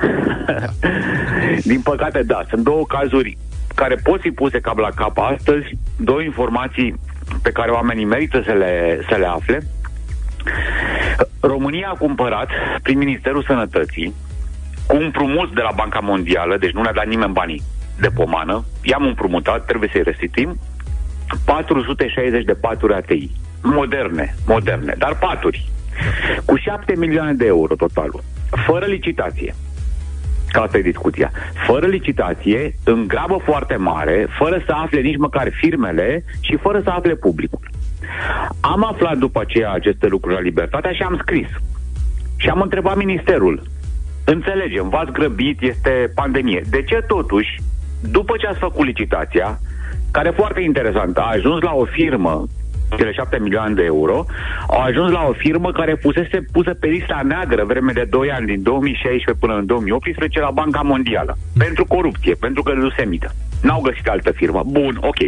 Da. 0.47 0.89
Din 1.71 1.81
păcate, 1.81 2.23
da, 2.23 2.45
sunt 2.49 2.65
două 2.65 2.87
cazuri 2.87 3.37
care 3.75 3.95
pot 3.95 4.21
fi 4.21 4.31
puse 4.31 4.61
cap 4.61 4.79
la 4.79 4.89
cap 4.95 5.19
astăzi, 5.19 5.67
două 5.97 6.21
informații 6.21 6.95
pe 7.43 7.51
care 7.51 7.71
oamenii 7.71 8.05
merită 8.05 8.43
să 8.47 8.53
le, 8.53 9.01
să 9.09 9.17
le 9.17 9.27
afle. 9.27 9.67
România 11.41 11.89
a 11.89 11.99
cumpărat 11.99 12.49
prin 12.83 12.99
Ministerul 12.99 13.43
Sănătății 13.43 14.15
cu 14.87 14.97
un 14.97 15.11
prumut 15.11 15.55
de 15.55 15.61
la 15.61 15.71
Banca 15.77 15.99
Mondială, 15.99 16.57
deci 16.57 16.73
nu 16.73 16.83
ne-a 16.83 16.93
dat 16.93 17.07
nimeni 17.07 17.33
banii 17.33 17.63
de 18.01 18.09
pomană, 18.09 18.65
i-am 18.83 19.05
împrumutat, 19.05 19.65
trebuie 19.65 19.91
să-i 19.93 20.03
restituim, 20.03 20.59
460 21.45 22.45
de 22.45 22.55
paturi 22.55 22.95
ATI. 22.95 23.31
Moderne, 23.63 24.35
moderne, 24.47 24.95
dar 24.99 25.19
paturi. 25.19 25.71
Cu 26.45 26.57
7 26.57 26.95
milioane 26.97 27.33
de 27.33 27.47
euro 27.47 27.75
totalul. 27.75 28.23
Fără 28.67 28.85
licitație. 28.85 29.55
Ca 30.49 30.61
asta 30.61 30.79
e 30.79 30.83
discuția. 30.83 31.31
Fără 31.67 31.87
licitație, 31.87 32.75
în 32.85 33.07
grabă 33.07 33.41
foarte 33.45 33.77
mare, 33.77 34.27
fără 34.39 34.63
să 34.67 34.73
afle 34.73 35.01
nici 35.01 35.17
măcar 35.17 35.49
firmele 35.53 36.25
și 36.41 36.57
fără 36.57 36.81
să 36.81 36.91
afle 36.91 37.15
publicul. 37.15 37.71
Am 38.61 38.85
aflat 38.85 39.19
după 39.19 39.41
aceea 39.41 39.73
aceste 39.73 40.07
lucruri 40.07 40.35
la 40.35 40.41
Libertatea 40.41 40.93
și 40.93 41.03
am 41.03 41.19
scris. 41.21 41.47
Și 42.37 42.49
am 42.49 42.61
întrebat 42.61 42.97
ministerul. 42.97 43.63
Înțelegem, 44.25 44.89
v-ați 44.89 45.13
grăbit, 45.13 45.63
este 45.63 46.11
pandemie. 46.15 46.63
De 46.71 46.83
ce 46.83 47.05
totuși 47.07 47.61
după 48.11 48.37
ce 48.37 48.47
ați 48.47 48.59
făcut 48.59 48.87
licitația, 48.87 49.59
care 50.11 50.29
e 50.29 50.41
foarte 50.43 50.61
interesant, 50.61 51.17
a 51.17 51.31
ajuns 51.33 51.63
la 51.63 51.73
o 51.73 51.85
firmă 51.85 52.45
cele 52.97 53.13
7 53.13 53.39
milioane 53.39 53.75
de 53.75 53.85
euro, 53.85 54.27
au 54.69 54.81
ajuns 54.81 55.11
la 55.11 55.27
o 55.29 55.33
firmă 55.33 55.73
care 55.73 55.95
fusese 56.01 56.45
pusă 56.53 56.75
pe 56.75 56.87
lista 56.87 57.21
neagră 57.25 57.65
vreme 57.65 57.93
de 57.93 58.07
2 58.11 58.31
ani, 58.31 58.47
din 58.47 58.63
2016 58.63 59.47
până 59.47 59.59
în 59.59 59.67
2018, 59.67 60.41
la 60.41 60.51
Banca 60.51 60.81
Mondială. 60.81 61.37
Pentru 61.59 61.85
corupție, 61.85 62.35
pentru 62.35 62.63
că 62.63 62.73
nu 62.73 62.91
se 62.91 63.05
mită. 63.05 63.35
N-au 63.63 63.81
găsit 63.81 64.09
altă 64.09 64.31
firmă. 64.31 64.63
Bun, 64.67 64.99
ok. 65.01 65.19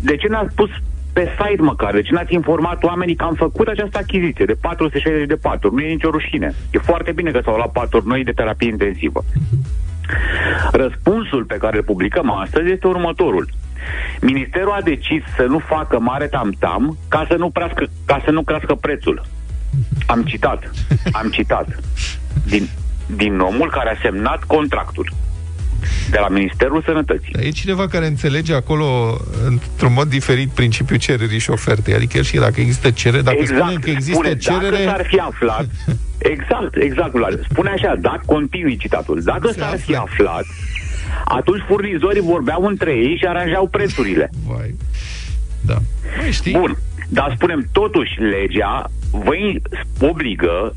De 0.00 0.16
ce 0.16 0.28
n-ați 0.28 0.52
spus 0.52 0.70
pe 1.12 1.28
site 1.38 1.62
măcar, 1.62 1.92
de 1.92 2.02
ce 2.02 2.12
n-ați 2.12 2.34
informat 2.34 2.84
oamenii 2.84 3.14
că 3.14 3.24
am 3.24 3.34
făcut 3.34 3.68
această 3.68 3.98
achiziție 3.98 4.44
de 4.44 4.56
460 4.60 5.26
de 5.26 5.34
paturi? 5.34 5.74
Nu 5.74 5.80
e 5.80 5.92
nicio 5.92 6.10
rușine. 6.10 6.54
E 6.70 6.78
foarte 6.78 7.12
bine 7.12 7.30
că 7.30 7.40
s-au 7.44 7.56
luat 7.56 7.72
paturi 7.72 8.06
noi 8.06 8.24
de 8.24 8.32
terapie 8.32 8.68
intensivă. 8.68 9.24
Răspunsul 10.72 11.44
pe 11.44 11.56
care 11.56 11.76
îl 11.76 11.82
publicăm 11.82 12.30
astăzi 12.30 12.70
este 12.70 12.86
următorul. 12.86 13.48
Ministerul 14.20 14.72
a 14.72 14.82
decis 14.82 15.22
să 15.36 15.42
nu 15.42 15.58
facă 15.58 15.98
mare 15.98 16.26
tam-tam 16.26 16.96
ca 17.08 17.24
să 17.28 17.36
nu, 17.36 17.50
prească, 17.50 17.86
ca 18.04 18.20
să 18.24 18.30
nu 18.30 18.42
crească 18.42 18.74
prețul. 18.74 19.22
Am 20.06 20.22
citat. 20.22 20.70
Am 21.12 21.30
citat. 21.30 21.66
Din, 22.46 22.68
din 23.16 23.38
omul 23.38 23.70
care 23.70 23.90
a 23.90 24.00
semnat 24.02 24.44
contractul 24.44 25.08
de 26.10 26.18
la 26.20 26.28
Ministerul 26.28 26.82
Sănătății. 26.82 27.32
Dar 27.32 27.42
e 27.42 27.50
cineva 27.50 27.88
care 27.88 28.06
înțelege 28.06 28.54
acolo 28.54 29.18
într-un 29.44 29.92
mod 29.92 30.08
diferit 30.08 30.48
principiul 30.48 30.98
cererii 30.98 31.38
și 31.38 31.50
ofertei. 31.50 31.94
Adică 31.94 32.16
el 32.16 32.22
și 32.22 32.36
dacă 32.36 32.60
există 32.60 32.90
cerere, 32.90 33.22
dacă 33.22 33.36
exact. 33.40 33.60
spune 33.60 33.78
că 33.80 33.90
există 33.90 34.12
spune, 34.12 34.36
cerere... 34.36 34.84
Dacă 34.84 34.96
s-ar 34.96 35.06
fi 35.06 35.18
aflat, 35.18 35.66
exact, 36.34 36.76
exact, 36.76 37.12
Vlad. 37.12 37.44
Spune 37.50 37.70
așa, 37.70 37.94
dacă 38.00 38.22
continui 38.26 38.76
citatul, 38.76 39.20
dacă 39.22 39.46
S-ar 39.46 39.68
s-ar 39.68 39.78
fi 39.78 39.94
aflat, 39.94 40.44
atunci 41.24 41.62
furnizorii 41.66 42.20
vorbeau 42.20 42.64
între 42.64 42.90
ei 42.90 43.16
și 43.16 43.26
aranjau 43.26 43.68
prețurile. 43.68 44.30
Vai. 44.48 44.74
Da. 45.60 45.76
Mai 46.18 46.32
știi? 46.32 46.52
Bun. 46.52 46.78
Dar 47.08 47.32
spunem, 47.36 47.68
totuși, 47.72 48.20
legea 48.20 48.90
vă 49.10 49.34
obligă 50.00 50.74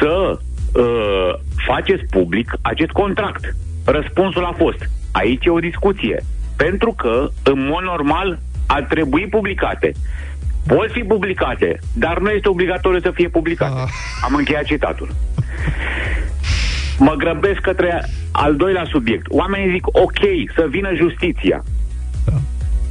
să 0.00 0.38
uh, 0.72 1.34
faceți 1.66 2.04
public 2.10 2.52
acest 2.60 2.90
contract. 2.90 3.54
Răspunsul 3.84 4.44
a 4.44 4.54
fost, 4.56 4.90
aici 5.12 5.44
e 5.44 5.50
o 5.50 5.58
discuție. 5.58 6.24
Pentru 6.56 6.92
că, 6.92 7.28
în 7.42 7.66
mod 7.66 7.82
normal, 7.82 8.38
ar 8.66 8.82
trebui 8.82 9.26
publicate. 9.26 9.92
Pot 10.66 10.90
fi 10.90 11.00
publicate, 11.00 11.78
dar 11.94 12.18
nu 12.18 12.30
este 12.30 12.48
obligatoriu 12.48 13.00
să 13.00 13.10
fie 13.10 13.28
publicate. 13.28 13.80
Ah. 13.80 13.88
Am 14.24 14.34
încheiat 14.34 14.64
citatul. 14.64 15.08
Mă 16.98 17.14
grăbesc 17.14 17.60
către 17.60 18.04
al 18.32 18.56
doilea 18.56 18.84
subiect. 18.84 19.26
Oamenii 19.28 19.72
zic, 19.72 19.86
ok, 19.86 20.20
să 20.54 20.66
vină 20.70 20.94
justiția. 20.94 21.64
Da. 22.24 22.32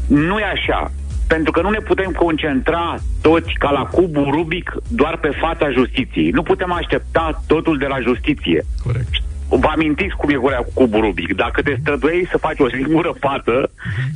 Nu 0.08 0.40
e 0.40 0.44
așa. 0.44 0.92
Pentru 1.28 1.52
că 1.52 1.62
nu 1.62 1.70
ne 1.70 1.80
putem 1.80 2.12
concentra 2.12 2.96
toți 3.22 3.54
ca 3.60 3.72
la 3.72 3.86
cubul 3.86 4.32
Rubic 4.32 4.76
doar 4.88 5.18
pe 5.18 5.30
fața 5.40 5.70
justiției. 5.70 6.30
Nu 6.30 6.44
putem 6.44 6.72
aștepta 6.72 7.44
totul 7.48 7.78
de 7.78 7.86
la 7.86 8.00
justiție. 8.00 8.66
Corect 8.84 9.22
vă 9.58 9.68
amintiți 9.68 10.16
cum 10.16 10.30
e 10.30 10.38
voia 10.38 10.58
cu 10.58 10.72
cubul 10.74 11.02
Rubic. 11.02 11.36
Dacă 11.36 11.62
te 11.62 11.76
străduiei 11.82 12.28
să 12.28 12.38
faci 12.38 12.60
o 12.60 12.70
singură 12.70 13.14
fată, 13.20 13.72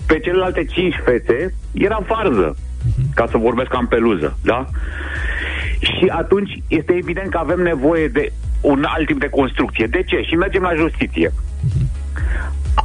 pe 0.08 0.20
celelalte 0.20 0.66
cinci 0.66 1.00
fețe 1.04 1.54
era 1.72 2.00
farză, 2.06 2.56
ca 3.14 3.28
să 3.30 3.38
vorbesc 3.38 3.70
cam 3.70 3.88
peluză, 3.88 4.38
da? 4.44 4.66
Și 5.80 6.06
atunci 6.10 6.62
este 6.68 6.94
evident 6.94 7.30
că 7.30 7.38
avem 7.38 7.60
nevoie 7.60 8.08
de 8.08 8.32
un 8.62 8.84
alt 8.88 9.06
tip 9.06 9.20
de 9.20 9.30
construcție. 9.30 9.86
De 9.88 10.04
ce? 10.04 10.22
Și 10.22 10.36
mergem 10.36 10.62
la 10.62 10.76
justiție. 10.76 11.32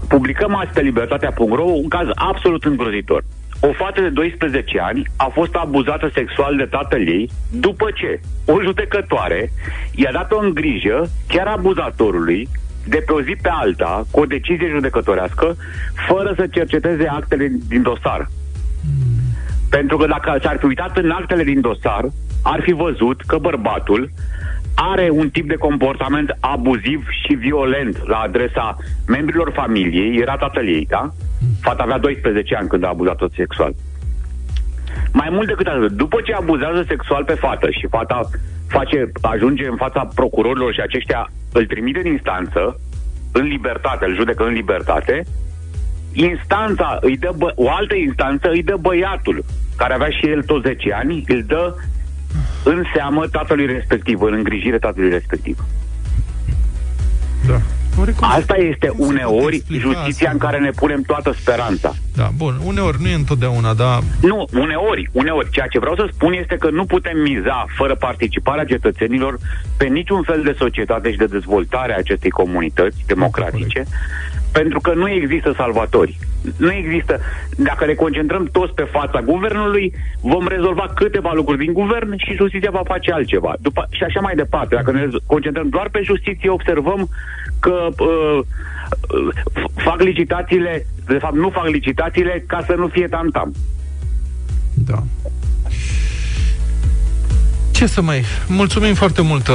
Publicăm 0.09 0.55
azi 0.55 0.73
pe 0.73 0.81
libertatea.ro 0.81 1.65
un 1.65 1.89
caz 1.89 2.07
absolut 2.15 2.65
îngrozitor. 2.65 3.25
O 3.61 3.73
fată 3.73 4.01
de 4.01 4.09
12 4.09 4.81
ani 4.81 5.11
a 5.17 5.31
fost 5.33 5.55
abuzată 5.55 6.11
sexual 6.15 6.57
de 6.57 6.65
tatăl 6.65 7.09
ei 7.09 7.31
după 7.51 7.91
ce 7.95 8.21
o 8.47 8.63
judecătoare 8.63 9.53
i-a 9.95 10.13
dat-o 10.13 10.39
în 10.39 10.55
grijă 10.55 11.11
chiar 11.29 11.47
abuzatorului 11.47 12.49
de 12.87 13.03
pe 13.07 13.13
o 13.13 13.23
zi 13.23 13.37
pe 13.43 13.49
alta, 13.53 14.07
cu 14.11 14.21
o 14.21 14.25
decizie 14.25 14.69
judecătorească, 14.69 15.57
fără 16.09 16.33
să 16.37 16.47
cerceteze 16.47 17.07
actele 17.07 17.51
din 17.69 17.83
dosar. 17.83 18.29
Pentru 19.71 19.97
că 19.97 20.07
dacă 20.07 20.39
s-ar 20.43 20.57
fi 20.59 20.65
uitat 20.65 20.97
în 20.97 21.11
actele 21.11 21.45
din 21.45 21.61
dosar, 21.61 22.05
ar 22.43 22.61
fi 22.63 22.73
văzut 22.73 23.21
că 23.21 23.39
bărbatul 23.39 24.11
are 24.75 25.11
un 25.11 25.31
tip 25.31 25.49
de 25.49 25.55
comportament 25.55 26.37
abuziv 26.41 27.07
și 27.23 27.35
violent 27.35 28.07
la 28.07 28.17
adresa 28.17 28.77
membrilor 29.07 29.53
familiei, 29.55 30.21
era 30.21 30.37
tatăl 30.37 30.67
ei, 30.67 30.87
da? 30.89 31.11
Fata 31.61 31.83
avea 31.83 31.99
12 31.99 32.55
ani 32.55 32.69
când 32.69 32.85
a 32.85 32.89
abuzat-o 32.89 33.27
sexual. 33.37 33.75
Mai 35.13 35.29
mult 35.31 35.47
decât 35.47 35.67
atât, 35.67 35.93
după 35.93 36.21
ce 36.21 36.33
abuzează 36.33 36.85
sexual 36.89 37.25
pe 37.25 37.35
fată 37.35 37.71
și 37.71 37.87
fata 37.87 38.21
face, 38.69 39.13
ajunge 39.21 39.67
în 39.67 39.77
fața 39.77 40.09
procurorilor 40.15 40.73
și 40.73 40.81
aceștia 40.81 41.31
îl 41.53 41.67
trimite 41.67 41.99
în 41.99 42.07
instanță, 42.07 42.81
în 43.33 43.45
libertate, 43.45 44.05
îl 44.05 44.15
judecă 44.15 44.45
în 44.45 44.53
libertate, 44.53 45.25
instanța 46.13 46.99
îi 47.01 47.17
dă 47.17 47.31
bă- 47.35 47.55
o 47.55 47.71
altă 47.71 47.95
instanță 47.95 48.49
îi 48.49 48.63
dă 48.63 48.77
băiatul, 48.81 49.45
care 49.77 49.95
avea 49.95 50.09
și 50.09 50.27
el 50.27 50.43
tot 50.43 50.63
10 50.63 50.93
ani, 50.93 51.25
îl 51.27 51.43
dă 51.47 51.75
în 52.65 52.83
seamă 52.95 53.27
tatălui 53.27 53.67
respectiv, 53.67 54.21
în 54.21 54.33
îngrijire 54.33 54.79
tatălui 54.79 55.11
respectiv. 55.11 55.59
Da. 57.95 57.99
Oarecum 57.99 58.29
Asta 58.29 58.55
se- 58.57 58.63
este 58.65 58.87
cum 58.87 58.97
se 58.97 59.13
poate 59.13 59.25
uneori 59.25 59.55
explica 59.57 59.83
justiția 59.83 60.29
asta? 60.29 60.31
în 60.31 60.39
care 60.39 60.59
ne 60.59 60.71
punem 60.71 61.03
toată 61.03 61.33
speranța. 61.33 61.93
Da, 62.17 62.29
bun. 62.37 62.55
Uneori, 62.65 62.97
nu 63.01 63.09
e 63.09 63.15
întotdeauna, 63.15 63.75
dar 63.75 63.99
Nu, 64.23 64.47
uneori, 64.55 65.09
uneori. 65.13 65.51
Ceea 65.51 65.67
ce 65.67 65.79
vreau 65.79 65.95
să 65.95 66.09
spun 66.13 66.33
este 66.33 66.57
că 66.57 66.71
nu 66.71 66.85
putem 66.85 67.19
miza, 67.19 67.65
fără 67.77 67.95
participarea 67.95 68.65
cetățenilor, 68.65 69.39
pe 69.77 69.85
niciun 69.87 70.23
fel 70.23 70.43
de 70.43 70.55
societate 70.59 71.11
și 71.11 71.17
de 71.17 71.25
dezvoltare 71.25 71.93
a 71.93 71.97
acestei 71.99 72.31
comunități 72.31 72.97
democratice, 73.07 73.85
pentru 74.53 74.81
că 74.81 74.93
nu 74.95 75.09
există 75.11 75.53
salvatori. 75.57 76.19
Nu 76.57 76.73
există. 76.73 77.21
Dacă 77.57 77.87
ne 77.87 77.93
concentrăm 77.93 78.49
toți 78.53 78.75
pe 78.75 78.83
fața 78.93 79.21
guvernului, 79.21 79.93
vom 80.21 80.47
rezolva 80.49 80.93
câteva 80.95 81.33
lucruri 81.35 81.65
din 81.65 81.73
guvern 81.73 82.15
și 82.17 82.35
justiția 82.37 82.71
va 82.71 82.81
face 82.85 83.13
altceva. 83.13 83.55
După, 83.61 83.87
și 83.91 84.03
așa 84.03 84.21
mai 84.21 84.35
departe. 84.35 84.75
Dacă 84.75 84.91
ne 84.93 85.07
concentrăm 85.27 85.69
doar 85.69 85.89
pe 85.91 86.01
justiție, 86.05 86.49
observăm 86.51 87.09
că 87.61 87.89
uh, 87.99 88.39
uh, 88.39 89.35
fac 89.85 90.01
licitațiile, 90.01 90.87
de 91.07 91.19
fapt 91.21 91.35
nu 91.35 91.51
fac 91.51 91.67
licitațiile 91.67 92.45
ca 92.47 92.63
să 92.67 92.75
nu 92.79 92.89
fie 92.89 93.07
tantam. 93.07 93.55
Da. 94.75 95.03
Ce 97.81 97.87
să 97.87 98.01
mai... 98.01 98.25
Mulțumim 98.47 98.95
foarte 98.95 99.23
mult 99.23 99.49
uh, 99.49 99.55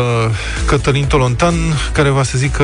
Cătălin 0.66 1.06
Tolontan, 1.06 1.54
care 1.94 2.10
va 2.10 2.24
să 2.24 2.38
zică 2.38 2.64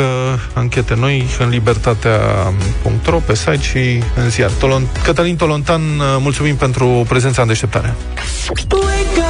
anchete 0.53 0.95
noi 0.95 1.25
în 1.39 1.49
libertatea.ro 1.49 3.17
pe 3.25 3.35
site 3.35 3.61
și 3.61 4.03
în 4.15 4.29
ziar. 4.29 4.49
Tolon... 4.49 4.83
Cătălin 5.03 5.35
Tolontan, 5.35 5.81
uh, 5.81 6.17
mulțumim 6.19 6.55
pentru 6.55 7.05
prezența 7.07 7.41
în 7.41 7.47
deșteptare. 7.47 7.95
Wake 8.47 8.61
up, 8.63 8.73
wake 8.73 9.20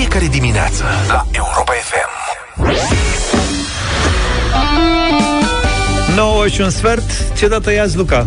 fiecare 0.00 0.26
dimineață 0.26 0.84
la 1.08 1.26
Europa 1.32 1.72
FM. 1.72 2.10
9 6.16 6.48
și 6.48 6.60
un 6.60 6.70
sfert. 6.70 7.32
Ce 7.36 7.48
dată 7.48 7.72
ia 7.72 7.86
Luca? 7.94 8.26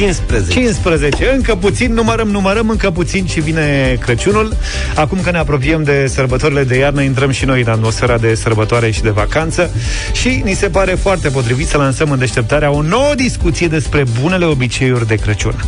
15. 0.00 0.52
15. 0.52 1.32
Încă 1.34 1.54
puțin, 1.54 1.92
numărăm, 1.92 2.28
numărăm, 2.28 2.68
încă 2.68 2.90
puțin 2.90 3.26
și 3.26 3.40
vine 3.40 3.96
Crăciunul. 4.00 4.56
Acum 4.94 5.20
că 5.20 5.30
ne 5.30 5.38
apropiem 5.38 5.82
de 5.82 6.06
sărbătorile 6.06 6.64
de 6.64 6.76
iarnă, 6.76 7.02
intrăm 7.02 7.30
și 7.30 7.44
noi 7.44 7.60
în 7.60 7.68
atmosfera 7.68 8.18
de 8.18 8.34
sărbătoare 8.34 8.90
și 8.90 9.02
de 9.02 9.10
vacanță 9.10 9.70
și 10.12 10.40
ni 10.44 10.52
se 10.52 10.68
pare 10.68 10.94
foarte 10.94 11.28
potrivit 11.28 11.68
să 11.68 11.76
lansăm 11.76 12.10
în 12.10 12.18
deșteptarea 12.18 12.70
o 12.70 12.82
nouă 12.82 13.14
discuție 13.14 13.68
despre 13.68 14.04
bunele 14.20 14.44
obiceiuri 14.44 15.06
de 15.06 15.14
Crăciun. 15.14 15.64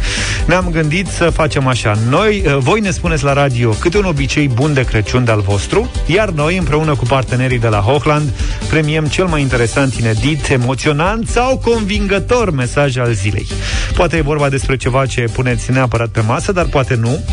Ne-am 0.47 0.68
gândit 0.70 1.07
să 1.07 1.24
facem 1.24 1.66
așa. 1.66 1.99
Noi, 2.09 2.43
eh, 2.47 2.57
voi 2.59 2.80
ne 2.80 2.91
spuneți 2.91 3.24
la 3.24 3.33
radio 3.33 3.70
câte 3.70 3.99
un 3.99 4.05
obicei 4.05 4.49
bun 4.49 4.74
de 4.74 4.85
Crăciun 4.85 5.24
de-al 5.24 5.41
vostru, 5.41 5.91
iar 6.07 6.28
noi, 6.28 6.57
împreună 6.57 6.95
cu 6.95 7.05
partenerii 7.05 7.59
de 7.59 7.68
la 7.68 7.78
Hochland, 7.78 8.33
premiem 8.68 9.05
cel 9.05 9.26
mai 9.26 9.41
interesant, 9.41 9.95
inedit, 9.95 10.51
emoționant 10.51 11.28
sau 11.28 11.59
convingător 11.59 12.51
mesaj 12.51 12.97
al 12.97 13.12
zilei. 13.12 13.47
Poate 13.95 14.16
e 14.16 14.22
vorba 14.23 14.49
despre 14.49 14.77
ceva 14.77 15.07
ce 15.07 15.25
puneți 15.33 15.70
neapărat 15.70 16.09
pe 16.09 16.20
masă, 16.20 16.53
dar 16.53 16.64
poate 16.64 16.95
nu. 16.95 17.25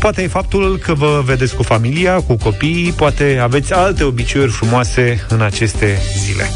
Poate 0.00 0.22
e 0.22 0.26
faptul 0.26 0.78
că 0.78 0.94
vă 0.94 1.22
vedeți 1.24 1.54
cu 1.54 1.62
familia, 1.62 2.14
cu 2.14 2.36
copiii, 2.36 2.92
poate 2.92 3.38
aveți 3.42 3.72
alte 3.72 4.04
obiceiuri 4.04 4.50
frumoase 4.50 5.24
în 5.28 5.40
aceste 5.40 5.98
zile. 6.18 6.50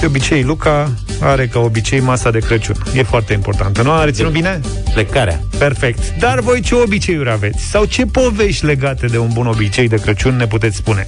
De 0.00 0.06
obicei, 0.06 0.42
Luca 0.42 0.90
are 1.20 1.46
ca 1.46 1.58
obicei 1.58 2.00
masa 2.00 2.30
de 2.30 2.38
Crăciun. 2.38 2.76
E 2.94 3.02
foarte 3.02 3.32
importantă. 3.32 3.82
Nu 3.82 3.90
a 3.90 4.04
reținut 4.04 4.32
bine? 4.32 4.60
Plecarea. 4.96 5.40
Perfect. 5.58 6.18
Dar 6.18 6.40
voi 6.40 6.60
ce 6.60 6.74
obiceiuri 6.74 7.30
aveți? 7.30 7.64
Sau 7.64 7.84
ce 7.84 8.06
povești 8.06 8.64
legate 8.64 9.06
de 9.06 9.18
un 9.18 9.28
bun 9.32 9.46
obicei 9.46 9.88
de 9.88 9.96
Crăciun 9.96 10.36
ne 10.36 10.46
puteți 10.46 10.76
spune? 10.76 11.06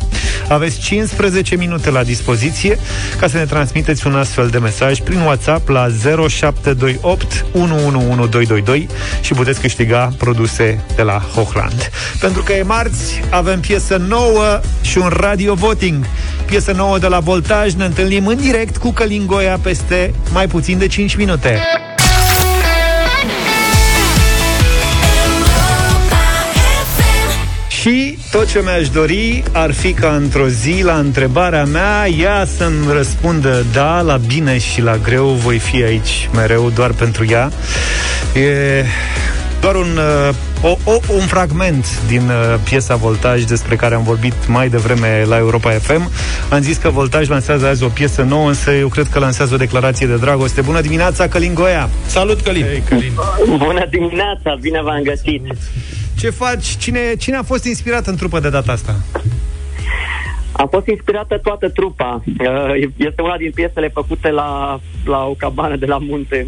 Aveți 0.49 0.80
15 0.80 1.57
minute 1.57 1.91
la 1.91 2.03
dispoziție 2.03 2.78
ca 3.20 3.28
să 3.28 3.36
ne 3.36 3.45
transmiteți 3.45 4.07
un 4.07 4.14
astfel 4.14 4.49
de 4.49 4.59
mesaj 4.59 5.01
prin 5.01 5.20
WhatsApp 5.20 5.68
la 5.68 5.89
0728 6.28 7.45
111222 7.53 8.89
și 9.20 9.32
puteți 9.32 9.61
câștiga 9.61 10.12
produse 10.18 10.84
de 10.97 11.03
la 11.03 11.18
Hochland. 11.34 11.91
Pentru 12.20 12.43
că 12.43 12.53
e 12.53 12.62
marți, 12.62 13.22
avem 13.30 13.61
piesă 13.61 13.97
nouă 14.09 14.61
și 14.80 14.99
un 14.99 15.09
radio 15.16 15.55
voting. 15.55 16.07
Piesă 16.45 16.72
nouă 16.72 16.99
de 16.99 17.07
la 17.07 17.18
Voltaj, 17.18 17.72
ne 17.72 17.84
întâlnim 17.84 18.26
în 18.26 18.36
direct 18.36 18.76
cu 18.76 18.91
Călin 18.91 19.26
Goia 19.26 19.59
peste 19.62 20.14
mai 20.32 20.47
puțin 20.47 20.78
de 20.78 20.86
5 20.86 21.16
minute. 21.16 21.59
Și 27.89 28.18
tot 28.30 28.49
ce 28.49 28.61
mi-aș 28.62 28.89
dori 28.89 29.43
ar 29.53 29.72
fi 29.72 29.93
ca 29.93 30.14
într-o 30.14 30.49
zi, 30.49 30.80
la 30.82 30.99
întrebarea 30.99 31.64
mea, 31.64 32.09
ea 32.09 32.47
să-mi 32.57 32.93
răspundă 32.93 33.64
da, 33.72 34.01
la 34.01 34.16
bine 34.16 34.59
și 34.59 34.80
la 34.80 34.97
greu, 34.97 35.26
voi 35.26 35.59
fi 35.59 35.82
aici 35.82 36.28
mereu 36.34 36.70
doar 36.74 36.93
pentru 36.93 37.26
ea. 37.28 37.51
E 38.34 38.84
doar 39.61 39.75
un, 39.75 39.97
uh, 39.97 40.35
o, 40.63 40.91
o, 40.91 40.99
un 41.15 41.27
fragment 41.27 42.07
din 42.07 42.23
uh, 42.29 42.61
piesa 42.65 42.97
Voltaj 42.97 43.45
despre 43.45 43.77
care 43.77 43.95
am 43.95 44.03
vorbit 44.03 44.47
mai 44.47 44.69
devreme 44.69 45.25
la 45.27 45.37
Europa 45.37 45.71
FM. 45.71 46.11
Am 46.51 46.61
zis 46.61 46.77
că 46.77 46.89
Voltaj 46.89 47.29
lansează 47.29 47.67
azi 47.67 47.85
o 47.85 47.89
piesă 47.89 48.23
nouă, 48.23 48.49
însă 48.49 48.73
eu 48.73 48.89
cred 48.89 49.07
că 49.09 49.19
lansează 49.19 49.55
o 49.55 49.57
declarație 49.57 50.07
de 50.07 50.17
dragoste. 50.17 50.61
Bună 50.61 50.81
dimineața, 50.81 51.29
Călin 51.29 51.55
Goia! 51.55 51.89
Salut, 52.07 52.41
Călin! 52.41 52.65
Hey, 52.65 52.83
Călin! 52.89 53.13
Bună 53.57 53.87
dimineața, 53.91 54.57
bine 54.61 54.83
v-am 54.83 55.03
găsit. 55.03 55.43
Ce 56.19 56.31
faci? 56.31 56.77
Cine, 56.79 57.01
cine 57.19 57.37
a 57.37 57.43
fost 57.43 57.65
inspirat 57.65 58.07
în 58.07 58.17
trupă 58.17 58.41
de 58.41 58.49
data 58.49 58.73
asta? 58.73 58.97
A 60.53 60.66
fost 60.70 60.86
inspirată 60.86 61.38
toată 61.38 61.68
trupa. 61.68 62.22
Uh, 62.40 62.88
Este 62.96 63.22
una 63.22 63.36
din 63.36 63.51
piesele 63.55 63.88
făcute 63.88 64.30
la, 64.30 64.80
la 65.05 65.24
o 65.26 65.32
cabană 65.38 65.76
de 65.76 65.86
la 65.86 65.99
munte 65.99 66.46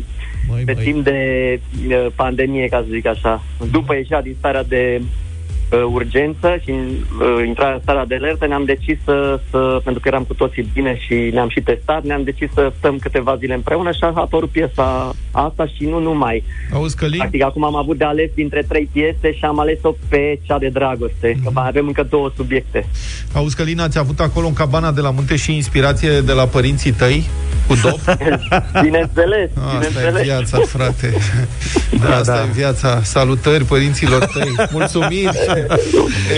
Măi, 0.49 0.63
pe 0.65 0.73
măi. 0.75 0.85
timp 0.85 1.05
de 1.05 1.61
uh, 1.89 2.07
pandemie, 2.15 2.67
ca 2.69 2.79
să 2.79 2.87
zic 2.91 3.07
așa. 3.07 3.43
După 3.71 3.95
ieșirea 3.95 4.23
din 4.23 4.35
starea 4.39 4.63
de 4.63 5.03
uh, 5.73 5.83
urgență 5.93 6.57
și 6.63 6.71
uh, 6.71 7.47
intrarea 7.47 7.75
în 7.75 7.81
starea 7.81 8.05
de 8.05 8.15
alertă, 8.15 8.47
ne-am 8.47 8.65
decis 8.65 8.99
să, 9.05 9.41
să, 9.51 9.81
pentru 9.85 10.01
că 10.03 10.09
eram 10.09 10.25
cu 10.25 10.35
toții 10.35 10.71
bine 10.73 10.99
și 10.99 11.15
ne-am 11.33 11.49
și 11.49 11.61
testat, 11.61 12.03
ne-am 12.03 12.23
decis 12.23 12.49
să 12.55 12.73
stăm 12.79 12.99
câteva 12.99 13.37
zile 13.37 13.55
împreună 13.55 13.91
și 13.91 13.99
a 14.03 14.13
apărut 14.15 14.51
piesa 14.51 15.15
asta 15.31 15.67
și 15.67 15.85
nu 15.85 15.99
numai. 15.99 16.45
Auzi, 16.73 16.97
Călin? 16.97 17.19
Practic, 17.19 17.43
acum 17.43 17.65
am 17.65 17.77
avut 17.77 17.99
de 17.99 18.05
ales 18.05 18.31
dintre 18.35 18.63
trei 18.69 18.89
piese 18.93 19.33
și 19.33 19.45
am 19.45 19.59
ales-o 19.59 19.95
pe 20.09 20.39
cea 20.43 20.59
de 20.59 20.69
dragoste, 20.69 21.39
că 21.45 21.51
mai 21.53 21.69
avem 21.69 21.87
încă 21.87 22.07
două 22.11 22.31
subiecte. 22.37 22.87
Auzi, 23.35 23.57
Călin, 23.57 23.81
ați 23.81 23.99
avut 23.99 24.21
acolo 24.21 24.47
în 24.47 24.53
cabana 24.53 24.93
de 24.93 25.01
la 25.01 25.11
munte 25.11 25.37
și 25.37 25.55
inspirație 25.55 26.21
de 26.21 26.33
la 26.33 26.47
părinții 26.47 26.93
tăi 26.93 27.29
cu 27.71 27.77
dop? 27.83 28.01
Bineînțeles, 28.87 29.51
Asta 29.57 29.75
e 29.75 29.79
bineînțeles. 29.79 30.23
viața, 30.23 30.59
frate. 30.67 31.13
Da, 32.03 32.17
asta 32.17 32.35
da. 32.35 32.41
e 32.43 32.49
viața. 32.53 33.01
Salutări 33.03 33.65
părinților 33.65 34.25
tăi. 34.25 34.55
Mulțumiri. 34.79 35.31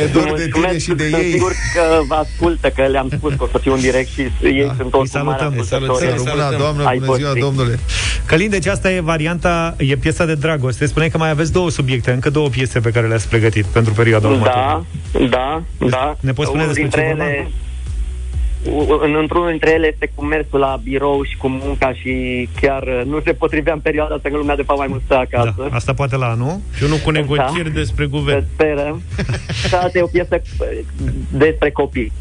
E 0.03 0.07
dor 0.13 0.23
de 0.23 0.31
tine 0.33 0.51
Mulțumesc, 0.55 0.79
și 0.79 0.93
de 0.95 1.09
sunt 1.09 1.23
ei. 1.23 1.31
sigur 1.31 1.53
că 1.75 2.01
vă 2.09 2.15
ascultă, 2.15 2.69
că 2.77 2.83
le-am 2.83 3.09
spus 3.17 3.33
că 3.35 3.43
o 3.43 3.47
să 3.53 3.59
fiu 3.59 3.73
în 3.73 3.81
direct 3.81 4.09
și 4.09 4.21
ei 4.43 4.65
Da. 4.67 4.75
sunt 4.79 4.91
toți 4.91 5.11
salutăm, 5.11 5.47
mari 5.49 5.59
îi 5.59 5.65
salutăm. 5.65 5.95
ascultători. 5.95 6.29
Să 6.31 6.35
rămână, 6.37 6.57
Doamnă, 6.59 6.85
ai 6.85 6.99
bună 6.99 7.17
ziua, 7.17 7.29
voștri. 7.31 7.41
domnule. 7.41 7.79
Călin, 8.27 8.51
deci 8.51 8.67
asta 8.67 8.91
e 8.93 9.01
varianta, 9.01 9.75
e 9.79 9.97
piesa 9.97 10.25
de 10.25 10.35
dragoste. 10.35 10.87
Spuneai 10.87 11.11
că 11.11 11.19
mai 11.19 11.31
aveți 11.31 11.53
două 11.53 11.71
subiecte, 11.71 12.11
încă 12.11 12.31
două 12.31 12.49
piese 12.49 12.81
pe 12.81 12.91
care 12.91 13.07
le-ați 13.07 13.29
pregătit 13.29 13.65
pentru 13.65 13.93
perioada 13.93 14.29
următoare. 14.29 14.85
Da, 15.13 15.27
da, 15.31 15.63
da. 15.89 16.17
Ne 16.21 16.33
poți 16.33 16.49
spune 16.49 16.63
Unul 16.63 16.75
despre 16.75 16.91
ce 16.91 17.05
dintre 17.07 17.25
ele, 17.25 17.47
u- 17.49 17.53
în, 19.03 19.15
într-unul 19.21 19.49
dintre 19.51 19.71
ele 19.73 19.87
este 19.87 20.11
cu 20.15 20.25
mersul 20.25 20.59
la 20.59 20.81
birou 20.83 21.23
și 21.23 21.37
cu 21.37 21.49
munca 21.49 21.93
și 21.95 22.49
chiar 22.61 22.83
uh, 22.83 23.03
nu 23.05 23.21
se 23.25 23.33
potrivea 23.33 23.73
în 23.73 23.81
perioada 23.81 24.15
asta, 24.15 24.29
că 24.29 24.37
lumea 24.37 24.57
de 24.57 24.63
fapt 24.63 24.79
mai 24.79 24.87
mult 24.89 25.03
stă 25.05 25.17
acasă. 25.17 25.55
Da, 25.71 25.77
asta 25.77 25.95
poate 25.95 26.17
la 26.17 26.27
anul. 26.27 26.61
Și 26.77 26.83
unul 26.85 26.99
cu 27.05 27.11
negocieri 27.11 27.73
Da. 27.73 27.79
despre 27.79 28.05
Să 28.05 28.11
guvern. 28.11 28.45
sperăm. 28.53 29.03
Și 29.67 29.75
asta 29.85 29.99
e 29.99 30.03
o 30.03 30.07
piesă 30.07 30.43
uh, 30.61 30.67
despre 31.31 31.71
copii. 31.71 32.13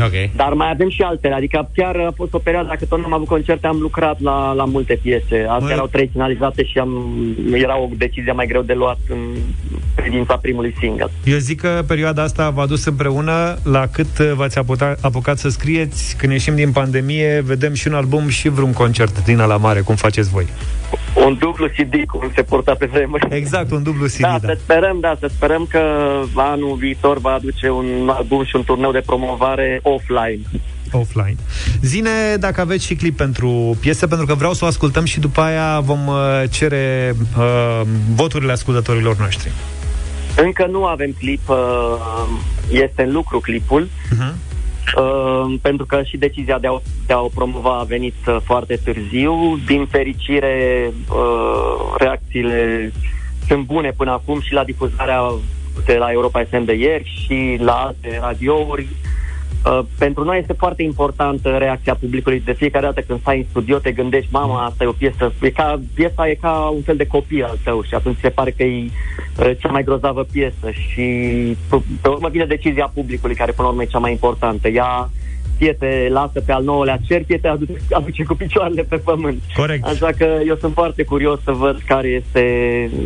Ok. 0.00 0.36
Dar 0.36 0.52
mai 0.52 0.70
avem 0.70 0.90
și 0.90 1.02
altele, 1.02 1.34
adică 1.34 1.70
chiar 1.74 1.96
a 1.96 2.12
fost 2.14 2.34
o 2.34 2.38
perioadă, 2.38 2.68
dacă 2.68 2.84
tot 2.84 2.98
nu 2.98 3.04
am 3.04 3.12
avut 3.12 3.26
concerte, 3.26 3.66
am 3.66 3.78
lucrat 3.80 4.20
la, 4.20 4.52
la 4.52 4.64
multe 4.64 4.98
piese. 5.02 5.38
Astea 5.48 5.58
Măi. 5.58 5.72
erau 5.72 5.86
trei 5.86 6.08
finalizate 6.12 6.64
și 6.64 6.78
am, 6.78 7.16
era 7.52 7.78
o 7.78 7.88
decizie 7.96 8.32
mai 8.32 8.46
greu 8.46 8.62
de 8.62 8.72
luat 8.72 8.98
în 9.08 9.18
privința 9.94 10.36
primului 10.36 10.74
single. 10.78 11.10
Eu 11.24 11.38
zic 11.38 11.60
că 11.60 11.84
perioada 11.86 12.22
asta 12.22 12.50
v-a 12.50 12.66
dus 12.66 12.84
împreună 12.84 13.58
la 13.64 13.86
cât 13.86 14.18
v-ați 14.18 14.58
apucat, 14.58 14.98
apucat 15.02 15.38
să 15.38 15.48
scrieți 15.48 16.16
când 16.16 16.32
ieșim 16.32 16.54
din 16.54 16.72
pandemie, 16.72 17.42
vedem 17.44 17.74
și 17.74 17.88
un 17.88 17.94
album 17.94 18.28
și 18.28 18.48
vreun 18.48 18.72
concert 18.72 19.24
din 19.24 19.36
la 19.36 19.56
mare, 19.56 19.80
cum 19.80 19.94
faceți 19.94 20.30
voi. 20.30 20.46
Un 21.14 21.36
dublu 21.38 21.66
CD, 21.68 21.94
cum 22.06 22.30
se 22.34 22.42
purta 22.42 22.74
pe 22.74 22.86
vremuri. 22.86 23.26
Exact, 23.30 23.70
un 23.70 23.82
dublu 23.82 24.06
CD, 24.06 24.18
Da, 24.20 24.38
da. 24.40 24.48
să 24.48 24.58
sperăm, 24.62 25.00
da, 25.00 25.16
să 25.20 25.30
sperăm 25.36 25.66
că 25.70 25.80
anul 26.34 26.76
viitor 26.76 27.18
va 27.18 27.30
aduce 27.32 27.68
un 27.70 28.08
album 28.08 28.44
și 28.44 28.56
un 28.56 28.62
turneu 28.64 28.92
de 28.92 29.02
promovare 29.06 29.80
offline. 29.82 30.40
offline. 30.92 31.36
Zine 31.82 32.10
dacă 32.38 32.60
aveți 32.60 32.84
și 32.84 32.94
clip 32.94 33.16
pentru 33.16 33.76
piesă, 33.80 34.06
pentru 34.06 34.26
că 34.26 34.34
vreau 34.34 34.52
să 34.52 34.64
o 34.64 34.68
ascultăm 34.68 35.04
și 35.04 35.20
după 35.20 35.40
aia 35.40 35.80
vom 35.80 36.06
uh, 36.06 36.14
cere 36.50 37.14
uh, 37.38 37.80
voturile 38.14 38.52
ascultătorilor 38.52 39.16
noștri. 39.16 39.50
Încă 40.36 40.66
nu 40.70 40.84
avem 40.84 41.14
clip, 41.18 41.48
uh, 41.48 41.56
este 42.70 43.02
în 43.02 43.12
lucru 43.12 43.40
clipul, 43.40 43.88
Uh-huh. 43.88 44.32
Uh, 44.98 45.54
pentru 45.62 45.86
că 45.86 46.02
și 46.02 46.16
decizia 46.16 46.58
de 46.58 46.66
a, 46.66 46.72
o- 46.72 46.80
de 47.06 47.12
a 47.12 47.20
o 47.20 47.28
promova 47.34 47.78
a 47.78 47.82
venit 47.84 48.14
uh, 48.28 48.36
foarte 48.44 48.76
târziu. 48.84 49.58
Din 49.66 49.86
fericire, 49.86 50.90
uh, 51.10 51.94
reacțiile 51.98 52.92
sunt 53.48 53.66
bune 53.66 53.90
până 53.96 54.10
acum 54.10 54.40
și 54.40 54.52
la 54.52 54.64
difuzarea 54.64 55.22
de 55.84 55.96
la 55.96 56.12
Europa 56.12 56.44
FM 56.44 56.64
de 56.64 56.72
ieri 56.74 57.24
și 57.26 57.56
la 57.62 57.72
alte 57.72 58.18
radiouri. 58.20 58.88
Uh, 59.64 59.80
pentru 59.98 60.24
noi 60.24 60.38
este 60.38 60.52
foarte 60.52 60.82
importantă 60.82 61.48
reacția 61.48 61.94
publicului. 61.94 62.40
De 62.40 62.52
fiecare 62.52 62.84
dată 62.86 63.00
când 63.00 63.20
stai 63.20 63.38
în 63.38 63.44
studio 63.48 63.78
te 63.78 63.92
gândești, 63.92 64.32
mama, 64.32 64.64
asta 64.64 64.84
e 64.84 64.86
o 64.86 64.92
piesă, 64.92 65.32
e 65.42 65.50
ca, 65.50 65.80
piesa 65.94 66.28
e 66.28 66.34
ca 66.34 66.50
un 66.74 66.82
fel 66.82 66.96
de 66.96 67.06
copil 67.06 67.44
al 67.44 67.58
tău 67.64 67.82
și 67.82 67.94
atunci 67.94 68.16
se 68.20 68.28
pare 68.28 68.50
că 68.50 68.62
e 68.62 68.84
uh, 68.84 69.50
cea 69.58 69.70
mai 69.70 69.82
grozavă 69.82 70.22
piesă 70.32 70.70
și 70.70 71.06
pe, 71.68 71.76
pe 72.00 72.08
urmă 72.08 72.28
vine 72.28 72.44
decizia 72.44 72.90
publicului 72.94 73.34
care 73.34 73.52
până 73.52 73.66
la 73.66 73.72
urmă 73.72 73.82
e 73.82 73.86
cea 73.86 73.98
mai 73.98 74.10
importantă. 74.10 74.68
Ea 74.68 75.10
fie 75.58 75.72
te 75.72 76.08
lasă 76.10 76.40
pe 76.46 76.52
al 76.52 76.64
nouălea 76.64 76.98
cer, 77.06 77.22
fie 77.26 77.38
te 77.38 77.48
aduce, 77.48 77.72
aduce 77.92 78.22
cu 78.22 78.34
picioarele 78.34 78.82
pe 78.82 78.96
pământ. 78.96 79.42
Corect. 79.56 79.84
Așa 79.84 80.10
că 80.18 80.26
eu 80.46 80.56
sunt 80.56 80.72
foarte 80.72 81.02
curios 81.02 81.38
să 81.44 81.52
văd 81.52 81.80
care 81.86 82.08
este 82.08 82.42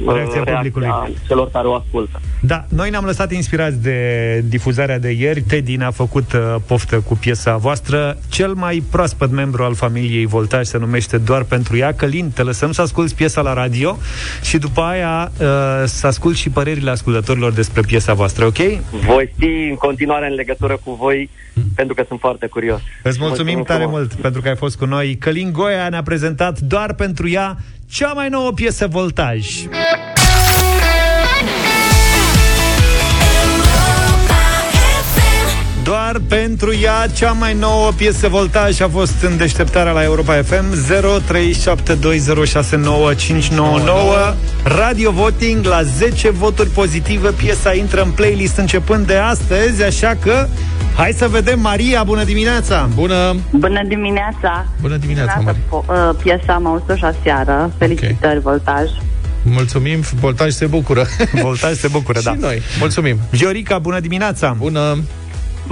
uh, 0.06 0.14
Reacția 0.14 0.42
publicului. 0.42 0.88
celor 1.26 1.50
care 1.50 1.66
o 1.66 1.74
ascultă. 1.74 2.20
Da, 2.40 2.64
noi 2.68 2.90
ne-am 2.90 3.04
lăsat 3.04 3.32
inspirați 3.32 3.82
de 3.82 3.98
difuzarea 4.44 4.98
de 4.98 5.10
ieri. 5.10 5.40
Teddy 5.40 5.76
ne-a 5.76 5.90
făcut 5.90 6.32
uh, 6.32 6.54
poftă 6.66 7.00
cu 7.00 7.16
piesa 7.16 7.56
voastră. 7.56 8.18
Cel 8.28 8.52
mai 8.52 8.82
proaspăt 8.90 9.30
membru 9.30 9.62
al 9.62 9.74
familiei 9.74 10.26
Voltaj 10.26 10.66
se 10.66 10.78
numește 10.78 11.18
doar 11.18 11.42
pentru 11.42 11.76
ea. 11.76 11.92
Călin, 11.94 12.30
te 12.30 12.42
lăsăm 12.42 12.72
să 12.72 12.82
asculti 12.82 13.14
piesa 13.14 13.40
la 13.40 13.52
radio 13.52 13.98
și 14.42 14.58
după 14.58 14.80
aia 14.80 15.32
uh, 15.40 15.46
să 15.84 16.06
asculti 16.06 16.38
și 16.38 16.50
părerile 16.50 16.90
ascultătorilor 16.90 17.52
despre 17.52 17.80
piesa 17.80 18.14
voastră, 18.14 18.44
ok? 18.44 18.58
Voi 18.90 19.32
fi 19.38 19.66
în 19.70 19.74
continuare 19.76 20.26
în 20.26 20.34
legătură 20.34 20.78
cu 20.84 20.92
voi 20.94 21.30
pentru 21.74 21.94
că 21.94 22.04
sunt 22.08 22.20
foarte 22.20 22.46
curios. 22.46 22.80
Îți 23.02 23.18
mulțumim 23.20 23.62
tare 23.62 23.82
frumos. 23.82 23.98
mult 23.98 24.14
pentru 24.14 24.40
că 24.40 24.48
ai 24.48 24.56
fost 24.56 24.76
cu 24.76 24.84
noi. 24.84 25.16
Călin 25.16 25.52
Goia 25.52 25.88
ne-a 25.88 26.02
prezentat 26.02 26.60
doar 26.60 26.94
pentru 26.94 27.28
ea 27.28 27.56
cea 27.90 28.12
mai 28.12 28.28
nouă 28.28 28.52
piesă 28.52 28.86
Voltaj. 28.86 29.46
Doar 35.88 36.20
pentru 36.28 36.74
ea, 36.82 37.06
cea 37.14 37.32
mai 37.32 37.54
nouă 37.54 37.90
piesă 37.96 38.28
Voltaj 38.28 38.80
a 38.80 38.88
fost 38.88 39.22
în 39.22 39.36
deșteptarea 39.36 39.92
la 39.92 40.02
Europa 40.02 40.42
FM 40.42 40.64
0372069599 40.74 40.80
Radio 44.62 45.10
Voting 45.10 45.64
la 45.66 45.82
10 45.82 46.30
voturi 46.30 46.68
pozitive 46.68 47.30
Piesa 47.30 47.74
intră 47.74 48.02
în 48.02 48.10
playlist 48.10 48.56
începând 48.56 49.06
de 49.06 49.16
astăzi 49.16 49.82
Așa 49.82 50.16
că 50.22 50.46
hai 50.96 51.12
să 51.12 51.28
vedem 51.28 51.60
Maria, 51.60 52.02
bună 52.04 52.24
dimineața! 52.24 52.88
Bună! 52.94 53.36
Bună 53.50 53.80
dimineața! 53.88 54.66
Bună 54.80 54.96
dimineața, 54.96 55.34
Bună 55.36 55.54
Mari. 55.68 55.68
po- 55.68 55.84
uh, 56.10 56.14
Piesa 56.22 56.52
am 56.54 56.66
auzit-o 56.66 56.96
și 56.96 57.04
aseară. 57.04 57.70
Felicitări, 57.78 58.40
Voltaj. 58.40 58.84
Mulțumim, 59.42 60.00
Voltaj 60.20 60.52
se 60.52 60.66
bucură. 60.66 61.06
Voltaj 61.42 61.76
se 61.76 61.88
bucură, 61.88 62.20
da. 62.24 62.30
Și 62.32 62.36
noi. 62.40 62.62
Mulțumim. 62.78 63.18
Viorica, 63.30 63.78
bună 63.78 64.00
dimineața! 64.00 64.56
Bună! 64.58 64.98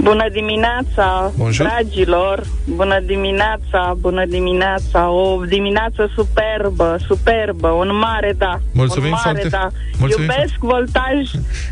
Bună 0.01 0.29
dimineața, 0.31 1.31
Bonjour. 1.37 1.67
dragilor! 1.67 2.43
Bună 2.65 2.99
dimineața, 3.05 3.95
bună 3.99 4.25
dimineața! 4.25 5.09
O 5.09 5.45
dimineață 5.45 6.11
superbă, 6.15 6.97
superbă, 7.07 7.67
un 7.67 7.89
mare 7.97 8.33
da. 8.37 8.59
Mulțumim 8.73 9.11
un 9.11 9.17
mare 9.25 9.39
foarte- 9.39 9.47
da. 9.49 9.67
mulțumim 9.99 10.29
Iubesc 10.29 10.55
voltaj 10.59 11.15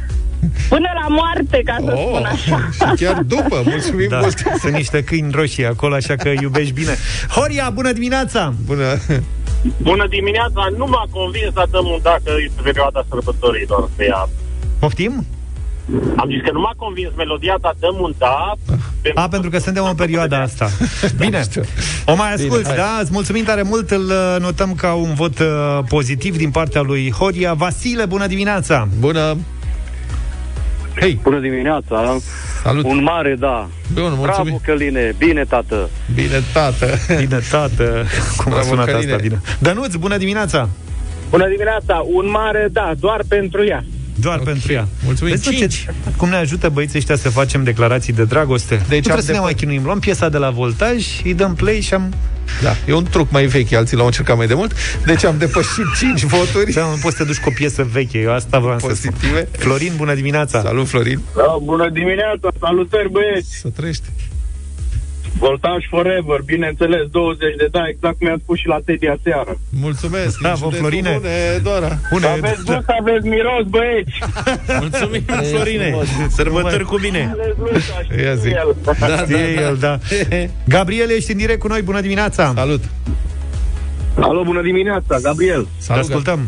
până 0.69 0.89
la 1.01 1.07
moarte, 1.07 1.61
ca 1.65 1.75
să 1.85 1.91
Oh, 1.91 2.03
spun 2.07 2.23
așa. 2.25 2.69
și 2.95 3.03
chiar 3.03 3.21
după, 3.21 3.61
mulțumim 3.65 4.07
da, 4.09 4.17
mult. 4.19 4.37
Sunt 4.59 4.73
niște 4.73 5.03
câini 5.03 5.31
roșii 5.31 5.65
acolo, 5.65 5.95
așa 5.95 6.15
că 6.15 6.29
iubești 6.41 6.73
bine. 6.73 6.95
Horia, 7.29 7.69
bună 7.69 7.91
dimineața! 7.91 8.53
Bună! 8.65 8.83
Bună 9.81 10.07
dimineața, 10.09 10.67
nu 10.77 10.85
m-a 10.85 11.05
convins 11.11 11.53
să 11.53 11.65
dăm 11.71 11.85
un 11.85 11.99
dacă 12.01 12.29
e 12.45 12.51
perioada 12.63 13.05
sărbătorilor 13.09 13.89
pe 13.95 14.03
ea. 14.05 14.29
Poftim? 14.79 15.25
Am 16.15 16.29
zis 16.29 16.41
că 16.41 16.51
nu 16.51 16.59
m-a 16.59 16.73
convins 16.77 17.11
melodia 17.17 17.57
ta, 17.61 17.73
dăm 17.79 17.97
un 17.99 18.13
da. 18.17 18.53
A, 19.15 19.27
pentru 19.27 19.49
că 19.49 19.57
suntem 19.57 19.85
în 19.85 19.95
perioada 19.95 20.41
asta. 20.41 20.69
Bine, 21.19 21.41
o 22.05 22.15
mai 22.15 22.33
asculti, 22.33 22.57
Bine, 22.57 22.67
hai. 22.67 22.75
da? 22.75 22.99
Îți 23.01 23.11
mulțumim 23.11 23.43
tare 23.43 23.61
mult, 23.61 23.91
îl 23.91 24.05
uh, 24.05 24.35
notăm 24.39 24.73
ca 24.73 24.93
un 24.93 25.13
vot 25.13 25.39
uh, 25.39 25.79
pozitiv 25.87 26.37
din 26.37 26.51
partea 26.51 26.81
lui 26.81 27.11
Horia. 27.11 27.53
Vasile, 27.53 28.05
bună 28.05 28.27
dimineața! 28.27 28.87
Bună! 28.99 29.37
Hei! 30.99 31.19
Bună 31.23 31.39
dimineața! 31.39 32.17
Salut! 32.63 32.85
Un 32.85 33.03
mare 33.03 33.35
da! 33.39 33.67
Bun, 33.93 34.13
mulțumim! 34.15 34.61
Bravo, 34.63 34.77
Căline! 34.77 35.15
Bine, 35.17 35.43
tată! 35.43 35.89
Bine, 36.13 36.43
tată! 36.53 36.87
Bine, 37.07 37.39
tată! 37.49 38.05
Cum 38.37 38.51
a 38.51 38.55
Bravo, 38.55 38.67
sunat 38.67 38.85
Căline. 38.85 39.11
asta 39.11 39.21
bine? 39.21 39.41
Dănuț, 39.59 39.95
bună 39.95 40.17
dimineața! 40.17 40.69
Bună 41.29 41.47
dimineața, 41.47 42.03
un 42.13 42.29
mare 42.29 42.69
da, 42.71 42.91
doar 42.99 43.21
pentru 43.27 43.65
ea. 43.65 43.83
Doar 44.15 44.39
okay. 44.39 44.53
pentru 44.53 44.73
ea. 44.73 44.87
Mulțumim. 45.05 45.33
Vezi, 45.33 45.49
nu, 45.49 45.57
Cinci. 45.57 45.73
ce, 45.83 45.93
cum 46.17 46.29
ne 46.29 46.35
ajută 46.35 46.69
băieții 46.69 46.97
ăștia 46.97 47.15
să 47.15 47.29
facem 47.29 47.63
declarații 47.63 48.13
de 48.13 48.23
dragoste? 48.23 48.75
Deci 48.75 48.83
nu 48.85 48.87
trebuie 48.87 49.13
am 49.13 49.21
să 49.21 49.31
ne 49.31 49.37
depa- 49.37 49.41
mai 49.41 49.53
chinuim. 49.53 49.83
Luăm 49.83 49.99
piesa 49.99 50.29
de 50.29 50.37
la 50.37 50.49
Voltaj, 50.49 51.05
îi 51.23 51.33
dăm 51.33 51.55
play 51.55 51.79
și 51.81 51.93
am... 51.93 52.13
Da, 52.61 52.75
e 52.87 52.93
un 52.93 53.03
truc 53.03 53.31
mai 53.31 53.45
vechi, 53.45 53.71
alții 53.73 53.97
l-au 53.97 54.05
încercat 54.05 54.37
mai 54.37 54.47
de 54.47 54.53
mult. 54.53 54.73
Deci 55.05 55.23
am 55.23 55.37
depășit 55.37 55.85
5 55.99 56.23
voturi. 56.23 56.71
Da, 56.71 56.81
nu 56.81 56.97
poți 57.01 57.15
să 57.15 57.23
te 57.23 57.29
duci 57.29 57.39
cu 57.39 57.49
o 57.49 57.51
piesă 57.55 57.87
veche. 57.91 58.17
Eu 58.17 58.33
asta 58.33 58.59
vreau 58.59 58.79
să 58.79 58.89
spun. 58.95 59.11
Pozitive. 59.11 59.47
Florin, 59.57 59.93
bună 59.97 60.13
dimineața! 60.13 60.61
Salut, 60.61 60.87
Florin! 60.87 61.19
Da, 61.35 61.57
bună 61.63 61.89
dimineața, 61.89 62.49
salutări 62.59 63.09
băieți! 63.11 63.49
Să 63.61 63.67
trăiești! 63.75 64.03
Voltaj 65.37 65.87
Forever, 65.89 66.39
bineînțeles, 66.45 67.07
20 67.11 67.55
de 67.57 67.67
da, 67.71 67.87
exact 67.87 68.17
cum 68.17 68.27
i-am 68.27 68.39
spus 68.43 68.57
și 68.59 68.67
la 68.67 68.79
Teddy 68.85 69.07
aseară. 69.07 69.57
Mulțumesc! 69.81 70.39
Da, 70.39 70.51
din 70.53 70.57
vă, 70.59 70.65
județul 70.65 70.79
Florine. 70.79 71.19
Bune, 71.21 71.57
Dora! 71.63 71.97
Bune, 72.11 72.27
Aveți 72.27 72.63
gust, 72.63 72.89
aveți 72.99 73.27
miros, 73.27 73.65
băieți! 73.69 74.13
Mulțumim, 74.83 75.21
Florine! 75.51 75.95
Sărbători 76.29 76.83
cu 76.83 76.97
bine! 76.97 77.35
Ia 78.23 78.35
zi. 78.35 78.49
Da, 78.49 78.93
da, 78.99 79.25
da. 79.29 79.39
el, 79.39 79.77
da. 79.79 79.99
Gabriel, 80.67 81.09
ești 81.09 81.31
în 81.31 81.37
direct 81.37 81.59
cu 81.59 81.67
noi, 81.67 81.81
bună 81.81 82.01
dimineața! 82.01 82.51
Salut! 82.55 82.83
Alo, 84.19 84.43
bună 84.43 84.61
dimineața, 84.61 85.17
Gabriel! 85.21 85.63
Te 85.63 85.69
Salut! 85.77 86.03
ascultăm! 86.03 86.39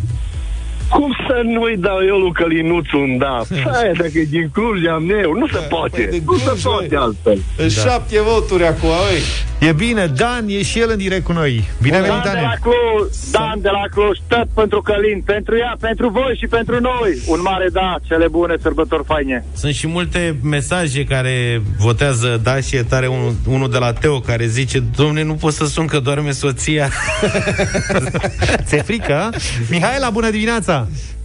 Cum 0.90 1.16
să 1.28 1.42
nu-i 1.44 1.78
dau 1.78 2.00
eu 2.08 2.18
lui 2.18 2.32
Călinuț 2.32 2.92
un 2.92 3.18
da? 3.18 3.36
Aia, 3.80 3.92
dacă 4.02 4.12
e 4.14 4.24
din 4.24 4.50
Cluj, 4.54 4.86
am 4.86 5.10
eu, 5.24 5.34
nu 5.34 5.48
se 5.48 5.58
poate! 5.70 6.02
păi 6.02 6.20
de 6.20 6.22
Nu 6.26 6.38
se 6.38 6.44
Cluj, 6.44 6.62
poate 6.64 6.88
băi. 6.88 6.98
altfel! 6.98 7.40
Da. 7.58 7.68
Șapte 7.68 8.20
voturi 8.22 8.66
acum, 8.68 8.90
oi! 8.90 9.20
E 9.68 9.72
bine, 9.74 10.06
Dan, 10.16 10.46
e 10.48 10.64
și 10.64 10.80
el 10.80 10.90
în 10.92 10.98
direct 10.98 11.24
cu 11.24 11.32
noi. 11.32 11.64
Bine 11.82 11.98
venit, 12.02 12.12
Dan 12.12 12.22
de 12.24 12.30
la 12.42 12.42
Dan! 12.42 12.58
Cluj, 12.62 13.08
Dan 13.32 13.58
de 13.62 13.70
la 13.70 13.84
Cluj, 13.94 14.18
tot 14.28 14.48
pentru 14.54 14.82
Călin, 14.82 15.22
pentru 15.26 15.58
ea, 15.58 15.76
pentru 15.80 16.10
voi 16.10 16.36
și 16.40 16.48
pentru 16.48 16.80
noi. 16.80 17.12
Un 17.28 17.40
mare 17.42 17.68
da, 17.72 17.96
cele 18.08 18.28
bune, 18.28 18.56
sărbători 18.62 19.04
faine. 19.06 19.46
Sunt 19.54 19.74
și 19.74 19.88
multe 19.88 20.36
mesaje 20.44 21.04
care 21.04 21.62
votează 21.80 22.40
da 22.44 22.60
și 22.60 22.76
e 22.76 22.84
tare 22.84 23.08
unul, 23.08 23.36
unul 23.48 23.70
de 23.70 23.78
la 23.78 23.94
Teo 23.94 24.20
care 24.20 24.46
zice 24.46 24.84
Domne, 24.96 25.24
nu 25.24 25.34
pot 25.34 25.54
să 25.54 25.66
sun 25.66 25.86
că 25.86 26.00
doarme 26.00 26.32
soția 26.32 26.90
Ți-e 28.66 28.82
frică? 28.82 29.14
a? 29.14 29.30
Mihaela, 29.70 30.10
bună 30.10 30.30
dimineața! 30.30 30.77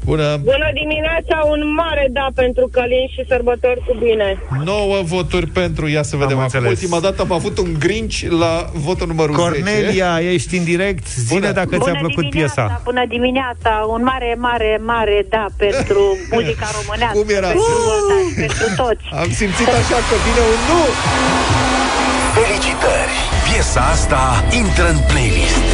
Bună! 0.04 0.28
Bună 0.52 0.70
dimineața, 0.82 1.36
un 1.54 1.60
mare 1.82 2.06
da 2.18 2.26
pentru 2.34 2.64
Călin 2.72 3.06
și 3.14 3.22
sărbători 3.28 3.80
cu 3.86 3.94
bine. 4.04 4.28
9 4.64 5.02
voturi 5.02 5.46
pentru 5.46 5.84
ea 5.96 6.02
să 6.02 6.16
vedem 6.16 6.38
Am 6.38 6.42
acum. 6.44 6.58
înțeles. 6.58 6.80
Ultima 6.80 7.00
dată 7.06 7.18
am 7.22 7.32
avut 7.32 7.58
un 7.58 7.70
grinci 7.78 8.18
la 8.44 8.52
votul 8.86 9.06
numărul 9.06 9.34
10. 9.36 9.48
Cornelia, 9.48 10.12
ești 10.34 10.56
în 10.56 10.64
direct. 10.64 11.06
Zine 11.28 11.40
Bună. 11.40 11.52
dacă 11.52 11.74
ți-a 11.84 11.94
plăcut 12.04 12.24
dimineața, 12.30 12.62
piesa. 12.64 12.80
Bună 12.84 13.04
dimineața, 13.08 13.72
un 13.94 14.02
mare, 14.10 14.30
mare, 14.38 14.80
mare 14.92 15.26
da 15.28 15.46
pentru 15.56 16.00
muzica 16.34 16.66
românească, 16.78 17.18
Cum 17.18 17.28
era? 17.38 17.46
pentru, 17.46 17.72
Voltaj, 17.90 18.24
pentru 18.44 18.66
toți. 18.82 19.04
Am 19.22 19.30
simțit 19.40 19.68
așa 19.80 19.98
că 20.08 20.14
vine 20.26 20.42
un 20.52 20.60
nu! 20.70 20.80
Felicitări! 22.38 23.14
Piesa 23.46 23.80
asta 23.96 24.22
intră 24.60 24.86
în 24.94 24.98
playlist. 25.10 25.64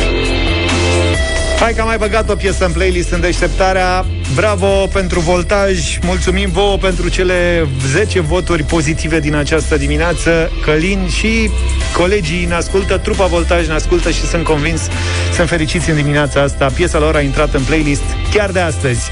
Hai 1.61 1.75
că 1.75 1.81
am 1.81 1.87
mai 1.87 1.99
băgat 1.99 2.29
o 2.29 2.35
piesă 2.35 2.65
în 2.65 2.73
playlist 2.73 3.11
în 3.11 3.21
deșteptarea. 3.21 4.05
Bravo 4.35 4.87
pentru 4.93 5.21
voltaj, 5.21 5.99
mulțumim 6.03 6.51
vouă 6.51 6.77
pentru 6.77 7.09
cele 7.09 7.69
10 7.87 8.21
voturi 8.21 8.63
pozitive 8.63 9.21
din 9.21 9.35
această 9.35 9.77
dimineață. 9.77 10.51
Călin 10.65 11.09
și 11.09 11.51
colegii 11.97 12.45
ne 12.45 12.55
ascultă, 12.55 12.99
trupa 12.99 13.27
voltaj 13.27 13.67
ne 13.67 13.75
ascultă 13.75 14.11
și 14.11 14.27
sunt 14.27 14.45
convins, 14.45 14.89
sunt 15.35 15.49
fericiți 15.49 15.91
în 15.91 15.97
dimineața 15.97 16.43
asta. 16.43 16.67
Piesa 16.75 16.99
lor 16.99 17.15
a 17.15 17.21
intrat 17.21 17.55
în 17.55 17.63
playlist 17.63 18.05
chiar 18.33 18.51
de 18.51 18.61
astăzi. 18.61 19.11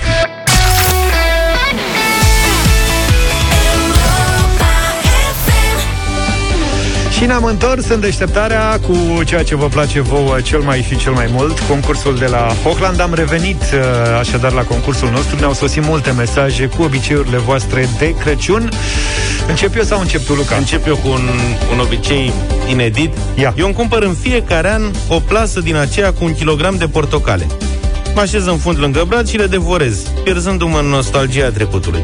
Și 7.16 7.24
ne-am 7.24 7.44
întors 7.44 7.88
în 7.88 8.00
deșteptarea 8.00 8.80
cu 8.80 9.22
ceea 9.24 9.42
ce 9.42 9.56
vă 9.56 9.66
place 9.68 10.00
vouă 10.00 10.40
cel 10.40 10.60
mai 10.60 10.82
și 10.82 10.96
cel 10.96 11.12
mai 11.12 11.28
mult, 11.30 11.58
concursul 11.60 12.16
de 12.16 12.26
la 12.26 12.48
Hochland. 12.62 13.00
Am 13.00 13.14
revenit 13.14 13.62
uh, 13.62 14.18
așadar 14.18 14.52
la 14.52 14.62
concursul 14.62 15.10
nostru, 15.10 15.36
ne-au 15.38 15.52
sosit 15.52 15.84
multe 15.84 16.10
mesaje 16.10 16.66
cu 16.66 16.82
obiceiurile 16.82 17.36
voastre 17.36 17.88
de 17.98 18.14
Crăciun. 18.14 18.70
Încep 19.48 19.76
eu 19.76 19.82
sau 19.82 20.00
încep 20.00 20.24
tu, 20.26 20.32
Luca? 20.32 20.56
Încep 20.56 20.86
eu 20.86 20.96
cu 20.96 21.08
un, 21.08 21.28
un 21.72 21.78
obicei 21.78 22.32
inedit. 22.68 23.12
Ia. 23.34 23.54
Eu 23.58 23.64
îmi 23.64 23.74
cumpăr 23.74 24.02
în 24.02 24.14
fiecare 24.14 24.72
an 24.72 24.82
o 25.08 25.18
plasă 25.20 25.60
din 25.60 25.76
aceea 25.76 26.12
cu 26.12 26.24
un 26.24 26.34
kilogram 26.34 26.76
de 26.76 26.86
portocale. 26.86 27.46
Mă 28.14 28.20
așez 28.20 28.46
în 28.46 28.56
fund 28.56 28.78
lângă 28.78 29.04
brad 29.08 29.28
și 29.28 29.36
le 29.36 29.46
devorez, 29.46 29.98
pierzându-mă 30.24 30.78
în 30.78 30.86
nostalgia 30.86 31.48
trecutului. 31.48 32.02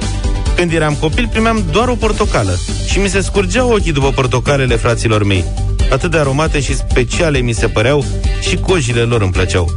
Când 0.57 0.73
eram 0.73 0.95
copil, 0.95 1.29
primeam 1.31 1.65
doar 1.73 1.89
o 1.89 1.95
portocală 1.95 2.59
și 2.87 2.99
mi 2.99 3.09
se 3.09 3.21
scurgeau 3.21 3.71
ochii 3.71 3.93
după 3.93 4.11
portocalele 4.11 4.77
fraților 4.77 5.25
mei. 5.25 5.45
Atât 5.91 6.11
de 6.11 6.19
aromate 6.19 6.61
și 6.61 6.77
speciale 6.77 7.39
mi 7.39 7.53
se 7.53 7.69
păreau 7.69 8.05
și 8.41 8.57
cojile 8.57 9.01
lor 9.01 9.23
îmi 9.23 9.33
plăceau. 9.33 9.75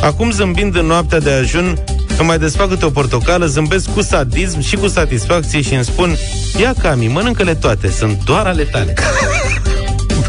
Acum, 0.00 0.30
zâmbind 0.30 0.76
în 0.76 0.86
noaptea 0.86 1.20
de 1.20 1.30
ajun, 1.30 1.78
îmi 2.18 2.26
mai 2.26 2.38
desfac 2.38 2.68
câte 2.68 2.84
o 2.84 2.90
portocală, 2.90 3.46
zâmbesc 3.46 3.92
cu 3.92 4.02
sadism 4.02 4.60
și 4.60 4.76
cu 4.76 4.88
satisfacție 4.88 5.60
și 5.60 5.74
îmi 5.74 5.84
spun 5.84 6.16
Ia, 6.60 6.74
Cami, 6.78 7.06
mănâncă-le 7.06 7.54
toate, 7.54 7.90
sunt 7.90 8.24
doar 8.24 8.46
ale 8.46 8.62
tale. 8.62 8.94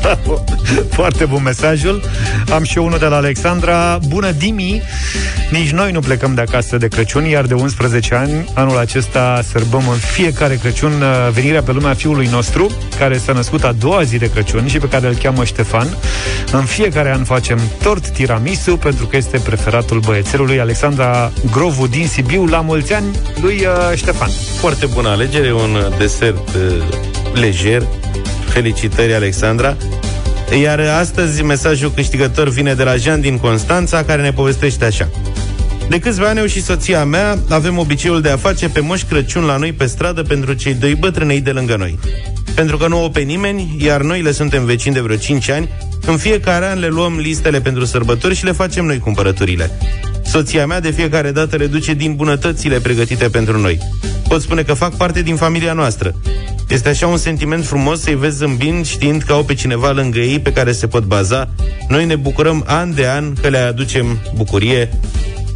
Bravo! 0.01 0.43
Foarte 0.89 1.25
bun 1.25 1.43
mesajul. 1.43 2.01
Am 2.53 2.63
și 2.63 2.77
eu 2.77 2.85
unul 2.85 2.99
de 2.99 3.05
la 3.05 3.15
Alexandra. 3.15 3.99
Bună, 4.07 4.31
Dimi! 4.31 4.81
Nici 5.51 5.71
noi 5.71 5.91
nu 5.91 5.99
plecăm 5.99 6.33
de 6.33 6.41
acasă 6.41 6.77
de 6.77 6.87
Crăciun, 6.87 7.25
iar 7.25 7.45
de 7.45 7.53
11 7.53 8.15
ani, 8.15 8.45
anul 8.53 8.77
acesta, 8.77 9.41
sărbăm 9.51 9.83
în 9.89 9.97
fiecare 9.97 10.55
Crăciun 10.55 10.91
uh, 10.91 11.31
venirea 11.31 11.61
pe 11.61 11.71
lumea 11.71 11.93
fiului 11.93 12.27
nostru, 12.27 12.71
care 12.99 13.17
s-a 13.17 13.33
născut 13.33 13.63
a 13.63 13.71
doua 13.71 14.03
zi 14.03 14.17
de 14.17 14.29
Crăciun 14.29 14.67
și 14.67 14.77
pe 14.77 14.87
care 14.87 15.07
îl 15.07 15.13
cheamă 15.13 15.43
Ștefan. 15.43 15.87
În 16.51 16.63
fiecare 16.63 17.11
an 17.11 17.23
facem 17.23 17.59
tort 17.83 18.09
tiramisu, 18.09 18.77
pentru 18.77 19.05
că 19.05 19.17
este 19.17 19.37
preferatul 19.37 19.99
băiețelului 19.99 20.59
Alexandra 20.59 21.31
Grovu 21.51 21.87
din 21.87 22.07
Sibiu. 22.07 22.45
La 22.45 22.61
mulți 22.61 22.93
ani 22.93 23.05
lui 23.41 23.55
uh, 23.55 23.97
Ștefan. 23.97 24.29
Foarte 24.59 24.85
bună 24.85 25.09
alegere, 25.09 25.53
un 25.53 25.93
desert 25.97 26.49
uh, 26.49 26.83
lejer. 27.33 27.83
Felicitări, 28.49 29.13
Alexandra. 29.13 29.77
Iar 30.61 30.79
astăzi 30.79 31.43
mesajul 31.43 31.91
câștigător 31.91 32.49
vine 32.49 32.73
de 32.73 32.83
la 32.83 32.95
Jean 32.95 33.21
din 33.21 33.37
Constanța, 33.37 34.03
care 34.03 34.21
ne 34.21 34.31
povestește 34.31 34.85
așa. 34.85 35.09
De 35.89 35.99
câțiva 35.99 36.27
ani 36.27 36.39
eu 36.39 36.45
și 36.45 36.61
soția 36.61 37.05
mea 37.05 37.37
avem 37.49 37.77
obiceiul 37.77 38.21
de 38.21 38.29
a 38.29 38.37
face 38.37 38.69
pe 38.69 38.79
Moș 38.79 39.03
Crăciun 39.03 39.43
la 39.43 39.57
noi 39.57 39.73
pe 39.73 39.85
stradă 39.85 40.21
pentru 40.21 40.53
cei 40.53 40.73
doi 40.73 40.95
bătrânei 40.95 41.41
de 41.41 41.51
lângă 41.51 41.75
noi. 41.75 41.99
Pentru 42.55 42.77
că 42.77 42.87
nu 42.87 43.03
o 43.03 43.09
pe 43.09 43.19
nimeni, 43.19 43.75
iar 43.79 44.01
noi 44.01 44.21
le 44.21 44.31
suntem 44.31 44.65
vecini 44.65 44.93
de 44.93 44.99
vreo 44.99 45.15
5 45.15 45.49
ani, 45.49 45.69
în 46.05 46.17
fiecare 46.17 46.65
an 46.65 46.79
le 46.79 46.87
luăm 46.87 47.17
listele 47.17 47.61
pentru 47.61 47.85
sărbători 47.85 48.35
și 48.35 48.45
le 48.45 48.51
facem 48.51 48.85
noi 48.85 48.99
cumpărăturile. 48.99 49.71
Soția 50.28 50.65
mea 50.65 50.80
de 50.80 50.91
fiecare 50.91 51.32
dată 51.32 51.55
le 51.55 51.67
duce 51.67 51.93
din 51.93 52.15
bunătățile 52.15 52.80
pregătite 52.80 53.30
pentru 53.30 53.59
noi. 53.59 53.80
Pot 54.28 54.41
spune 54.41 54.61
că 54.61 54.73
fac 54.73 54.95
parte 54.95 55.21
din 55.21 55.36
familia 55.36 55.73
noastră. 55.73 56.15
Este 56.69 56.89
așa 56.89 57.07
un 57.07 57.17
sentiment 57.17 57.65
frumos 57.65 58.01
să-i 58.01 58.15
vezi 58.15 58.38
zâmbind 58.38 58.86
știind 58.86 59.21
că 59.21 59.34
au 59.34 59.43
pe 59.43 59.53
cineva 59.53 59.91
lângă 59.91 60.19
ei 60.19 60.39
pe 60.39 60.51
care 60.51 60.71
se 60.71 60.88
pot 60.88 61.03
baza. 61.03 61.49
Noi 61.88 62.05
ne 62.05 62.15
bucurăm 62.15 62.63
an 62.67 62.93
de 62.93 63.07
an 63.07 63.34
că 63.41 63.47
le 63.47 63.57
aducem 63.57 64.19
bucurie. 64.36 64.89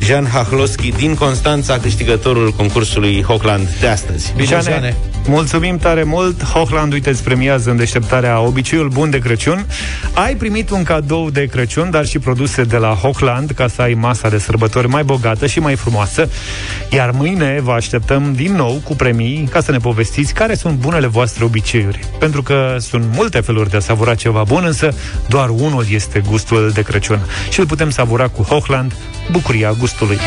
Jean 0.03 0.27
Hahloski 0.27 0.91
din 0.91 1.15
Constanța, 1.15 1.79
câștigătorul 1.79 2.51
concursului 2.51 3.23
Hochland 3.23 3.69
de 3.79 3.87
astăzi. 3.87 4.33
Bine, 4.35 4.95
Mulțumim 5.27 5.77
tare 5.77 6.03
mult. 6.03 6.43
Hochland, 6.43 6.93
uite, 6.93 7.09
îți 7.09 7.23
premiază 7.23 7.69
în 7.69 7.75
deșteptarea 7.77 8.39
Obiceiul 8.39 8.87
Bun 8.87 9.09
de 9.09 9.19
Crăciun. 9.19 9.65
Ai 10.13 10.35
primit 10.35 10.69
un 10.69 10.83
cadou 10.83 11.29
de 11.29 11.45
Crăciun 11.45 11.89
Dar 11.89 12.05
și 12.05 12.19
produse 12.19 12.63
de 12.63 12.77
la 12.77 12.87
Hochland 12.89 13.51
Ca 13.51 13.67
să 13.67 13.81
ai 13.81 13.93
masa 13.93 14.29
de 14.29 14.37
sărbători 14.37 14.87
mai 14.87 15.03
bogată 15.03 15.47
și 15.47 15.59
mai 15.59 15.75
frumoasă. 15.75 16.29
Iar 16.89 17.11
mâine 17.11 17.59
vă 17.63 17.71
așteptăm 17.71 18.33
din 18.33 18.55
nou 18.55 18.81
cu 18.83 18.95
premii 18.95 19.47
Ca 19.51 19.61
să 19.61 19.71
ne 19.71 19.77
povestiți 19.77 20.33
care 20.33 20.55
sunt 20.55 20.77
bunele 20.77 21.07
voastre 21.07 21.43
obiceiuri. 21.43 21.99
Pentru 22.19 22.43
că 22.43 22.75
sunt 22.79 23.03
multe 23.13 23.39
feluri 23.39 23.69
de 23.69 23.77
a 23.77 23.79
savura 23.79 24.15
ceva 24.15 24.43
bun 24.43 24.63
Însă 24.65 24.93
doar 25.27 25.49
unul 25.49 25.85
este 25.89 26.23
gustul 26.29 26.71
de 26.73 26.81
Crăciun. 26.81 27.19
Și 27.49 27.59
îl 27.59 27.65
putem 27.65 27.89
savura 27.89 28.27
cu 28.27 28.41
Hochland 28.41 28.93
Bucuria 29.31 29.71
gustului 29.71 30.17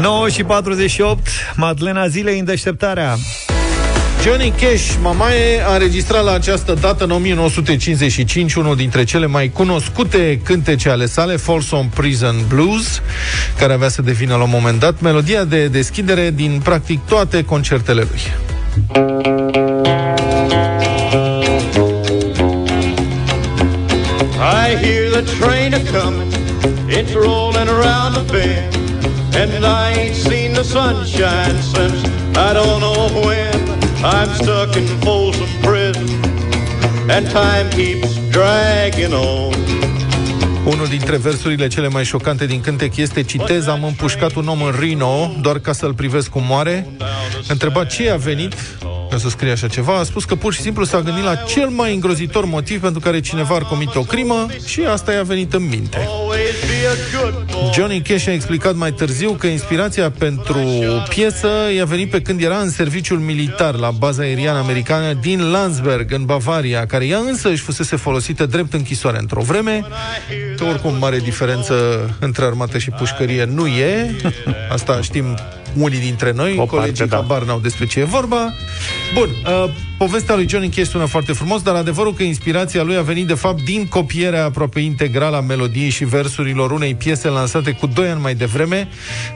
9 0.00 0.28
și 0.28 0.42
48, 0.44 1.26
Madlena 1.54 2.08
Zilei 2.08 2.38
în 2.38 2.44
deșteptarea. 2.44 3.16
Johnny 4.22 4.52
Cash, 4.60 4.94
Mamaie, 5.02 5.60
a 5.66 5.72
înregistrat 5.72 6.24
la 6.24 6.32
această 6.32 6.76
dată 6.80 7.04
în 7.04 7.10
1955 7.10 8.54
unul 8.54 8.76
dintre 8.76 9.04
cele 9.04 9.26
mai 9.26 9.48
cunoscute 9.48 10.40
cântece 10.44 10.88
ale 10.88 11.06
sale, 11.06 11.36
Folsom 11.36 11.88
Prison 11.88 12.34
Blues, 12.48 13.02
care 13.58 13.72
avea 13.72 13.88
să 13.88 14.02
devină 14.02 14.36
la 14.36 14.42
un 14.42 14.50
moment 14.52 14.80
dat 14.80 15.00
melodia 15.00 15.44
de 15.44 15.66
deschidere 15.66 16.30
din 16.30 16.60
practic 16.64 17.00
toate 17.06 17.44
concertele 17.44 18.06
lui. 18.10 18.20
The 30.64 30.70
sunshine 30.70 31.60
since 31.62 32.04
I 32.36 32.52
don't 32.52 32.80
know 32.80 33.08
when. 33.26 33.54
I'm 34.04 34.28
stuck 34.34 34.76
in 34.76 34.86
Folsom 35.00 35.48
Prison, 35.62 36.08
and 37.10 37.26
time 37.30 37.68
keeps 37.70 38.14
dragging 38.30 39.12
on. 39.12 39.54
Unul 40.64 40.86
dintre 40.86 41.16
versurile 41.16 41.66
cele 41.66 41.88
mai 41.88 42.04
șocante 42.04 42.46
din 42.46 42.60
cântec 42.60 42.96
este 42.96 43.22
Citez, 43.22 43.66
am 43.66 43.84
împușcat 43.84 44.34
un 44.34 44.48
om 44.48 44.62
în 44.62 44.74
Reno 44.80 45.34
Doar 45.40 45.58
ca 45.58 45.72
să-l 45.72 45.94
privesc 45.94 46.28
cum 46.28 46.42
moare 46.46 46.86
Întreba 47.48 47.84
ce 47.84 48.10
a 48.10 48.16
venit 48.16 48.54
ca 49.14 49.20
să 49.20 49.28
scrie 49.28 49.50
așa 49.50 49.66
ceva, 49.66 49.98
a 49.98 50.02
spus 50.02 50.24
că 50.24 50.34
pur 50.34 50.52
și 50.52 50.60
simplu 50.60 50.84
s-a 50.84 51.00
gândit 51.00 51.24
la 51.24 51.34
cel 51.34 51.68
mai 51.68 51.94
îngrozitor 51.94 52.44
motiv 52.44 52.80
pentru 52.80 53.00
care 53.00 53.20
cineva 53.20 53.54
ar 53.54 53.62
comite 53.62 53.98
o 53.98 54.02
crimă 54.02 54.46
și 54.66 54.80
asta 54.80 55.12
i-a 55.12 55.22
venit 55.22 55.52
în 55.52 55.68
minte. 55.68 56.08
Johnny 57.74 58.02
Cash 58.02 58.26
a 58.26 58.32
explicat 58.32 58.74
mai 58.74 58.92
târziu 58.92 59.32
că 59.32 59.46
inspirația 59.46 60.10
pentru 60.10 60.58
piesă 61.08 61.48
i-a 61.76 61.84
venit 61.84 62.10
pe 62.10 62.22
când 62.22 62.42
era 62.42 62.56
în 62.56 62.70
serviciul 62.70 63.18
militar 63.18 63.74
la 63.74 63.90
baza 63.90 64.22
aeriană 64.22 64.58
americană 64.58 65.12
din 65.12 65.50
Landsberg, 65.50 66.12
în 66.12 66.24
Bavaria, 66.24 66.86
care 66.86 67.06
ea 67.06 67.18
însă 67.18 67.48
își 67.48 67.62
fusese 67.62 67.96
folosită 67.96 68.46
drept 68.46 68.72
închisoare 68.72 69.18
într-o 69.18 69.42
vreme, 69.42 69.84
că 70.56 70.64
oricum 70.64 70.96
mare 70.98 71.18
diferență 71.18 71.74
între 72.20 72.44
armată 72.44 72.78
și 72.78 72.90
pușcărie 72.90 73.44
nu 73.44 73.66
e, 73.66 74.14
asta 74.68 75.00
știm 75.02 75.36
unii 75.78 75.98
dintre 75.98 76.32
noi, 76.32 76.56
O 76.58 76.66
colegii 76.66 76.94
parte, 76.94 77.04
da. 77.04 77.16
habar 77.16 77.42
n-au 77.42 77.58
despre 77.58 77.86
ce 77.86 78.00
e 78.00 78.04
vorba. 78.04 78.52
Bun, 79.14 79.28
uh, 79.64 79.70
povestea 79.98 80.34
lui 80.34 80.48
Johnny 80.48 80.68
Cash 80.68 80.88
sună 80.88 81.04
foarte 81.04 81.32
frumos, 81.32 81.62
dar 81.62 81.74
adevărul 81.74 82.14
că 82.14 82.22
inspirația 82.22 82.82
lui 82.82 82.96
a 82.96 83.02
venit 83.02 83.26
de 83.26 83.34
fapt 83.34 83.62
din 83.62 83.86
copierea 83.86 84.44
aproape 84.44 84.80
integrală 84.80 85.36
a 85.36 85.40
melodiei 85.40 85.90
și 85.90 86.04
versurilor 86.04 86.70
unei 86.70 86.94
piese 86.94 87.28
lansate 87.28 87.70
cu 87.72 87.86
2 87.86 88.08
ani 88.08 88.20
mai 88.20 88.34
devreme, 88.34 88.88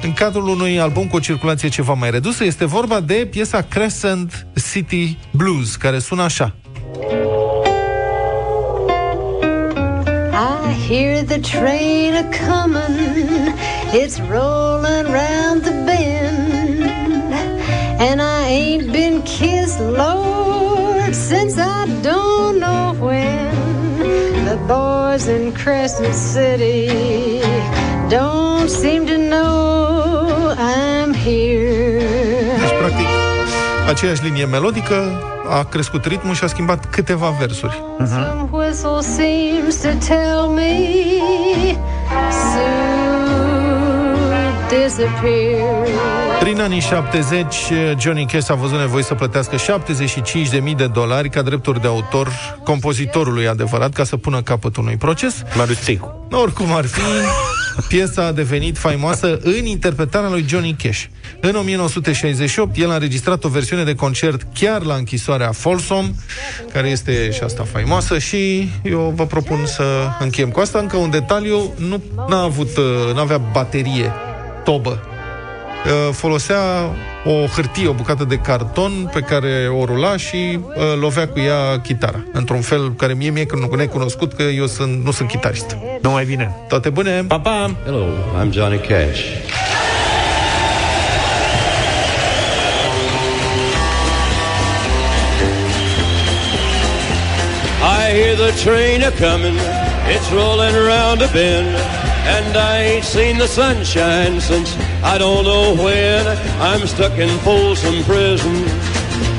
în 0.03 0.13
cadrul 0.13 0.49
unui 0.49 0.81
album 0.81 1.07
cu 1.07 1.17
o 1.17 1.21
circulație 1.21 1.69
ceva 1.69 1.93
mai 1.93 2.11
redusă. 2.11 2.45
Este 2.45 2.65
vorba 2.67 3.01
de 3.01 3.29
piesa 3.31 3.61
Crescent 3.63 4.47
City 4.73 5.17
Blues, 5.31 5.77
care 5.77 5.99
sună 5.99 6.23
așa. 6.23 6.55
I 10.69 10.73
hear 10.89 11.25
the 11.25 11.39
train 11.41 12.15
a 12.15 12.23
comin', 12.23 13.55
it's 13.93 14.21
rolling 14.31 15.07
round 15.07 15.65
the 15.65 15.73
bend, 15.73 15.78
and 17.99 18.21
I 18.23 18.47
ain't 18.49 18.93
been 18.93 19.23
kissed, 19.23 19.81
Lord, 19.81 21.15
since 21.15 21.59
I 21.59 21.87
don't 22.03 22.59
know 22.59 22.95
when. 22.99 23.55
The 24.51 24.57
boys 24.67 25.29
in 25.29 25.53
Crescent 25.53 26.15
City 26.15 26.89
don't 28.09 28.69
seem 28.71 29.07
to 29.07 29.19
know 29.19 30.55
I'm 30.57 31.13
here. 31.15 31.99
aceeași 33.89 34.25
linie 34.25 34.45
melodică, 34.45 35.21
a 35.49 35.65
crescut 35.65 36.05
ritmul 36.05 36.35
și 36.35 36.45
a 36.45 36.47
schimbat 36.47 36.91
câteva 36.91 37.29
versuri. 37.39 37.83
Some 37.99 38.49
Prin 46.41 46.61
anii 46.61 46.81
70, 46.81 47.55
Johnny 48.01 48.27
Cash 48.27 48.51
a 48.51 48.55
văzut 48.55 48.79
nevoie 48.79 49.03
să 49.03 49.15
plătească 49.15 49.57
75.000 49.57 50.77
de 50.77 50.87
dolari 50.87 51.31
ca 51.31 51.43
drepturi 51.43 51.81
de 51.81 51.87
autor 51.87 52.29
compozitorului 52.65 53.49
adevărat 53.49 53.93
ca 53.93 54.05
să 54.05 54.17
pună 54.17 54.43
capăt 54.43 54.77
unui 54.77 54.97
proces. 54.97 55.43
Marius 55.57 55.81
Țicu. 55.81 56.27
Oricum 56.31 56.73
ar 56.73 56.87
fi, 56.87 57.01
piesa 57.89 58.25
a 58.25 58.33
devenit 58.33 58.79
faimoasă 58.79 59.39
în 59.43 59.65
interpretarea 59.67 60.29
lui 60.29 60.45
Johnny 60.49 60.77
Cash. 60.83 61.05
În 61.41 61.55
1968, 61.55 62.79
el 62.79 62.91
a 62.91 62.95
înregistrat 62.95 63.45
o 63.45 63.49
versiune 63.49 63.85
de 63.85 63.95
concert 63.95 64.47
chiar 64.55 64.83
la 64.83 64.95
închisoarea 64.95 65.53
Folsom, 65.53 66.15
care 66.73 66.89
este 66.89 67.31
și 67.31 67.43
asta 67.43 67.65
faimoasă 67.73 68.19
și 68.19 68.71
eu 68.83 69.13
vă 69.17 69.27
propun 69.27 69.67
să 69.67 69.85
încheiem 70.19 70.51
cu 70.51 70.61
asta. 70.61 70.79
Încă 70.79 70.97
un 70.97 71.11
detaliu, 71.11 71.75
nu 71.77 72.03
n-a 72.29 72.43
avut, 72.43 72.77
uh, 72.77 73.15
n-avea 73.15 73.39
baterie, 73.39 74.13
tobă. 74.71 74.99
Uh, 74.99 76.15
Folosea 76.15 76.61
o 77.25 77.47
hârtie, 77.47 77.89
o 77.89 77.93
bucată 77.93 78.25
de 78.25 78.37
carton 78.37 79.11
pe 79.13 79.21
care 79.21 79.69
o 79.81 79.85
rula 79.85 80.17
și 80.17 80.59
uh, 80.63 80.75
lovea 81.01 81.29
cu 81.29 81.39
ea 81.39 81.81
chitara. 81.81 82.25
Într-un 82.33 82.61
fel 82.61 82.93
care 82.93 83.13
mie 83.13 83.31
mi-e 83.31 83.47
necunoscut 83.77 84.33
că 84.33 84.43
eu 84.43 84.67
sunt, 84.67 85.05
nu 85.05 85.11
sunt 85.11 85.29
chitarist. 85.29 85.77
Nu 86.03 86.11
mai 86.11 86.25
bine. 86.25 86.57
Toate 86.69 86.91
bune! 86.91 87.25
Pa, 87.29 87.41
pa! 87.41 87.71
Hello, 87.85 88.07
I'm 88.41 88.51
Johnny 88.51 88.79
Cash. 88.79 89.21
I 97.81 98.11
hear 98.19 98.35
the 98.37 98.53
train 98.65 99.03
a 99.03 99.11
coming, 99.11 99.59
it's 100.15 100.29
rolling 100.33 100.75
around 100.75 101.23
a 101.23 101.29
bend, 101.33 101.98
and 102.37 102.57
I 102.57 102.79
ain't 102.91 103.05
seen 103.05 103.39
the 103.39 103.49
sunshine 103.49 104.41
since 104.41 104.77
I 105.03 105.17
don't 105.19 105.45
know 105.45 105.75
when. 105.83 106.27
I'm 106.61 106.87
stuck 106.87 107.17
in 107.19 107.31
Folsom 107.41 108.05
Prison, 108.05 108.57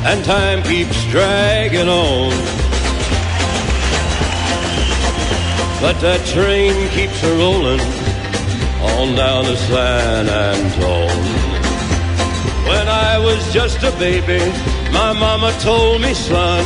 and 0.10 0.26
time 0.26 0.64
keeps 0.64 0.98
dragging 1.12 1.88
on. 1.88 2.32
But 5.82 5.96
that 6.02 6.22
train 6.34 6.74
keeps 6.90 7.24
a 7.24 7.32
rolling 7.38 7.80
on 8.94 9.16
down 9.16 9.46
to 9.46 9.56
San 9.56 10.28
Antone. 10.28 11.24
When 12.70 12.88
I 12.88 13.20
was 13.20 13.42
just 13.54 13.84
a 13.84 13.92
baby, 13.98 14.40
my 14.92 15.14
mama 15.14 15.52
told 15.62 16.02
me, 16.02 16.14
son, 16.14 16.66